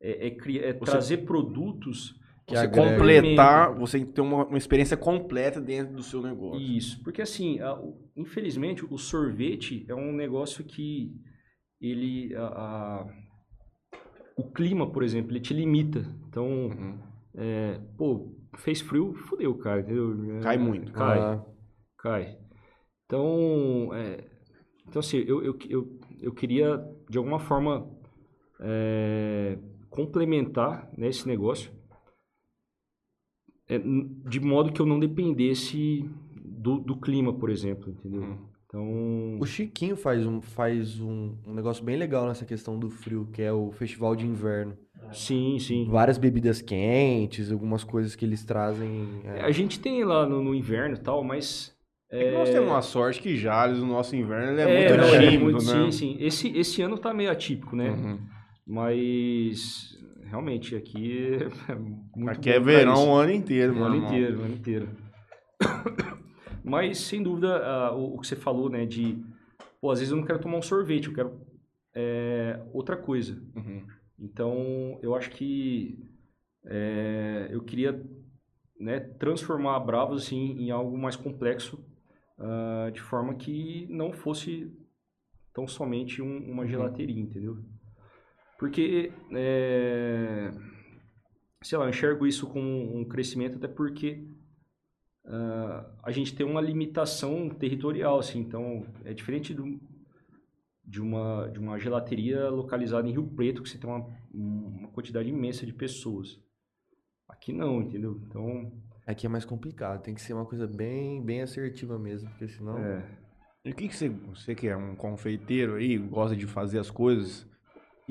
[0.00, 2.14] É, é é Você- trazer produtos
[2.50, 2.92] Que você agrega.
[2.96, 6.60] completar, você tem que ter uma, uma experiência completa dentro do seu negócio.
[6.60, 11.14] Isso, porque assim, a- o- infelizmente, o sorvete é um negócio que
[11.80, 13.06] ele, a- a-
[14.36, 16.00] o clima, por exemplo, ele te limita.
[16.28, 16.98] Então, Uhum.
[17.36, 20.36] é, pô, fez frio, fudeu, cara, entendeu?
[20.38, 20.92] É, Cai muito.
[20.92, 21.44] Cai, Ah,
[21.98, 22.38] cai.
[23.06, 24.24] Então, é,
[24.88, 26.78] então assim, eu, eu, eu, eu queria,
[27.08, 27.88] de alguma forma,
[28.60, 29.58] é,
[29.88, 31.72] complementar né, esse negócio
[33.78, 36.04] de modo que eu não dependesse
[36.44, 38.22] do, do clima, por exemplo, entendeu?
[38.22, 38.36] Hum.
[38.66, 43.28] Então, O Chiquinho faz, um, faz um, um negócio bem legal nessa questão do frio,
[43.32, 44.76] que é o festival de inverno.
[45.12, 45.88] sim, sim.
[45.90, 49.08] Várias bebidas quentes, algumas coisas que eles trazem.
[49.24, 51.74] é, A gente tem lá no, no inverno e tal, mas...
[52.12, 55.00] É que nós temos uma sorte que Jales, no nosso inverno, ele é, É, muito
[55.00, 55.84] não, é tímido, muito- né?
[55.84, 56.16] Sim, sim.
[56.20, 57.90] Esse, esse ano tá meio atípico, né?
[57.90, 58.18] Uhum.
[58.66, 59.96] Mas,
[60.30, 61.28] realmente, aqui
[61.68, 64.88] é muito Aqui é verão o ano inteiro, O meu ano inteiro, o ano inteiro.
[66.64, 69.18] Mas, sem dúvida, ah, o, o que você falou, né, de...
[69.80, 71.40] Pô, às vezes eu não quero tomar um sorvete, eu quero
[71.94, 73.42] é, outra coisa.
[73.56, 73.86] Uhum.
[74.18, 75.98] Então, eu acho que
[76.66, 78.00] é, eu queria
[78.78, 81.82] né, transformar a Bravos assim, em algo mais complexo,
[82.38, 84.70] ah, de forma que não fosse
[85.54, 87.58] tão somente um- uma gelateria, entendeu?
[88.60, 90.50] Porque, é,
[91.62, 94.22] sei lá, eu enxergo isso como um crescimento até porque
[95.24, 99.80] ah, a gente tem uma limitação territorial, assim, então é diferente do,
[100.84, 105.30] de uma, de uma gelateria localizada em Rio Preto, que você tem uma, uma quantidade
[105.30, 106.38] imensa de pessoas.
[107.26, 108.20] Aqui não, entendeu?
[108.26, 108.70] Então,
[109.06, 112.76] Aqui é mais complicado, tem que ser uma coisa bem, bem assertiva mesmo, porque senão.
[112.76, 113.08] é,
[113.64, 116.90] E o que, que você, você que é um confeiteiro aí, gosta de fazer as
[116.90, 117.48] coisas,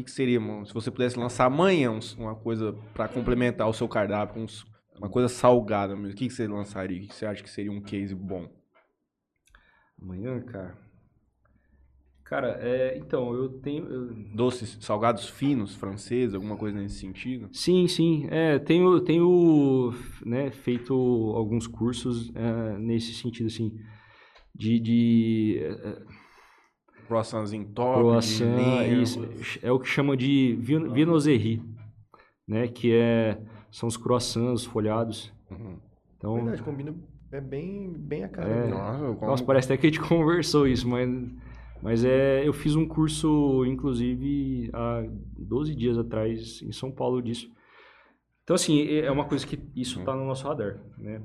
[0.02, 3.88] o que, seria, mano, se você pudesse lançar amanhã uma coisa pra complementar o seu
[3.88, 4.46] cardápio,
[4.98, 6.14] Uma coisa salgada mesmo.
[6.14, 7.02] O que, você lançaria?
[7.02, 8.50] O que, você acha que seria um case bom?
[10.02, 10.78] Amanhã, cara.
[12.24, 13.86] Cara, é, então, eu tenho.
[13.86, 17.50] eu- Doces, salgados finos, franceses, alguma coisa nesse sentido?
[17.52, 18.28] Sim, sim.
[18.30, 19.92] É, tenho, tenho
[20.24, 20.94] né, feito
[21.36, 23.76] alguns cursos é, nesse sentido, assim.
[24.54, 24.80] De.
[24.80, 26.19] de é,
[27.10, 29.28] Croissantzinho top, de croissant, isso,
[29.64, 31.60] é o que chama de vin- viennoiserie,
[32.48, 32.68] né?
[32.68, 33.42] Que é,
[33.72, 35.34] são os croissants folhados.
[35.50, 35.78] Uhum.
[36.16, 36.96] Então, Verdade, combina.
[37.32, 38.48] É bem, bem a cara.
[38.48, 38.68] É.
[38.68, 39.32] Nossa, eu como...
[39.32, 41.10] Nossa, parece até que a gente conversou isso, mas,
[41.82, 45.04] mas é, eu fiz um curso, inclusive, há
[45.38, 47.50] 12 dias atrás, em São Paulo, disso.
[48.44, 51.22] Então, assim, é é uma coisa que isso está no nosso radar, né?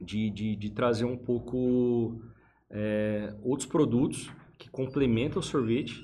[0.00, 2.20] De, de, de trazer um pouco
[2.68, 6.02] é, outros produtos que complementam o sorvete,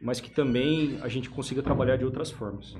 [0.00, 2.76] mas que também a gente consiga trabalhar de outras formas.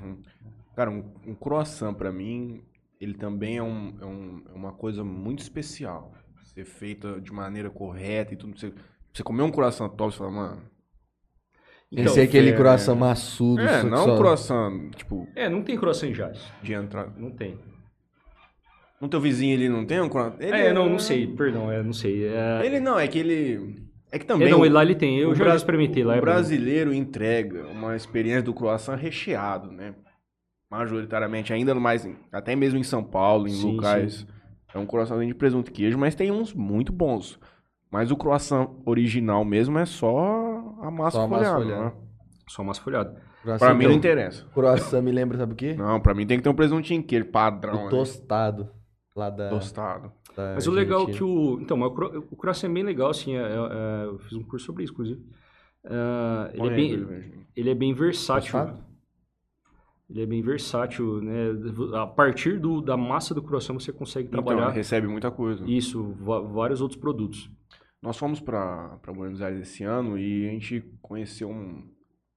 [0.75, 2.63] Cara, um, um croissant pra mim,
[2.99, 6.13] ele também é, um, é, um- é uma coisa muito especial.
[6.43, 8.57] Ser feita de maneira correta e tudo.
[8.59, 8.73] Você,
[9.13, 10.61] você comer um croissant top, você fala, mano...
[11.91, 13.61] Esse é aquele é, croissant maçudo.
[13.61, 16.41] É, só que não só- um croissant, tipo, É, não tem croissant em Jales.
[16.63, 17.13] de entrar...
[17.17, 17.59] Não tem.
[18.99, 20.39] No teu vizinho ele não tem um croissant?
[20.39, 22.27] Ele é, não, não sei, perdão, é, não sei.
[22.27, 23.90] É, Ele não, é que ele...
[24.11, 24.49] É que é, também...
[24.49, 26.13] não, o- lá ele tem, eu o já experimentei lá.
[26.13, 26.25] O é bom.
[26.25, 29.95] brasileiro entrega uma experiência do croissant recheado, né?
[30.69, 34.25] Majoritariamente, ainda mais, em- até mesmo em São Paulo, em Sim, locais.
[34.73, 37.37] É um croissant de presunto e queijo, mas tem uns muito bons.
[37.91, 41.85] Mas o croissant original mesmo é só a massa Só a massa folhada, folhada.
[41.85, 41.91] né?
[42.47, 43.21] Só massa folhada.
[43.41, 44.45] Croissant Pra mim não interessa.
[44.53, 45.73] Croissant me lembra, sabe o quê?
[45.73, 47.89] Não, pra mim tem que ter um presuntinho queijo padrão, o né?
[47.89, 48.69] tostado.
[49.13, 49.49] Lá da.
[49.49, 50.11] Tostado.
[50.35, 51.59] Da Mas o legal é que o.
[51.61, 53.35] Então, o cro- o croissant é bem legal, assim.
[53.35, 55.21] é- é- é- eu fiz um curso sobre isso, inclusive.
[55.85, 58.59] Ah, ele, é bem, ele é bem versátil.
[60.09, 61.47] Ele é bem versátil, né?
[61.95, 65.63] A partir do, da massa do croissant você consegue Então, trabalhar recebe muita coisa.
[65.65, 66.03] isso,
[66.53, 67.49] vários outros produtos.
[68.01, 71.83] Nós fomos pra Buenos Aires esse ano e a gente conheceu um,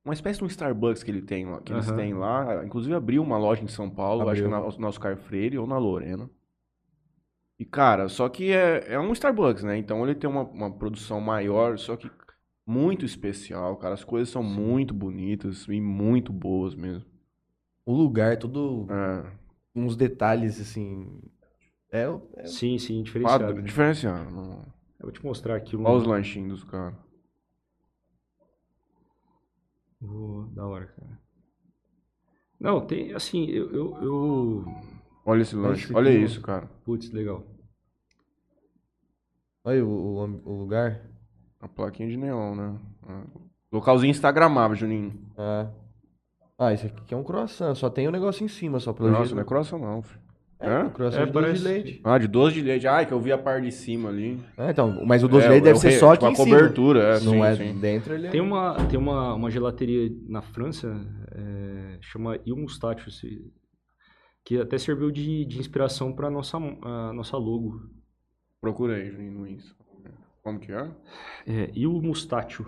[0.04, 2.64] uma espécie de um Starbucks que ele tem que eles têm lá.
[2.64, 4.70] Inclusive abriu uma loja em São Paulo, acho que Abriu.
[4.70, 6.30] na, no Oscar Freire ou na Lorena.
[7.58, 9.76] E cara, só que é, é um Starbucks, né?
[9.76, 12.10] Então ele tem uma, uma produção maior, só que
[12.66, 13.94] muito especial, cara.
[13.94, 17.04] As coisas são muito bonitas e muito boas mesmo.
[17.86, 18.86] O lugar, tudo.
[18.90, 19.32] É,
[19.74, 21.20] Uns detalhes, assim.
[21.92, 22.06] É,
[22.36, 23.62] é Sim, sim, quadro, diferenciado.
[23.62, 24.30] diferenciado.
[24.30, 24.62] não-
[24.98, 25.84] Eu vou te mostrar aqui um.
[25.84, 26.96] Olha os lanchinhos dos caras.
[30.02, 31.18] Oh, da hora, cara.
[32.58, 33.70] Não, tem, assim, eu.
[33.72, 34.64] eu, eu-
[35.26, 36.68] Olha esse lanche, olha isso, cara.
[36.84, 37.44] Putz, legal.
[39.64, 41.00] Olha o, o, o lugar.
[41.60, 42.78] A plaquinha de neon, né?
[43.08, 43.22] Ah.
[43.72, 45.14] Localzinho instagramável, Juninho.
[45.38, 45.68] Ah.
[46.58, 47.74] ah, esse aqui é um croissant.
[47.74, 49.34] Só tem o negócio em cima, só pelo Nossa, jeito.
[49.36, 50.20] não é croissant não, filho.
[50.60, 50.78] É, É?
[50.84, 52.00] um croissant É, de doce de parece- leite.
[52.04, 52.86] Ah, de doce de leite.
[52.86, 54.38] Ai, que eu vi a parte de cima ali.
[54.58, 56.26] Ah, então, mas o doce É, de leite é deve o ser re- só tipo,
[56.26, 56.56] aqui a em cima.
[56.58, 57.78] cobertura, é, Não sim, é sim.
[57.80, 58.28] dentro, é...
[58.30, 60.94] Tem uma, tem uma, uma gelateria na França,
[61.32, 63.50] é, chama Il Moustache, se-
[64.44, 67.88] que até serviu de, de inspiração para nossa a nossa logo.
[68.60, 69.74] Procura aí, Juninho, no Insta.
[70.42, 70.94] Como que é?
[71.46, 72.66] É, Il Moustacho.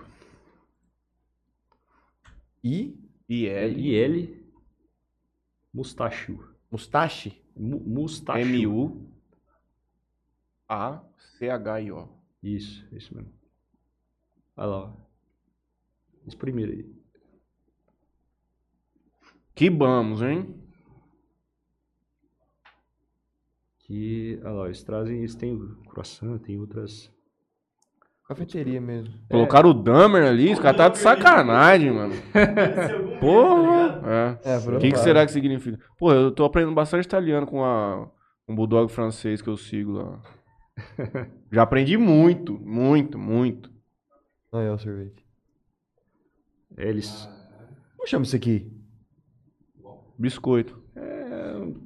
[2.65, 2.99] E
[3.29, 3.49] IL.
[3.49, 4.47] É IL
[5.73, 6.39] Moustacho.
[6.71, 7.43] mustache?
[7.55, 8.39] Mu- Moustacho.
[10.69, 12.09] M-U-A-C-H-I-O.
[12.43, 13.33] Isso, isso mesmo.
[14.57, 14.77] Olha lá.
[14.93, 14.97] ó.
[16.27, 16.87] Esse primeiro aí.
[19.55, 20.55] Que vamos, hein?
[23.87, 25.57] Que, olha lá, eles trazem, eles têm
[25.89, 27.09] croissant, tem outras...
[28.27, 29.15] Cafeteria mesmo.
[29.31, 32.13] Colocaram o Dummer ali, os caras tá de sacanagem, mano.
[33.21, 34.39] Porra!
[34.43, 34.55] É.
[34.55, 35.79] É, O que, que será que significa?
[35.97, 38.11] Pô, eu tô aprendendo bastante italiano com a,
[38.49, 40.21] um bulldog francês que eu sigo lá.
[41.53, 43.71] Já aprendi muito, muito, muito.
[44.51, 45.25] Olha o sorvete.
[46.77, 47.29] É, eles...
[47.97, 48.69] Como chama isso aqui?
[50.19, 50.86] Biscoito.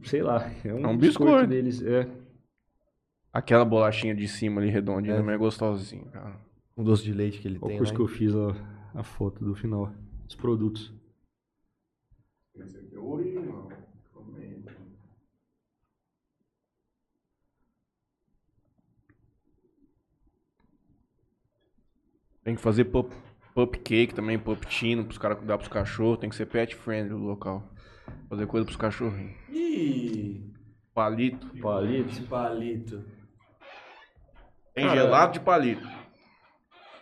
[0.04, 1.46] Sei lá, é um, É um biscoito, biscoito.
[1.48, 1.82] deles.
[1.82, 2.08] É.
[3.32, 5.18] Aquela bolachinha de cima ali, redondinha, É.
[5.18, 6.36] também é gostosinha, cara.
[6.76, 7.96] Um doce de leite que ele Olha tem o curso lá.
[7.96, 9.92] que eu fiz a, a foto do final,
[10.28, 10.92] os produtos.
[12.56, 13.68] Esse aqui é o original.
[22.42, 23.12] Tem que fazer pup,
[23.54, 26.18] pup cake também, pup tino, pros caras dar pros cachorros.
[26.18, 27.62] Tem que ser pet friendly o local.
[28.30, 29.36] Fazer coisa pros cachorrinhos.
[29.50, 30.50] Ih,
[30.94, 31.46] Palito.
[31.60, 32.08] Palito.
[32.10, 33.04] esse palito.
[34.72, 35.86] Tem Cara, gelado de palito.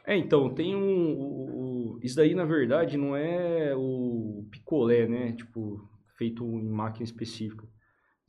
[0.07, 1.13] É, então, tem um.
[1.13, 5.33] o- o- isso daí, na verdade, não é o picolé, né?
[5.33, 5.87] Tipo,
[6.17, 7.69] feito em máquina específica.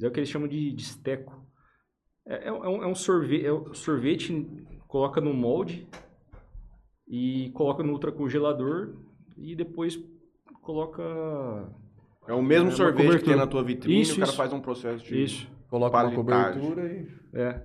[0.01, 1.45] É o que eles chamam de, de esteco.
[2.27, 4.45] É, é um, é um sorvete, é um sorvete,
[4.87, 5.87] coloca no molde
[7.07, 8.95] e coloca no ultracongelador
[9.37, 9.97] e depois
[10.61, 11.01] coloca...
[12.29, 14.37] É o mesmo É sorvete que tem na tua vitrine, Isso, o cara isso.
[14.37, 15.23] faz um processo de...
[15.23, 17.07] Isso, Coloca uma cobertura e...
[17.33, 17.61] é.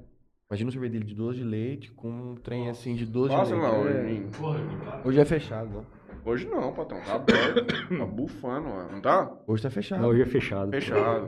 [0.50, 3.54] Imagina um sorvete dele de doce de leite com um trem assim de doce Nossa,
[3.54, 4.40] de leite.
[4.40, 5.02] não, É.
[5.04, 5.84] Hoje é fechado, né?
[6.24, 6.98] Hoje não, patrão.
[7.02, 7.66] Tá aberto.
[7.98, 8.92] tá bufando, mano.
[8.92, 9.30] Não tá?
[9.46, 10.00] Hoje tá fechado.
[10.00, 10.70] Não, hoje é fechado.
[10.70, 11.26] Fechado.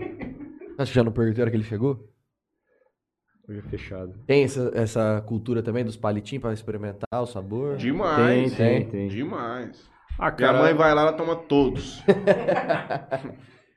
[0.78, 2.08] Acho que já não perguntou a hora que ele chegou?
[3.46, 4.14] Hoje é fechado.
[4.26, 7.76] Tem essa, essa cultura também dos palitinhos pra experimentar o sabor?
[7.76, 8.56] Demais.
[8.56, 9.08] Tem, tem, tem.
[9.08, 9.94] Demais.
[10.18, 12.02] Ah, Minha cara, mãe vai lá, ela toma todos.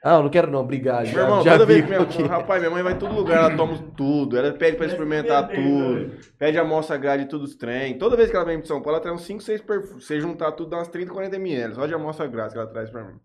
[0.01, 1.03] Ah, eu não quero não, obrigado.
[1.07, 2.29] Meu Já, irmão, já toda vi vez que minha.
[2.29, 4.37] Rapaz, minha mãe vai em todo lugar, ela toma tudo.
[4.37, 6.11] Ela pede pra experimentar tudo.
[6.37, 7.97] Pede a amostra grátis de tudo os trem.
[7.97, 10.05] Toda vez que ela vem pra São Paulo, ela traz uns 5, 6 perfumes.
[10.07, 11.75] Se juntar tudo, dá umas 30, 40 ml.
[11.75, 13.19] Só de amostra grátis que ela traz pra mim.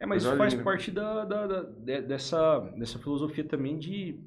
[0.00, 0.64] É, mas Coisa isso faz linda.
[0.64, 4.18] parte da, da- da- de- dessa, dessa filosofia também de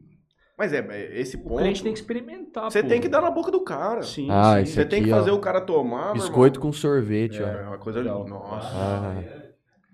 [0.57, 1.57] Mas é, é esse o ponto.
[1.57, 2.71] cliente tem que experimentar.
[2.71, 2.89] Você pô.
[2.89, 4.01] tem que dar na boca do cara.
[4.01, 4.73] Sim, Ah, sim.
[4.73, 5.19] Você tem que aqui, ó.
[5.19, 6.13] fazer o cara tomar.
[6.13, 7.67] Biscoito com sorvete, É, ó.
[7.69, 8.27] uma coisa Legal.
[8.27, 8.67] Nossa.
[8.73, 9.23] Ah,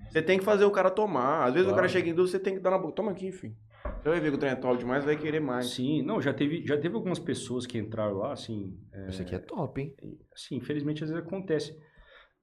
[0.10, 1.48] Você tem que fazer o cara tomar.
[1.48, 1.76] Às vezes o Claro.
[1.76, 2.94] cara chega em dúvida, você tem que dar na boca.
[2.94, 3.56] Toma aqui, filho.
[4.02, 5.70] Você vai ver que o trem é top demais, vai querer mais.
[5.72, 9.36] Sim, não, já teve, já teve algumas pessoas que entraram lá, assim, é, Isso aqui
[9.36, 9.94] é top, hein?
[10.34, 11.78] assim, infelizmente às vezes acontece.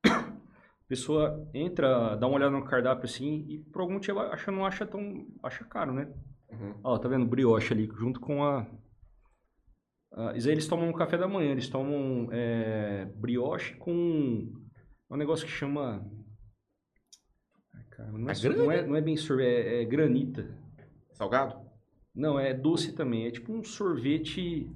[0.06, 0.32] A
[0.88, 4.84] pessoa entra, dá uma olhada no cardápio assim e por algum motivo acha, não acha
[4.86, 6.08] tão, acha caro, né?
[6.52, 6.74] Uhum.
[6.82, 7.26] Ó, tá vendo?
[7.26, 8.66] Brioche ali, junto com a...
[10.12, 14.52] a isso aí eles tomam no café da manhã, eles tomam é, brioche com
[15.10, 16.04] um negócio que chama...
[17.74, 20.48] Ai, cara, não, é, É não, é, não é bem sorvete, é, é granita.
[21.12, 21.70] Salgado?
[22.14, 23.26] Não, é doce também.
[23.26, 24.70] É tipo um sorvete,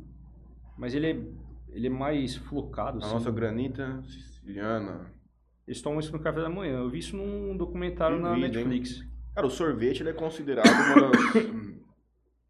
[0.79, 1.23] mas ele é,
[1.71, 2.99] ele é mais flocado.
[2.99, 3.15] A assim.
[3.15, 5.13] nossa granita siciliana.
[5.67, 6.79] Eles tomam isso no café da manhã.
[6.79, 8.69] Eu vi isso num documentário na vídeo, hein?
[8.69, 9.05] Netflix.
[9.35, 11.33] Cara, o sorvete ele é considerado uma das,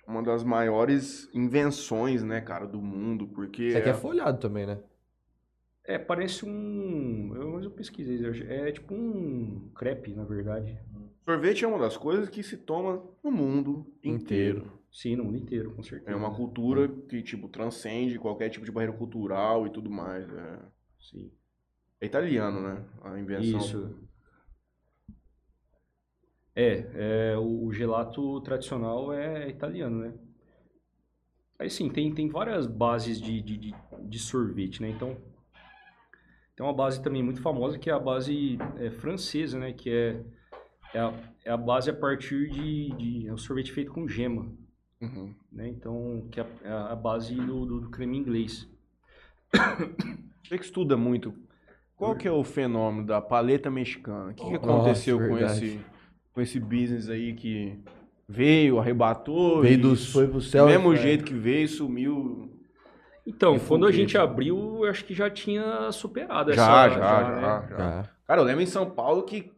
[0.06, 4.78] uma das maiores invenções, né, cara, do mundo, porque Isso aqui é folhado também, né?
[5.84, 7.34] É, parece um.
[7.36, 8.18] Eu, mas eu pesquisei.
[8.48, 10.78] É tipo um crepe, na verdade.
[11.24, 14.58] sorvete é uma das coisas que se toma no mundo inteiro.
[14.60, 14.84] Inteiro.
[14.90, 16.10] Sim, no mundo inteiro, com certeza.
[16.10, 20.24] É uma cultura que, tipo, transcende qualquer tipo de barreira cultural e tudo mais.
[20.32, 20.58] É,
[21.00, 21.30] Sim.
[22.00, 22.84] é italiano, né?
[23.02, 23.58] A invenção.
[23.58, 24.03] Isso.
[26.56, 30.14] É, é, o, o gelato tradicional é italiano, né?
[31.58, 34.88] Aí sim, tem, tem várias bases de, de, de, de sorvete, né?
[34.88, 35.16] Então,
[36.56, 39.72] tem uma base também muito famosa que é a base é, francesa, né?
[39.72, 40.24] Que é,
[40.94, 41.14] é, a,
[41.44, 43.28] é a base a partir de, de...
[43.28, 44.52] É um sorvete feito com gema,
[45.00, 45.34] Uhum.
[45.52, 45.68] né?
[45.68, 48.68] Então, que é a, é a base do, do, do creme inglês.
[50.44, 51.34] Você que estuda muito,
[51.96, 54.30] qual que é o fenômeno da paleta mexicana?
[54.30, 55.66] O que, que Nossa, aconteceu com verdade.
[55.66, 55.84] esse,
[56.34, 57.78] com esse business aí que
[58.28, 60.66] veio, arrebatou Veio dos, foi pro do céu.
[60.66, 62.50] mesmo e- jeito que veio, sumiu.
[63.26, 66.94] Então, quando a gente abriu, eu acho que já tinha superado Já, essa...
[66.94, 67.40] já, já, né?
[67.40, 67.76] já.
[67.78, 68.10] Já.
[68.26, 69.50] Cara, eu lembro em São Paulo que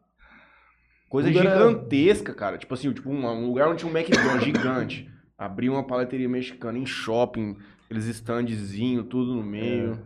[1.09, 2.59] coisa Tudo era- gigantesca, cara.
[2.59, 5.11] Tipo assim, tipo um, um lugar onde tinha um McDonald's gigante.
[5.37, 10.01] Abriu uma paleteria mexicana em shopping, aqueles standzinhos, tudo no meio.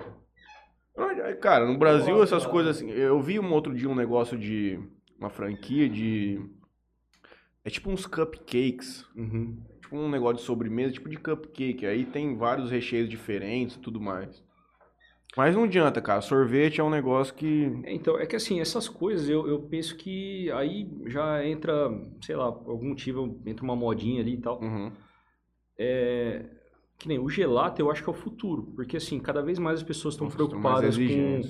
[0.97, 2.91] Olha, Cara, no Brasil essas coisas assim.
[2.91, 4.79] Eu vi um outro dia um negócio de
[5.19, 6.41] uma franquia de
[7.65, 9.57] é tipo uns cupcakes, Uhum.
[9.81, 11.85] tipo um negócio de sobremesa, tipo de cupcake.
[11.87, 14.43] Aí tem vários recheios diferentes e tudo mais.
[15.37, 16.21] Mas não adianta, cara.
[16.21, 19.97] Sorvete é um negócio que É, Então, é que assim, essas coisas eu, eu penso
[19.97, 21.89] que aí já entra,
[22.21, 24.61] sei lá, algum motivo entra uma modinha ali e tal.
[24.61, 24.91] Uhum.
[25.79, 26.45] É,
[26.99, 29.79] que nem o gelato eu acho que é o futuro, porque assim, cada vez mais
[29.81, 31.43] as pessoas estão preocupadas com.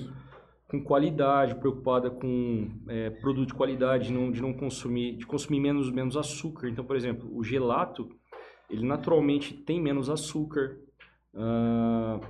[0.71, 5.59] Com qualidade, preocupada com é, produto de qualidade, de não, de não consumir, de consumir
[5.59, 6.69] menos, menos açúcar.
[6.69, 8.09] Então, por exemplo, o gelato,
[8.69, 10.77] ele naturalmente tem menos açúcar,
[11.35, 12.21] ah,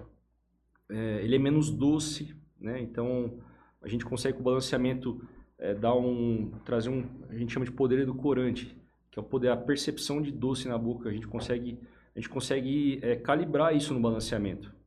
[0.90, 2.82] é, ele é menos doce, né?
[2.82, 3.38] Então,
[3.80, 5.22] a gente consegue com o balanceamento
[5.60, 8.76] é, dar um, trazer um, a gente chama de poder edulcorante,
[9.12, 11.10] que é o poder, a percepção de doce na boca.
[11.10, 11.78] A gente consegue,
[12.16, 14.81] a gente consegue é, calibrar isso no balanceamento.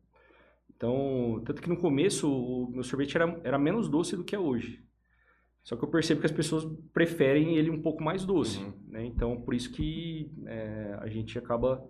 [0.77, 4.39] Então, tanto que no começo o meu sorvete era, era menos doce do que é
[4.39, 4.83] hoje.
[5.63, 8.73] Só que eu percebo que as pessoas preferem ele um pouco mais doce, Uhum.
[8.89, 9.05] né?
[9.07, 11.85] Então, por isso que é, a gente acaba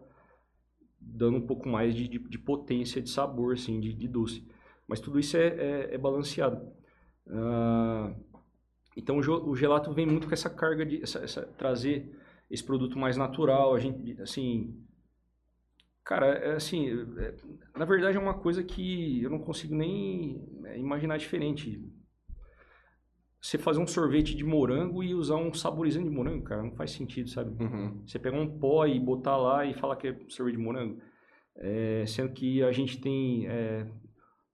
[1.01, 4.47] dando um pouco mais de, de, de potência, de sabor, assim, de, de doce.
[4.86, 5.47] Mas tudo isso é,
[5.90, 6.66] é, é balanceado.
[7.28, 8.15] Ah,
[8.97, 12.16] então, o, o gelato vem muito com essa carga de essa, essa- trazer
[12.51, 13.74] esse produto mais natural.
[13.74, 14.74] A gente, assim,
[16.05, 17.35] cara, é assim, é-
[17.76, 21.82] na verdade é uma coisa que eu não consigo nem é, imaginar diferente.
[23.40, 26.93] você fazer um sorvete de morango e usar um saborizante de morango, cara, não faz
[26.93, 27.51] sentido, sabe?
[27.62, 28.02] Uhum.
[28.06, 30.98] Você pegar um pó e botar lá e falar que é sorvete de morango,
[31.56, 33.86] é, sendo que a gente tem é,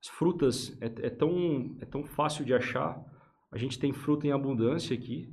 [0.02, 3.00] as frutas é, é tão é tão fácil de achar.
[3.52, 5.32] A gente tem fruta em abundância aqui.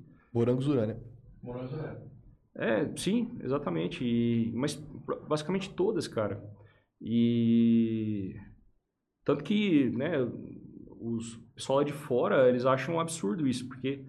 [1.42, 2.08] Morango Zurânia.
[2.58, 4.04] É, sim, exatamente.
[4.04, 4.76] E, mas
[5.28, 6.42] basicamente todas, cara.
[7.02, 8.36] E
[9.26, 10.14] tanto que, né,
[11.00, 14.06] os pessoal lá de fora, eles acham um absurdo isso, porque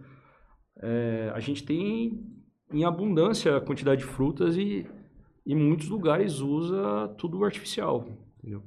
[0.83, 2.20] é, a gente tem
[2.73, 4.87] em abundância a quantidade de frutas e
[5.47, 8.07] em muitos lugares usa tudo artificial,
[8.39, 8.62] entendeu?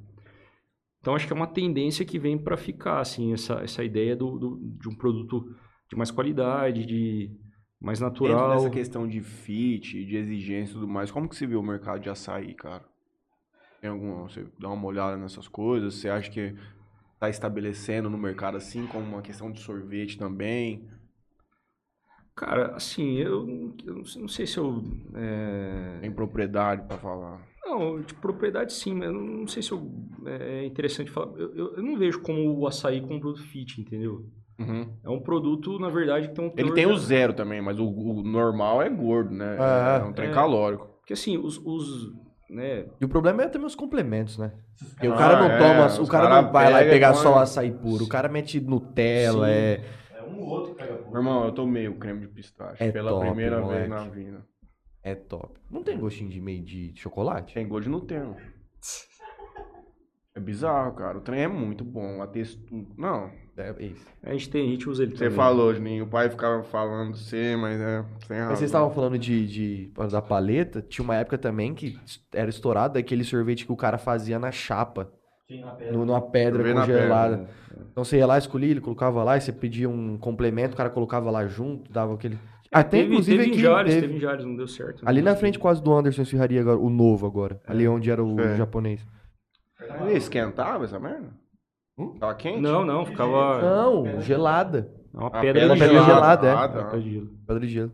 [1.00, 4.38] Então acho que é uma tendência que vem para ficar, assim, essa, essa ideia do,
[4.38, 5.54] do- de um produto
[5.90, 7.30] de mais qualidade, de
[7.82, 8.48] mais Dentro natural.
[8.48, 12.00] dessa questão de fit, de exigência e tudo mais, como que você vê o mercado
[12.00, 12.84] de açaí, cara?
[13.80, 15.94] Tem alguma, você dá uma olhada nessas coisas?
[15.94, 16.54] Você acha que
[17.18, 20.88] tá estabelecendo no mercado assim como uma questão de sorvete também?
[22.34, 24.82] Cara, assim, eu, eu não sei se eu.
[25.14, 27.40] é, Tem propriedade pra falar?
[27.64, 29.90] Não, de propriedade sim, mas não sei se eu,
[30.26, 31.38] é interessante falar.
[31.38, 34.26] Eu, eu, eu não vejo como o açaí como um produto fit, entendeu?
[34.68, 34.96] Uhum.
[35.04, 37.86] É um produto, na verdade, que tem um Ele tem o zero também, mas o,
[37.86, 39.56] o normal é gordo, né?
[39.58, 40.32] É, É, um trem é.
[40.32, 40.86] calórico.
[41.00, 41.58] Porque assim, os.
[41.64, 42.12] os
[42.50, 44.52] né, E o problema é também os complementos, né?
[44.94, 46.90] Porque o Ah, cara não é, toma, o cara cara não vai lá e pega
[46.94, 48.04] pegar só o açaí puro.
[48.04, 49.52] O cara mete Nutella, Sim.
[49.52, 49.84] é,
[50.18, 53.10] É um ou outro que pega irmão, eu tomei o creme de pistache É pela
[53.10, 53.88] top, primeira vez moleque.
[53.88, 54.44] na vida.
[55.02, 55.58] é top.
[55.70, 57.54] Não tem gostinho de meio de chocolate?
[57.54, 58.36] Tem gosto de Nutella.
[60.34, 61.18] É bizarro, cara.
[61.18, 62.22] O trem é muito bom.
[62.22, 62.86] A textura.
[62.96, 63.30] Não.
[63.62, 64.06] É isso.
[64.22, 65.36] a gente tem, usa ele Você também.
[65.36, 66.04] falou, Juninho.
[66.04, 68.04] O pai ficava falando você, mas é.
[68.26, 68.50] Sem razão.
[68.50, 71.98] Mas vocês estavam falando de, de da paleta, tinha uma época também que
[72.34, 75.10] era estourado aquele sorvete que o cara fazia na chapa,
[75.46, 75.92] Tinha na pedra.
[75.96, 77.36] no- numa pedra na congelada.
[77.38, 77.52] pedra.
[77.90, 80.90] Então você ia lá, escolhia, ele colocava lá, e você pedia um complemento, o cara
[80.90, 82.38] colocava lá junto, dava aquele.
[82.70, 84.06] Até teve, inclusive teve em aqui, Jales, teve.
[84.06, 85.02] teve em Jales, não deu certo.
[85.06, 87.60] Ali não na deu frente quase do Anderson Ferraria agora, o novo agora.
[87.66, 88.56] Ali onde era o É.
[88.56, 89.04] japonês.
[90.00, 91.28] Ele esquentava essa merda?
[91.98, 92.14] Hum?
[92.18, 92.60] Tava quente?
[92.60, 93.60] Não, não, ficava.
[93.62, 94.90] Não, gelada.
[95.14, 96.04] É uma pedra, de pedra gelo.
[96.06, 96.54] gelada, é.
[96.54, 96.84] Ah, É, tá.
[96.84, 97.30] pedra de gelo.
[97.46, 97.92] Pedra de gelo.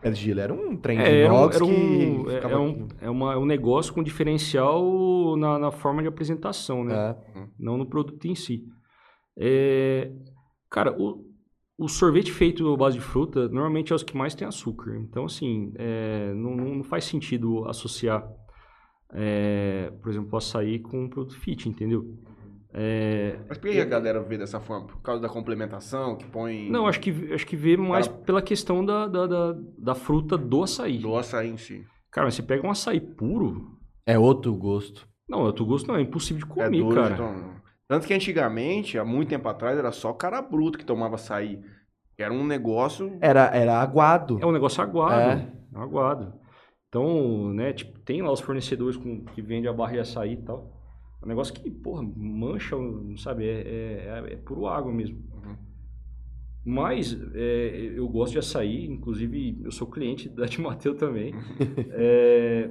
[0.00, 1.68] Pedra de gelo era um trem de É, era um, inox era um-
[2.24, 6.02] que é- ficava é um, é uma- é um negócio com diferencial na, na forma
[6.02, 7.16] de apresentação, né?
[7.34, 7.46] É.
[7.58, 8.64] Não no produto em si.
[9.36, 10.12] É,
[10.70, 11.24] cara, o,
[11.76, 14.94] o sorvete feito à base de fruta normalmente é os que mais tem açúcar.
[14.96, 18.24] Então, assim, é, não, não faz sentido associar,
[19.12, 22.04] é, por exemplo, o açaí com um produto fit, entendeu?
[22.76, 24.88] É, Mas por que a galera vê dessa forma?
[24.88, 26.68] Por causa da complementação que põe.
[26.68, 30.62] não, acho que, acho que vê mais pela questão da, da, da, da fruta do
[30.64, 30.98] açaí.
[30.98, 31.86] Do açaí em si.
[32.10, 35.06] Cara, mas você pega um açaí puro, É outro gosto.
[35.28, 37.16] Não, outro gosto não, é impossível de É comer, duro cara.
[37.16, 37.62] tomar.
[37.86, 41.60] Tanto que antigamente, há muito tempo atrás, era só cara bruto que tomava açaí.
[42.18, 43.16] Era um negócio.
[43.20, 44.38] Era, era aguado.
[44.40, 45.40] É um negócio aguado.
[45.40, 45.52] É.
[45.74, 46.34] É aguado.
[46.88, 50.36] Então, né, tipo, tem lá os fornecedores com, que vendem a barra de açaí e
[50.42, 50.73] tal.
[51.24, 52.76] É um negócio que, porra, mancha,
[53.16, 53.46] sabe?
[53.48, 55.16] É, é, é- é puro água mesmo.
[55.32, 55.56] Uhum.
[56.66, 61.32] Mas é, eu gosto de açaí, inclusive eu sou cliente da Timateu também.
[61.96, 62.70] É,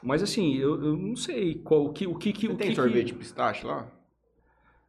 [0.00, 2.68] mas assim, eu, eu não sei qual, o que o que, que Você o tem
[2.68, 3.90] que, sorvete que de pistache lá?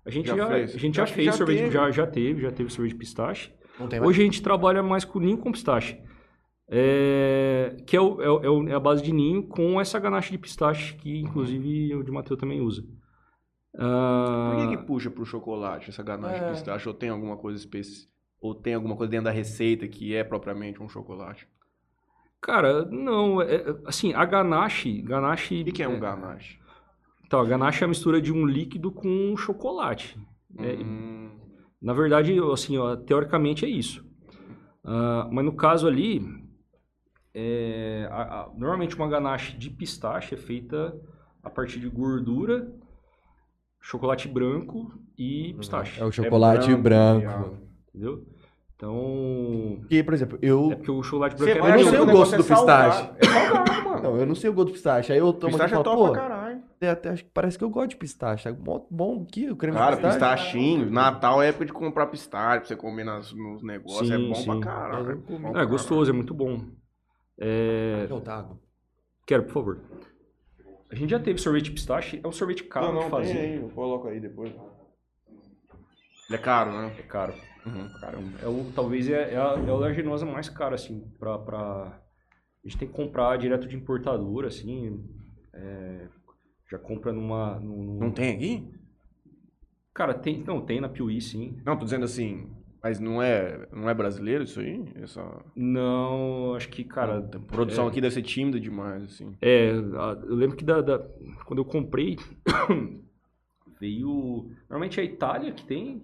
[0.06, 0.76] a gente Já já, fez?
[0.76, 1.72] a gente já fez já sorvete teve.
[1.72, 3.52] já já teve já teve sorvete de pistache.
[3.80, 4.10] Não tem mais?
[4.10, 5.98] Hoje a gente trabalha mais com ninho com pistache.
[6.72, 10.32] É, que é, o- é o- é é a base de ninho com essa ganache
[10.32, 12.86] de pistache, que inclusive o de Mateu também usa.
[13.78, 16.46] Ah, Por que, que puxa pro chocolate essa ganache É.
[16.46, 16.88] de pistache?
[16.88, 18.10] Ou tem alguma coisa específica?
[18.42, 21.48] Ou tem alguma coisa dentro da receita que é propriamente um chocolate?
[22.42, 25.62] Cara, não, é- é- assim, a ganache, ganache...
[25.62, 26.58] O que, que é um ganache?
[27.26, 30.18] Então, a ganache é a mistura de um líquido com um chocolate.
[30.58, 31.30] É, Hum,
[31.82, 34.06] Na verdade, assim, ó, teoricamente é isso.
[34.84, 36.22] Ah, mas no caso ali,
[37.34, 40.96] é, a- a- normalmente uma ganache de pistache é feita
[41.44, 42.68] a partir de gordura,
[43.80, 46.00] chocolate branco e pistache.
[46.02, 47.20] É o chocolate branco.
[47.22, 47.58] viado.
[47.90, 48.26] Entendeu?
[48.76, 49.78] Então.
[49.82, 50.72] Porque, por exemplo, eu.
[50.72, 52.44] É porque o chocolate Você branco vai eu é não sei o gosto negócio do
[52.44, 53.10] é pistache.
[53.20, 53.90] É salgado, mano.
[54.00, 55.12] Não, eu não sei o gosto do pistache.
[55.12, 56.62] Aí eu tomo aqui pistache e é top pô, pra caralho.
[56.90, 58.48] até, acho que parece que eu gosto de pistache.
[58.48, 60.44] É bom, bom aqui, o creme Cara, de pistache.
[60.44, 60.90] pistachinho.
[60.90, 64.08] Natal é época de comprar pistache pra você comer nas, nos negócios.
[64.08, 64.46] Sim, é bom sim.
[64.46, 65.24] pra caralho.
[65.48, 66.62] É pra gostoso, é muito bom.
[67.40, 68.60] É, Não, tá água.
[69.26, 69.80] Quero, por favor.
[70.92, 73.34] A gente já teve sorvete de pistache, é um sorvete caro Não, não, de fazer.
[73.34, 73.56] tem aí.
[73.62, 74.52] Eu coloco aí depois.
[74.52, 76.96] Ele é caro, né?
[76.98, 77.34] É caro.
[77.66, 77.90] Uhum.
[78.00, 78.38] Caramba.
[78.42, 82.02] É o, talvez é, é a, é a oleaginosa mais cara, assim, pra, pra...
[82.64, 85.04] A gente tem que comprar direto de importadora, assim,
[85.54, 86.08] é,
[86.70, 87.60] já compra numa...
[87.60, 88.72] num- num- Não tem aqui?
[89.94, 91.62] Cara, tem, não, tem na Piuí, sim.
[91.66, 92.50] Não, tô dizendo assim.
[92.82, 94.86] Mas não é, não é brasileiro isso aí?
[94.96, 95.22] Essa
[95.56, 97.18] Não, acho que, cara.
[97.20, 99.36] a produção é- aqui deve ser tímida demais, assim.
[99.42, 101.00] É, eu lembro que da, da-
[101.46, 102.16] quando eu comprei,
[103.80, 104.52] veio.
[104.70, 106.04] Normalmente é a Itália que tem.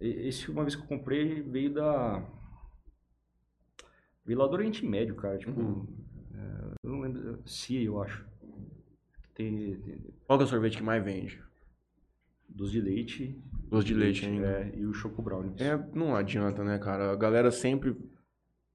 [0.00, 2.26] Esse, uma vez que eu comprei, veio da.
[4.24, 5.38] Veio lá do Oriente Médio, cara.
[5.38, 5.86] Tipo, Uhum.
[6.34, 7.38] é, eu não lembro.
[7.46, 8.24] CIA, eu acho.
[9.34, 11.40] Tem, tem Qual que é o sorvete que mais vende?
[12.54, 13.42] Doce de leite.
[13.70, 14.46] Doce de leite ainda.
[14.46, 15.60] É, e o Choco Brownies.
[15.60, 17.12] É, não adianta, né, cara?
[17.12, 17.96] A galera sempre.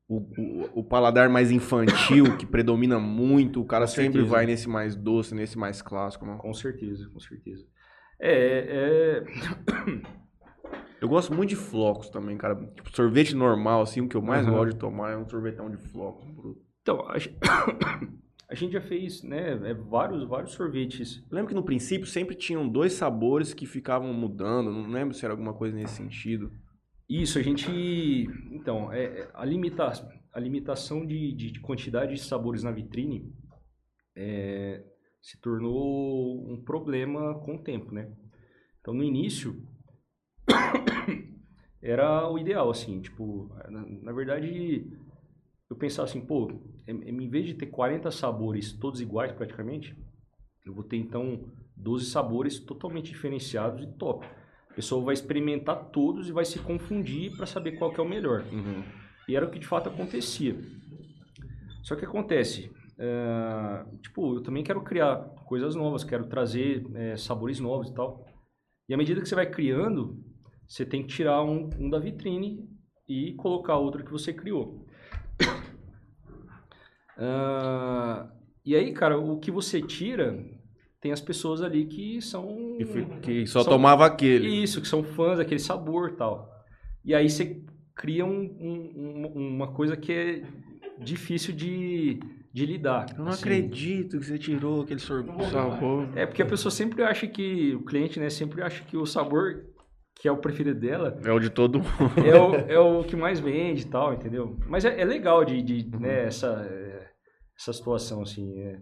[0.10, 4.30] O, o, o paladar mais infantil, que predomina muito, o cara Com sempre certeza.
[4.30, 6.38] vai nesse mais doce, nesse mais clássico, não?
[6.38, 7.66] Com certeza, com certeza.
[8.20, 9.24] É, é.
[11.00, 12.56] Eu gosto muito de flocos também, cara.
[12.56, 14.56] Tipo, sorvete normal, assim, o que eu mais Aham.
[14.56, 16.28] gosto de tomar é um sorvetão de flocos.
[16.32, 16.60] bruto.
[16.82, 17.38] Então, a, gen-
[18.50, 21.24] a gente já fez, né, é, vários, vários sorvetes.
[21.30, 25.26] Eu lembro que no princípio sempre tinham dois sabores que ficavam mudando, não lembro se
[25.26, 26.52] era alguma coisa nesse sentido.
[27.10, 27.70] Isso, a gente.
[28.52, 29.92] Então, é, é, a, limita,
[30.32, 33.34] a limitação de, de, de quantidade de sabores na vitrine
[34.16, 34.84] é,
[35.22, 38.14] se tornou um problema com o tempo, né?
[38.80, 39.62] Então, no início,
[41.82, 44.90] era o ideal, assim, tipo, na, na verdade,
[45.70, 49.96] eu pensava assim, pô, em, em vez de ter 40 sabores todos iguais praticamente,
[50.66, 54.26] eu vou ter então 12 sabores totalmente diferenciados e top.
[54.70, 58.08] A pessoa vai experimentar todos e vai se confundir para saber qual que é o
[58.08, 58.44] melhor.
[59.28, 60.56] E era o que de fato acontecia.
[61.84, 67.60] Só que acontece, é, tipo, eu também quero criar coisas novas, quero trazer é, sabores
[67.60, 68.26] novos e tal.
[68.90, 70.22] E à medida que você vai criando,
[70.68, 72.68] você tem que tirar um, um da vitrine
[73.08, 74.86] e colocar outro que você criou.
[77.18, 78.28] Ah,
[78.66, 80.38] e aí, cara, o que você tira,
[81.02, 82.78] tem as pessoas ali que são...
[82.78, 84.48] Que, que só Só- tomava aquele.
[84.64, 86.50] Isso, que são fãs daquele sabor e tal.
[87.04, 87.62] E aí você
[87.96, 88.30] cria um-
[88.60, 90.44] um- um- uma coisa que é
[91.00, 92.20] difícil de,
[92.54, 93.08] de lidar.
[93.18, 93.42] Eu não assim.
[93.42, 96.08] acredito que você tirou aquele sor- sabor.
[96.16, 99.66] É porque a pessoa sempre acha que, o cliente, né, sempre acha que o sabor
[100.20, 101.90] que é o preferido dela É o de todo mundo.
[102.26, 104.58] é o, é o que mais vende e tal, entendeu?
[104.68, 106.02] Mas é, é legal de, de Uhum.
[106.02, 106.68] né, essa,
[107.58, 108.60] essa situação, assim.
[108.60, 108.82] é.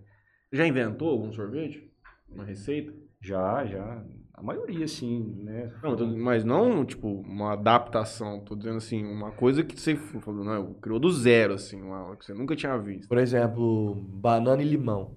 [0.51, 1.91] Já inventou algum sorvete?
[2.29, 2.93] Uma receita?
[3.25, 4.05] já, já.
[4.33, 5.73] A maioria, sim, né?
[5.81, 8.43] Não, mas não, tipo, uma adaptação.
[8.43, 12.25] Tô dizendo assim, uma coisa que você falou, não, criou do zero, assim, uma que
[12.25, 13.07] você nunca tinha visto.
[13.07, 15.15] Por exemplo, banana e limão.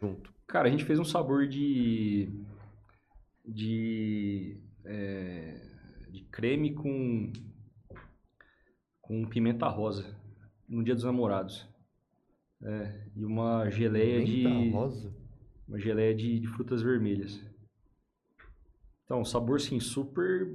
[0.00, 0.32] Junto.
[0.46, 2.30] Cara, a gente fez um sabor de.
[3.44, 4.60] de.
[4.84, 5.60] é,
[6.10, 7.32] de creme com.
[9.00, 10.14] com pimenta rosa.
[10.68, 11.66] No dia dos namorados.
[12.62, 14.70] É, e uma geleia Pimenta de.
[14.70, 15.14] rosa.
[15.68, 17.40] Uma geleia de, de frutas vermelhas.
[19.04, 20.52] Então, sabor sim, super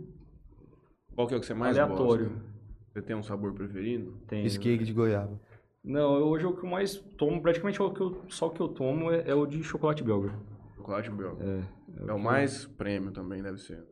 [1.15, 2.29] Qual que é o que você mais aleatório.
[2.29, 2.51] gosta?
[2.93, 4.17] Você tem um sabor preferido?
[4.27, 5.39] Tem, Cheesecake de goiaba.
[5.83, 8.59] Não, eu- hoje o que eu mais tomo, praticamente o que eu, só o que
[8.61, 10.33] eu tomo é, é o de chocolate belga.
[10.75, 11.43] Chocolate belga.
[11.43, 13.83] É, É o mais prêmio também, deve ser.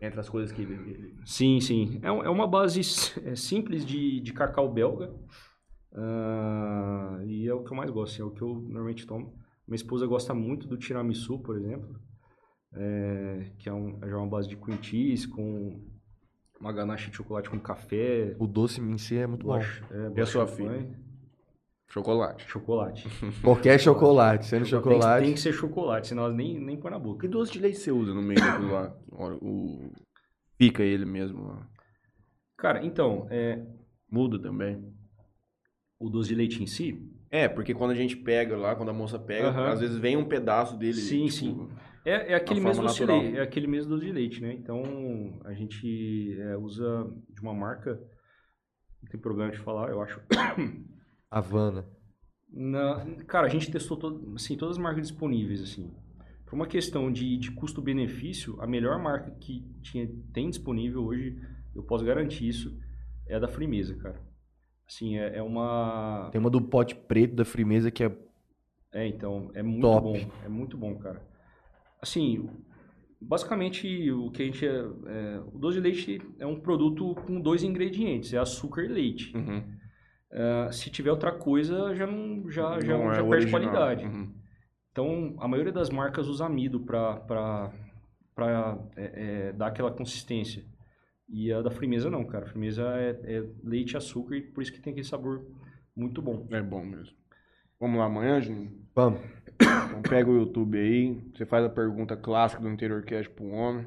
[0.00, 1.14] Entre as coisas que ele...
[1.24, 2.00] Sim, sim.
[2.02, 2.80] É, é uma base
[3.24, 5.12] é, simples de, de cacau belga.
[5.94, 9.32] Ah, e é o que eu mais gosto, é o que eu normalmente tomo.
[9.66, 11.98] Minha esposa gosta muito do tiramisu, por exemplo.
[12.76, 15.80] é, que é, um, é já uma base de cream cheese com
[16.60, 18.34] uma ganache de chocolate com café.
[18.38, 19.56] O doce em si é muito bom.
[19.58, 20.70] é, E a sua filha?
[20.70, 21.04] mãe,
[21.86, 22.44] Chocolate.
[22.50, 23.08] Chocolate.
[23.40, 25.24] Qualquer chocolate, sendo Tem, chocolate.
[25.26, 27.28] tem que ser chocolate, senão nem, nem põe na Que boca.
[27.28, 28.92] doce de leite você usa no meio daquilo lá?
[29.40, 29.92] O...
[30.58, 31.68] Pica ele mesmo lá.
[32.56, 33.64] Cara, então, é,
[34.10, 34.92] Muda também.
[36.04, 38.92] O doce de leite em si, É, porque quando a gente pega lá, quando a
[38.92, 40.94] moça pega, às vezes vem um pedaço dele.
[40.94, 41.68] Sim, tipo, sim.
[42.04, 44.52] É, é aquele mesmo doce de leite, é aquele mesmo doce de leite, né?
[44.52, 47.98] Então a gente é, usa de uma marca,
[49.02, 50.20] não tem problema de falar, eu acho.
[51.30, 51.86] Havana.
[52.52, 55.90] Na, cara, a gente testou todo, assim, todas as marcas disponíveis, assim.
[56.44, 61.36] Por uma questão de, de custo-benefício, a melhor marca que tinha, tem disponível hoje,
[61.74, 62.78] eu posso garantir isso,
[63.26, 64.33] é a da Frimeza, cara.
[64.88, 66.28] Assim, é, é uma...
[66.30, 68.12] Tem uma do pote preto da Frimeza que é
[68.92, 70.02] É, então, é muito Top.
[70.06, 70.30] bom.
[70.44, 71.22] É muito bom, cara.
[72.00, 72.48] Assim,
[73.20, 77.40] basicamente o que a gente é, é, o doce de leite é um produto com
[77.40, 79.34] dois ingredientes, é açúcar e leite.
[79.36, 79.62] Uhum.
[80.30, 83.50] Ah, se tiver outra coisa, já não já já, Não é já perde original.
[83.50, 84.04] qualidade.
[84.04, 84.34] Uhum.
[84.90, 87.16] Então, a maioria das marcas usa amido para
[88.36, 90.64] para é, é, dar aquela consistência.
[91.28, 92.46] E a da Frimeza não, cara.
[92.46, 95.44] A Frimeza é, é leite e açúcar e por isso que tem aquele sabor
[95.96, 96.46] muito bom.
[96.50, 97.14] É bom mesmo.
[97.80, 98.72] Vamos lá amanhã, Juninho?
[98.94, 99.20] Vamos.
[99.60, 103.86] Então pega o YouTube aí, você faz a pergunta clássica do Interior Cash pro homem.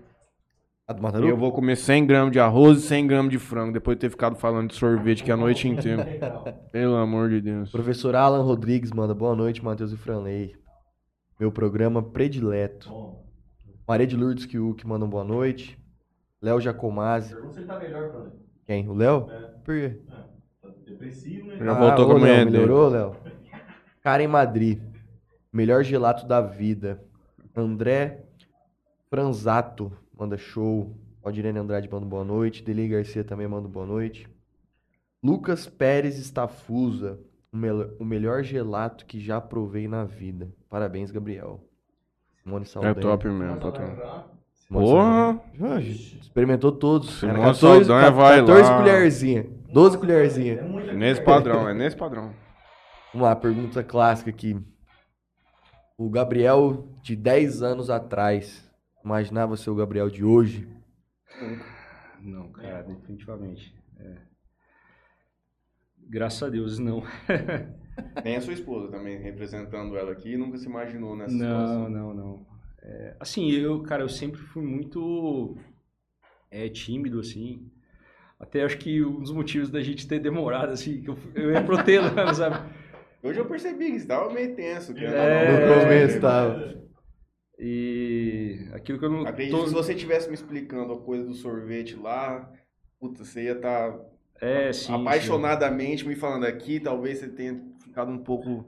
[0.88, 3.74] A do E eu vou comer 100 gramas de arroz e 100 gramas de frango,
[3.74, 6.06] depois de ter ficado falando de sorvete aqui a noite inteira.
[6.72, 7.70] Pelo amor de Deus.
[7.72, 10.56] Professor Alan Rodrigues manda boa noite, Matheus e Franley.
[11.38, 12.90] Meu programa predileto.
[12.90, 13.26] Bom,
[13.86, 15.78] Maria de Lourdes que manda um boa noite.
[16.42, 17.34] Léo Jacomazzi.
[17.34, 18.32] pergunta se ele tá melhor, Fran.
[18.66, 18.88] Quem?
[18.90, 19.28] O Léo?
[19.32, 19.40] É.
[19.64, 20.00] Por quê?
[20.62, 21.58] Tá depressivo, né?
[21.58, 22.52] Já voltou ô, com a Léo, dele.
[22.52, 23.16] Melhorou, Léo?
[24.02, 24.82] Karen Madri.
[25.52, 27.02] Melhor gelato da vida.
[27.56, 28.26] André
[29.10, 30.96] Franzato manda show.
[31.24, 32.64] Aldirene Andrade manda boa noite.
[32.64, 34.28] Deli Garcia também manda boa noite.
[35.24, 37.20] Lucas Pérez Estafusa.
[37.52, 40.50] O, mel- o melhor gelato que já provei na vida.
[40.70, 41.64] Parabéns, Gabriel.
[42.44, 42.96] Simone É Saldanha.
[42.96, 43.88] top mesmo, patrão.
[43.88, 44.37] Simone
[44.70, 45.42] Porra!
[46.22, 47.24] Experimentou todos.
[47.24, 48.78] Era 14, Saldanha vai 14 lá.
[48.78, 49.46] colherzinhas.
[49.72, 50.60] 12 colherzinhas.
[50.60, 52.34] É nesse padrão, é nesse padrão.
[53.14, 54.58] Vamos lá, pergunta clássica aqui.
[55.98, 58.70] O Gabriel de 10 anos atrás,
[59.04, 60.68] imaginava ser o Gabriel de hoje?
[62.22, 63.74] Não, cara, definitivamente.
[64.00, 64.16] É.
[66.10, 67.04] Graças a Deus, não.
[68.22, 72.57] Tem a sua esposa também representando ela aqui, nunca se imaginou nessa Não, não, não.
[72.88, 75.58] É, assim, eu, cara, eu sempre fui muito
[76.50, 77.70] é, tímido, assim.
[78.40, 81.62] Até acho que um dos motivos da gente ter demorado, assim, que eu, eu ia
[81.64, 82.58] protelando, sabe?
[83.22, 84.94] Hoje eu percebi que estava meio tenso.
[84.94, 86.78] Que É, no começo tava.
[87.60, 89.28] E aquilo que eu não.
[89.28, 92.50] Acredito tô- se você tivesse me explicando a coisa do sorvete lá,
[93.00, 94.00] puta, você ia estar
[94.40, 94.86] É, sim.
[94.86, 94.94] sim.
[94.94, 98.66] apaixonadamente me falando aqui, talvez você tenha ficado um pouco.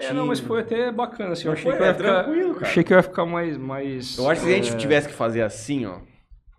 [0.00, 1.46] É, não, mas foi até bacana, assim.
[1.46, 1.76] Eu achei foi?
[1.76, 2.24] que eu ia É ficar.
[2.24, 2.66] tranquilo, cara.
[2.66, 3.56] Achei que eu ia ficar mais.
[3.58, 6.00] mais Eu acho que se a gente é, tivesse que fazer assim, ó,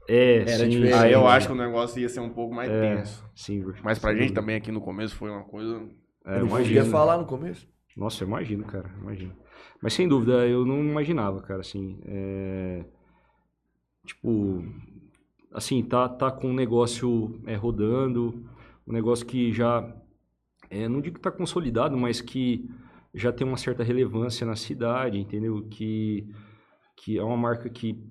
[0.08, 0.94] É, Era sim, diferente.
[0.94, 2.96] aí eu sim, acho que o negócio ia ser um pouco mais É.
[2.98, 3.24] tenso.
[3.36, 5.82] Sim, Mas pra sem gente também aqui no começo foi uma coisa.
[6.26, 6.86] É, Eu não conseguia imagino.
[6.92, 7.68] falar no começo.
[7.96, 9.36] Nossa, eu imagino, cara, imagino.
[9.82, 12.86] Mas sem dúvida, eu não imaginava, cara, assim, é,
[14.06, 14.64] tipo,
[15.54, 18.46] assim, tá, tá com um negócio é, rodando,
[18.88, 19.92] um negócio que já,
[20.70, 22.70] é, não digo que tá consolidado, mas que
[23.14, 25.68] já tem uma certa relevância na cidade, entendeu?
[25.70, 26.28] Que,
[26.96, 28.02] que é uma marca que,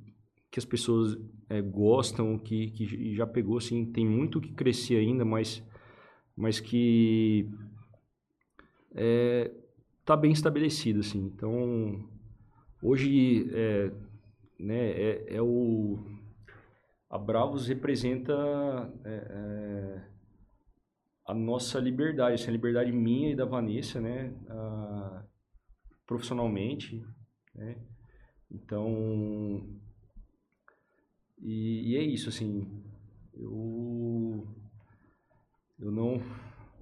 [0.51, 1.17] que as pessoas
[1.49, 5.63] é, gostam, que, que já pegou, assim, tem muito que crescer ainda, mas,
[6.37, 7.49] mas que
[8.95, 9.51] é,
[10.05, 11.21] tá bem estabelecido, assim.
[11.35, 12.05] Então,
[12.83, 13.91] hoje, é,
[14.59, 15.99] né, é, é o...
[17.09, 18.33] A Bravos representa
[19.05, 20.03] é, é,
[21.31, 25.23] a nossa liberdade, essa liberdade minha e da Vanessa, né, ah,
[26.07, 27.05] profissionalmente,
[27.55, 27.77] né.
[28.51, 29.65] Então,
[31.39, 32.83] e, e é isso, assim,
[33.35, 34.47] eu,
[35.79, 36.21] eu não...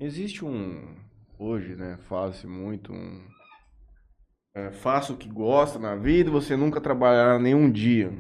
[0.00, 0.96] Existe um.
[1.36, 1.98] Hoje, né?
[2.08, 3.20] Faz-se muito um.
[4.54, 8.12] é, faça o que gosta na vida e você nunca trabalhará nenhum dia.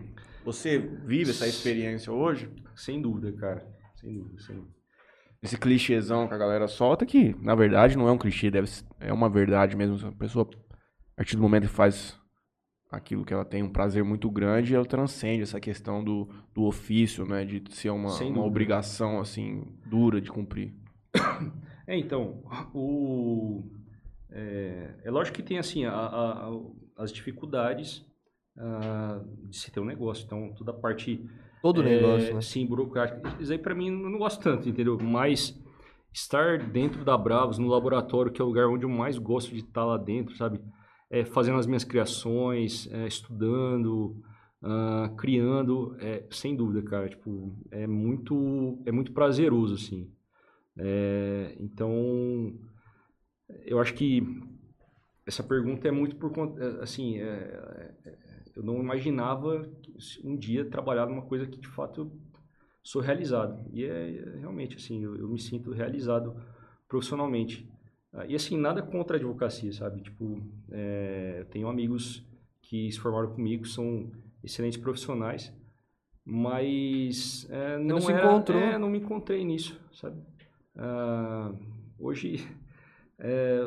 [0.44, 2.50] Você vive essa experiência hoje?
[2.74, 3.64] Sem dúvida, cara.
[3.94, 4.77] Sem dúvida, sem dúvida.
[5.42, 8.84] Esse clichêzão que a galera solta, que na verdade não é um clichê, deve ser,
[8.98, 10.08] é uma verdade mesmo.
[10.08, 10.48] A pessoa,
[11.12, 12.18] a partir do momento que faz
[12.90, 17.24] aquilo que ela tem um prazer muito grande, ela transcende essa questão do, do ofício,
[17.26, 17.44] né?
[17.44, 20.74] De ser uma, uma obrigação, assim, dura de cumprir.
[21.90, 22.42] É, então,
[22.74, 23.64] o,
[24.30, 26.60] é, é lógico que tem, assim, a- a- a-
[27.02, 28.04] as dificuldades
[28.58, 30.26] ah, de se ter um negócio.
[30.26, 31.24] Então, toda a parte...
[31.62, 32.40] Todo é, negócio, né?
[32.40, 33.36] Sim, burocrática.
[33.40, 34.98] Isso aí, pra mim, eu não gosto tanto, entendeu?
[35.00, 35.58] Mas
[36.12, 39.60] estar dentro da Bravos, no laboratório, que é o lugar onde eu mais gosto de
[39.60, 40.60] estar lá dentro, sabe?
[41.10, 44.22] É, fazendo as minhas criações, é, estudando,
[44.62, 50.10] ah, criando, é, sem dúvida, cara, tipo, é muito, é muito prazeroso, assim.
[50.76, 52.54] É, então,
[53.64, 54.22] eu acho que
[55.26, 57.94] essa pergunta é muito por conta, é, assim, é, é,
[58.58, 59.68] eu não imaginava
[60.24, 62.12] um dia trabalhar numa coisa que de fato eu
[62.82, 63.64] sou realizado.
[63.72, 66.36] E é, é realmente assim, eu, eu me sinto realizado
[66.88, 67.68] profissionalmente.
[68.12, 70.02] Ah, E assim, nada contra a advocacia, sabe?
[70.02, 72.24] Tipo, é, eu tenho amigos
[72.62, 74.10] que se formaram comigo, são
[74.42, 75.52] excelentes profissionais,
[76.24, 78.60] mas é, não, se era- encontrou.
[78.60, 80.20] é, não me encontrei nisso, sabe?
[80.76, 81.52] Ah,
[81.98, 82.46] hoje,
[83.18, 83.60] é,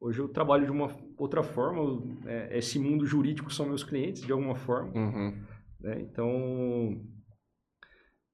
[0.00, 4.22] hoje eu trabalho de uma outra forma, eu- é, esse mundo jurídico são meus clientes,
[4.22, 5.42] de alguma forma, Uhum.
[5.80, 6.00] né?
[6.00, 7.00] Então,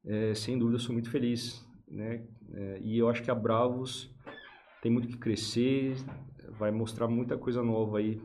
[0.05, 2.25] é, sem dúvida, eu sou muito feliz, né?
[2.55, 4.11] É, e eu acho que a Bravos
[4.83, 5.95] tem muito que crescer,
[6.59, 8.21] vai mostrar muita coisa nova aí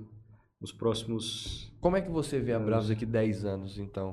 [0.59, 1.71] nos próximos...
[1.79, 4.11] Como é que você vê a Bravos daqui 10 anos, então?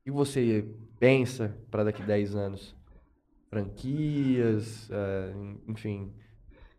[0.00, 0.68] O que você
[1.00, 2.76] pensa para daqui 10 anos?
[3.48, 5.32] Franquias, é,
[5.66, 6.12] enfim.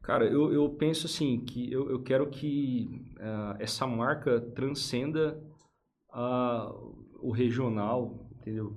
[0.08, 5.38] Cara, eu, eu penso assim, que eu, eu quero que ah, essa marca transcenda
[6.14, 6.72] ah,
[7.20, 8.74] o regional, entendeu?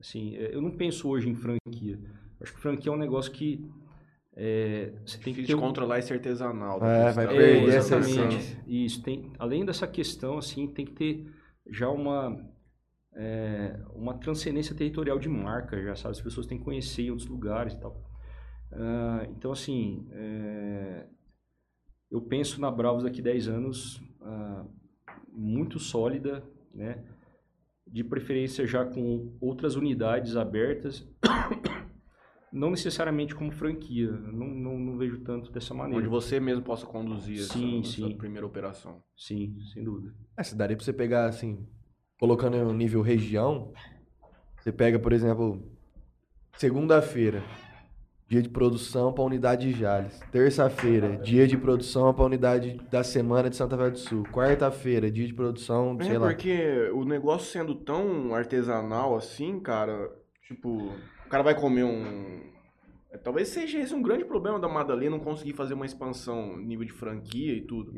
[0.00, 2.00] Assim, é, eu não penso hoje em franquia.
[2.40, 3.64] Acho que franquia é um negócio que
[4.34, 6.84] é, você tem que ter Difícil de um- controlar esse artesanal.
[6.84, 8.58] É, vai perder é, exatamente.
[8.66, 11.32] Isso, tem, além dessa questão, assim, tem que ter
[11.70, 12.44] já uma,
[13.14, 16.16] é, uma transcendência territorial de marca, já sabe?
[16.16, 18.15] As pessoas têm que conhecer em outros lugares e tal.
[18.72, 21.06] Ah, então, assim, é,
[22.10, 24.64] eu penso na Bravos daqui 10 anos ah,
[25.32, 26.42] muito sólida,
[26.74, 27.04] né?
[27.86, 31.06] De preferência já com outras unidades abertas,
[32.52, 36.00] não necessariamente como franquia, não, não, não vejo tanto dessa maneira.
[36.00, 38.06] Onde você mesmo possa conduzir Sim, essa, sim.
[38.06, 39.02] essa primeira operação.
[39.16, 40.14] Sim, sem dúvida.
[40.36, 41.66] É, se daria pra você pegar, assim,
[42.18, 43.72] colocando no nível região,
[44.58, 45.62] você pega, por exemplo,
[46.56, 47.42] segunda-feira,
[48.28, 50.18] dia de produção pra unidade de Jales.
[50.32, 54.24] Terça-feira, dia de produção pra unidade da semana de Santa Fé do Sul.
[54.32, 56.26] Quarta-feira, dia de produção, sei É, lá.
[56.28, 60.10] porque o negócio sendo tão artesanal assim, cara,
[60.46, 60.68] tipo,
[61.24, 62.40] o cara vai comer um.
[63.12, 66.84] é, Talvez seja esse um grande problema da Madalena não conseguir fazer uma expansão nível
[66.84, 67.92] de franquia e tudo.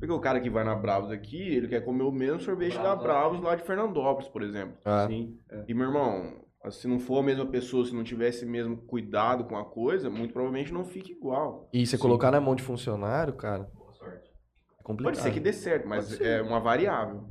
[0.00, 2.96] Porque o cara que vai na Bravos aqui, ele quer comer o mesmo sorvete da
[2.96, 4.74] Bravos, Bravos lá de Fernandópolis, por exemplo.
[4.84, 5.64] Ah, Sim, é.
[5.68, 6.32] E, meu irmão,
[6.70, 10.32] se não for a mesma pessoa, se não tivesse mesmo cuidado com a coisa, muito
[10.32, 11.68] provavelmente não fica igual.
[11.72, 12.02] E você Sim.
[12.02, 14.30] colocar na mão de funcionário, cara, Boa sorte.
[14.78, 15.14] é complicado.
[15.14, 17.24] Pode ser que dê certo, mas é uma variável.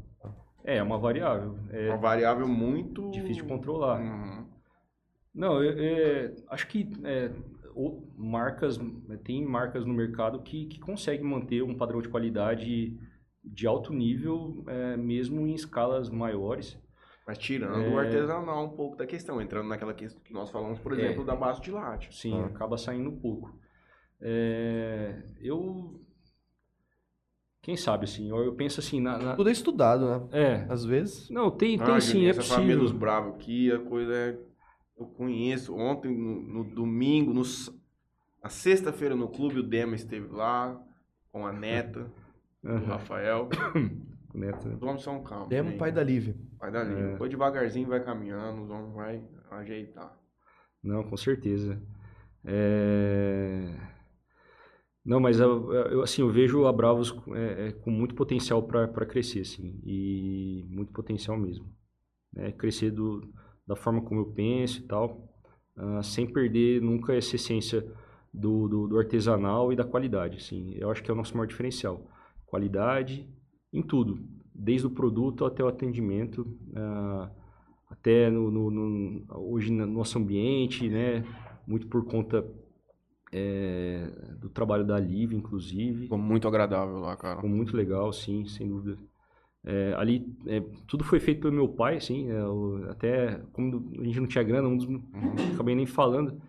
[0.63, 1.57] É, é uma variável.
[1.69, 3.09] É Uma variável muito.
[3.11, 4.01] difícil de controlar.
[4.01, 4.47] Uhum.
[5.33, 7.31] Não, eu, é, acho que é,
[7.75, 8.79] o- marcas,
[9.23, 12.97] tem marcas no mercado que, que conseguem manter um padrão de qualidade
[13.43, 16.77] de alto nível, é, mesmo em escalas maiores.
[17.27, 17.89] Mas tirando É.
[17.89, 21.03] o artesanal um pouco da questão, entrando naquela questão que nós falamos, por É.
[21.03, 22.15] exemplo, da base de latte.
[22.15, 22.45] Sim, Ah.
[22.45, 23.53] acaba saindo um pouco.
[24.21, 25.99] É, eu.
[27.61, 29.17] Quem sabe, assim, eu, eu penso assim, na.
[29.17, 30.27] na- Tudo é estudado, né?
[30.31, 30.65] é.
[30.69, 31.29] Às vezes.
[31.29, 32.99] Não, tem, tem Ah, sim, Juninho, é essa família dos possível.
[32.99, 34.39] bravos aqui, a coisa é.
[34.97, 35.75] Eu conheço.
[35.75, 37.43] Ontem, no, no domingo, no,
[38.41, 40.81] na sexta-feira no clube, o Dema esteve lá
[41.31, 42.09] com a neta,
[42.63, 43.49] o Aham, Rafael.
[44.33, 44.75] neto, né?
[44.75, 45.49] Os homens são calmos.
[45.49, 45.77] Demo, hein?
[45.77, 46.35] pai da Lívia.
[46.59, 47.11] Vai dar linha.
[47.13, 47.17] É.
[47.17, 50.17] Foi devagarzinho, vai caminhando, homens vai ajeitar.
[50.83, 51.81] Não, com certeza.
[52.45, 53.75] É,
[55.05, 59.41] Não, mas eu, assim, eu vejo a Bravos é, é, com muito potencial para crescer,
[59.41, 61.65] assim, e muito potencial mesmo.
[62.33, 62.51] né?
[62.51, 63.21] Crescer do,
[63.65, 65.29] da forma como eu penso e tal,
[65.77, 67.81] ah, sem perder nunca essa essência
[68.33, 70.73] do, do, do artesanal e da qualidade, assim.
[70.75, 72.09] Eu acho que é o nosso maior diferencial.
[72.45, 73.29] Qualidade
[73.73, 74.19] em tudo,
[74.57, 77.29] desde o produto até o atendimento, ah,
[77.89, 81.23] até no, no- no- hoje no nosso ambiente, né?
[81.67, 82.45] Muito por conta
[83.31, 84.09] é,
[84.39, 86.03] do trabalho da Liv, inclusive.
[86.03, 87.35] Ficou muito agradável lá, cara.
[87.35, 88.97] Ficou muito legal, sim, sem dúvida.
[89.65, 92.27] É, ali, é, tudo foi feito pelo meu pai, assim,
[92.89, 94.87] até como a gente não tinha grana, um dos,
[95.53, 96.41] acabei nem falando,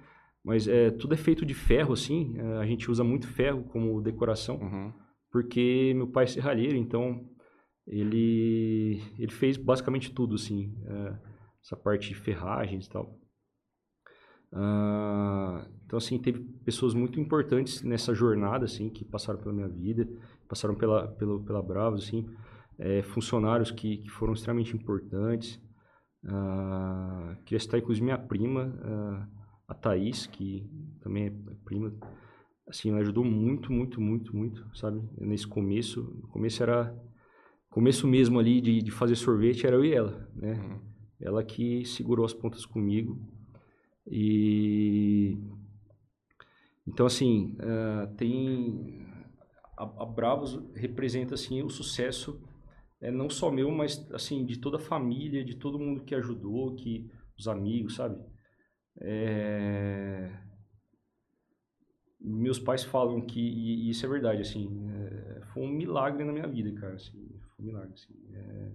[0.44, 4.56] mas é, tudo é feito de ferro, assim, a gente usa muito ferro como decoração,
[4.60, 4.92] Uhum.
[5.32, 7.24] porque meu pai é serralheiro, então
[7.88, 11.18] ele, ele fez basicamente tudo, assim, é,
[11.62, 13.18] essa parte de ferragens e tal.
[14.52, 20.08] Ah, então, assim, teve pessoas muito importantes nessa jornada, assim, que passaram pela minha vida,
[20.48, 22.26] passaram pela, pela, pela Bravos, assim,
[22.78, 25.60] é, funcionários que, que foram extremamente importantes.
[26.24, 29.28] Ah, queria citar, inclusive, minha prima, ah,
[29.68, 30.68] a Thaís, que
[31.00, 31.32] também é
[31.64, 31.94] prima,
[32.66, 35.02] assim, ela ajudou muito, muito, muito, muito, sabe?
[35.18, 36.94] Nesse começo, no começo era,
[37.78, 40.54] começo mesmo ali de, de fazer sorvete era eu e ela, né?
[40.54, 40.80] Uhum.
[41.20, 43.16] Ela que segurou as pontas comigo.
[44.04, 45.38] E.
[46.84, 49.06] Então, assim, ah, tem.
[49.76, 52.42] A, a Bravos representa, assim, o sucesso,
[53.00, 56.74] é, não só meu, mas, assim, de toda a família, de todo mundo que ajudou,
[56.74, 58.20] que os amigos, sabe?
[59.00, 60.32] É,
[62.20, 64.66] Meus pais falam que, e e isso é verdade, assim,
[65.58, 68.14] foi um milagre na minha vida, cara, assim, foi um milagre, assim.
[68.32, 68.70] é,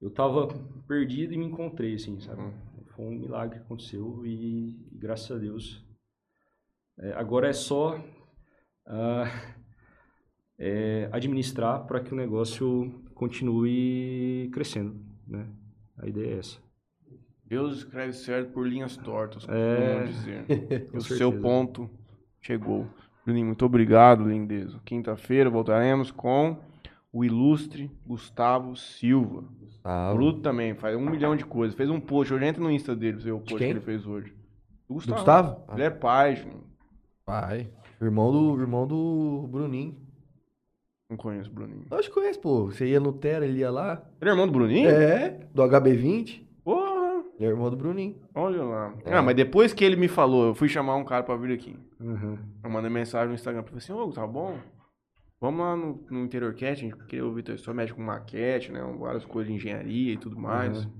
[0.00, 0.48] eu tava
[0.88, 2.40] perdido e me encontrei, assim, sabe?
[2.42, 2.52] Uhum.
[2.96, 5.84] Foi um milagre que aconteceu e, graças a Deus.
[6.98, 8.02] é, agora é só
[8.86, 9.24] ah,
[10.58, 15.48] é, administrar para que o negócio continue crescendo, né?
[15.98, 16.58] A ideia é essa.
[17.44, 20.04] Deus escreve certo por linhas tortas, como É.
[20.06, 20.46] dizer.
[20.92, 21.88] O seu ponto
[22.40, 22.88] chegou.
[23.24, 24.80] Bruninho, muito obrigado, lindezo.
[24.84, 26.56] Quinta-feira voltaremos com
[27.12, 29.44] o ilustre Gustavo Silva.
[29.84, 31.76] Ah, Bruto também, faz um milhão de coisas.
[31.76, 34.06] Fez um post, hoje entra no Insta dele pra ver o post que ele fez
[34.06, 34.30] hoje.
[34.88, 35.16] Do do Gustavo.
[35.18, 35.64] Gustavo?
[35.68, 36.64] Ah, Ele é pai, Juninho.
[37.24, 37.70] pai.
[38.00, 39.96] Irmão do, irmão do Bruninho.
[41.08, 41.86] Não conheço o Bruninho.
[41.90, 42.66] Eu acho que conhece, pô.
[42.66, 44.02] Você ia no Terra, ele ia lá.
[44.20, 44.88] Ele é irmão do Bruninho?
[44.88, 46.42] É, do HB20.
[47.42, 48.14] Ele é irmão do Bruninho.
[48.36, 48.94] Olha lá.
[49.04, 49.14] É.
[49.14, 51.76] Ah, mas depois que ele me falou, eu fui chamar um cara pra vir aqui.
[51.98, 52.38] Uhum.
[52.62, 54.56] Eu mandei mensagem no Instagram pra ele assim, ô, tá bom?
[55.40, 58.70] Vamos lá no, no Interior Cat, a gente queria ouvir tua história, mexe com maquete,
[58.70, 58.80] né?
[58.96, 60.84] Várias coisas de engenharia e tudo mais.
[60.84, 60.92] Uhum.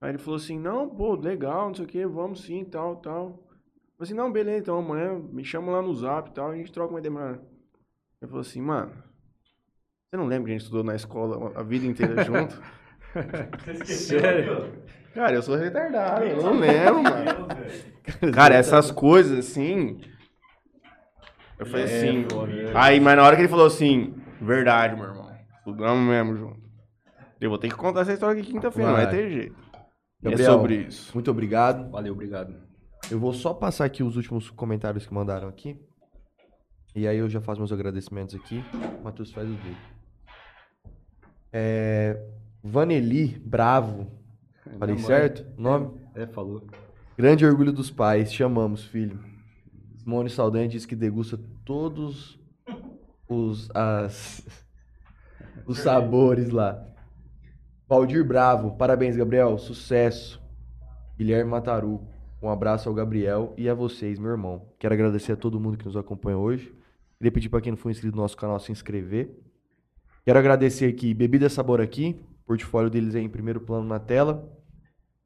[0.00, 3.26] Aí ele falou assim, não, pô, legal, não sei o que, vamos sim, tal, tal.
[3.26, 6.56] Eu falei assim, não, beleza, então amanhã me chama lá no zap e tal, a
[6.56, 7.38] gente troca uma ideia.
[8.22, 8.90] Ele falou assim, mano,
[10.08, 12.58] você não lembra que a gente estudou na escola a vida inteira junto?
[13.64, 14.44] Você esqueceu, Sério?
[14.62, 14.82] viu?
[15.14, 17.48] Cara, eu sou retardado, eu não lembro, mano.
[18.32, 20.00] Cara, essas coisas assim.
[21.58, 22.26] Eu falei É, assim.
[22.68, 22.72] é.
[22.74, 25.30] Aí, mas na hora que ele falou assim, verdade, meu irmão.
[25.58, 26.60] Estudamos mesmo junto.
[27.40, 29.56] Eu vou ter que contar essa história aqui quinta-feira, não vai ter jeito.
[29.74, 31.10] é Gabriel, sobre isso.
[31.14, 31.90] Muito obrigado.
[31.90, 32.54] Valeu, obrigado.
[33.10, 35.76] Eu vou só passar aqui os últimos comentários que mandaram aqui.
[36.94, 38.62] E aí eu já faço meus agradecimentos aqui.
[39.00, 39.76] O Matheus faz o dele.
[41.52, 42.20] É,
[42.62, 44.06] Vaneli Bravo.
[44.78, 45.18] Falei Minha mãe.
[45.18, 45.46] certo?
[45.58, 45.90] O nome?
[46.14, 46.62] É, falou.
[47.16, 48.32] Grande orgulho dos pais.
[48.32, 49.18] Chamamos, filho.
[49.98, 52.38] Simone Saldanha diz que degusta todos
[53.28, 54.46] os, as,
[55.66, 56.86] os sabores lá.
[57.88, 58.76] Valdir Bravo.
[58.76, 59.58] Parabéns, Gabriel.
[59.58, 60.40] Sucesso.
[61.18, 62.00] Guilherme Mataru.
[62.42, 64.62] Um abraço ao Gabriel e a vocês, meu irmão.
[64.78, 66.74] Quero agradecer a todo mundo que nos acompanha hoje.
[67.18, 69.38] Queria pedir para quem não for inscrito no nosso canal se inscrever.
[70.24, 72.18] Quero agradecer aqui Bebida Sabor aqui.
[72.50, 74.44] Portfólio deles aí em primeiro plano na tela.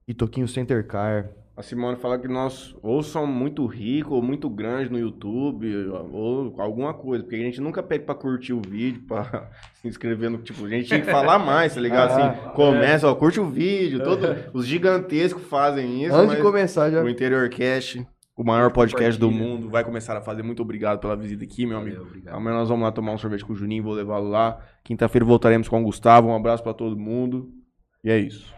[0.06, 1.30] E Toquinho Center Car.
[1.56, 5.72] A Simone fala que nós ou somos muito ricos ou muito grandes no YouTube
[6.12, 9.48] ou alguma coisa, porque a gente nunca pede pra curtir o vídeo, pra
[9.80, 12.10] se inscrever no tipo, a gente tinha que falar mais, tá ligado?
[12.10, 16.90] Ah, Assim, começa, ó, curte o vídeo, todo, os gigantescos fazem isso, Antes de começar,
[16.90, 17.02] já.
[17.02, 18.05] o Interior Cast,
[18.36, 20.43] o maior podcast do mundo, vai começar a fazer.
[20.43, 21.97] Muito obrigado pela visita aqui, meu amigo.
[21.97, 22.35] Valeu, obrigado.
[22.35, 24.59] Amanhã nós vamos lá tomar um sorvete com o Juninho, vou levá-lo lá.
[24.82, 26.28] Quinta-feira voltaremos com o Gustavo.
[26.28, 27.52] Um abraço pra todo mundo.
[28.02, 28.52] E é isso.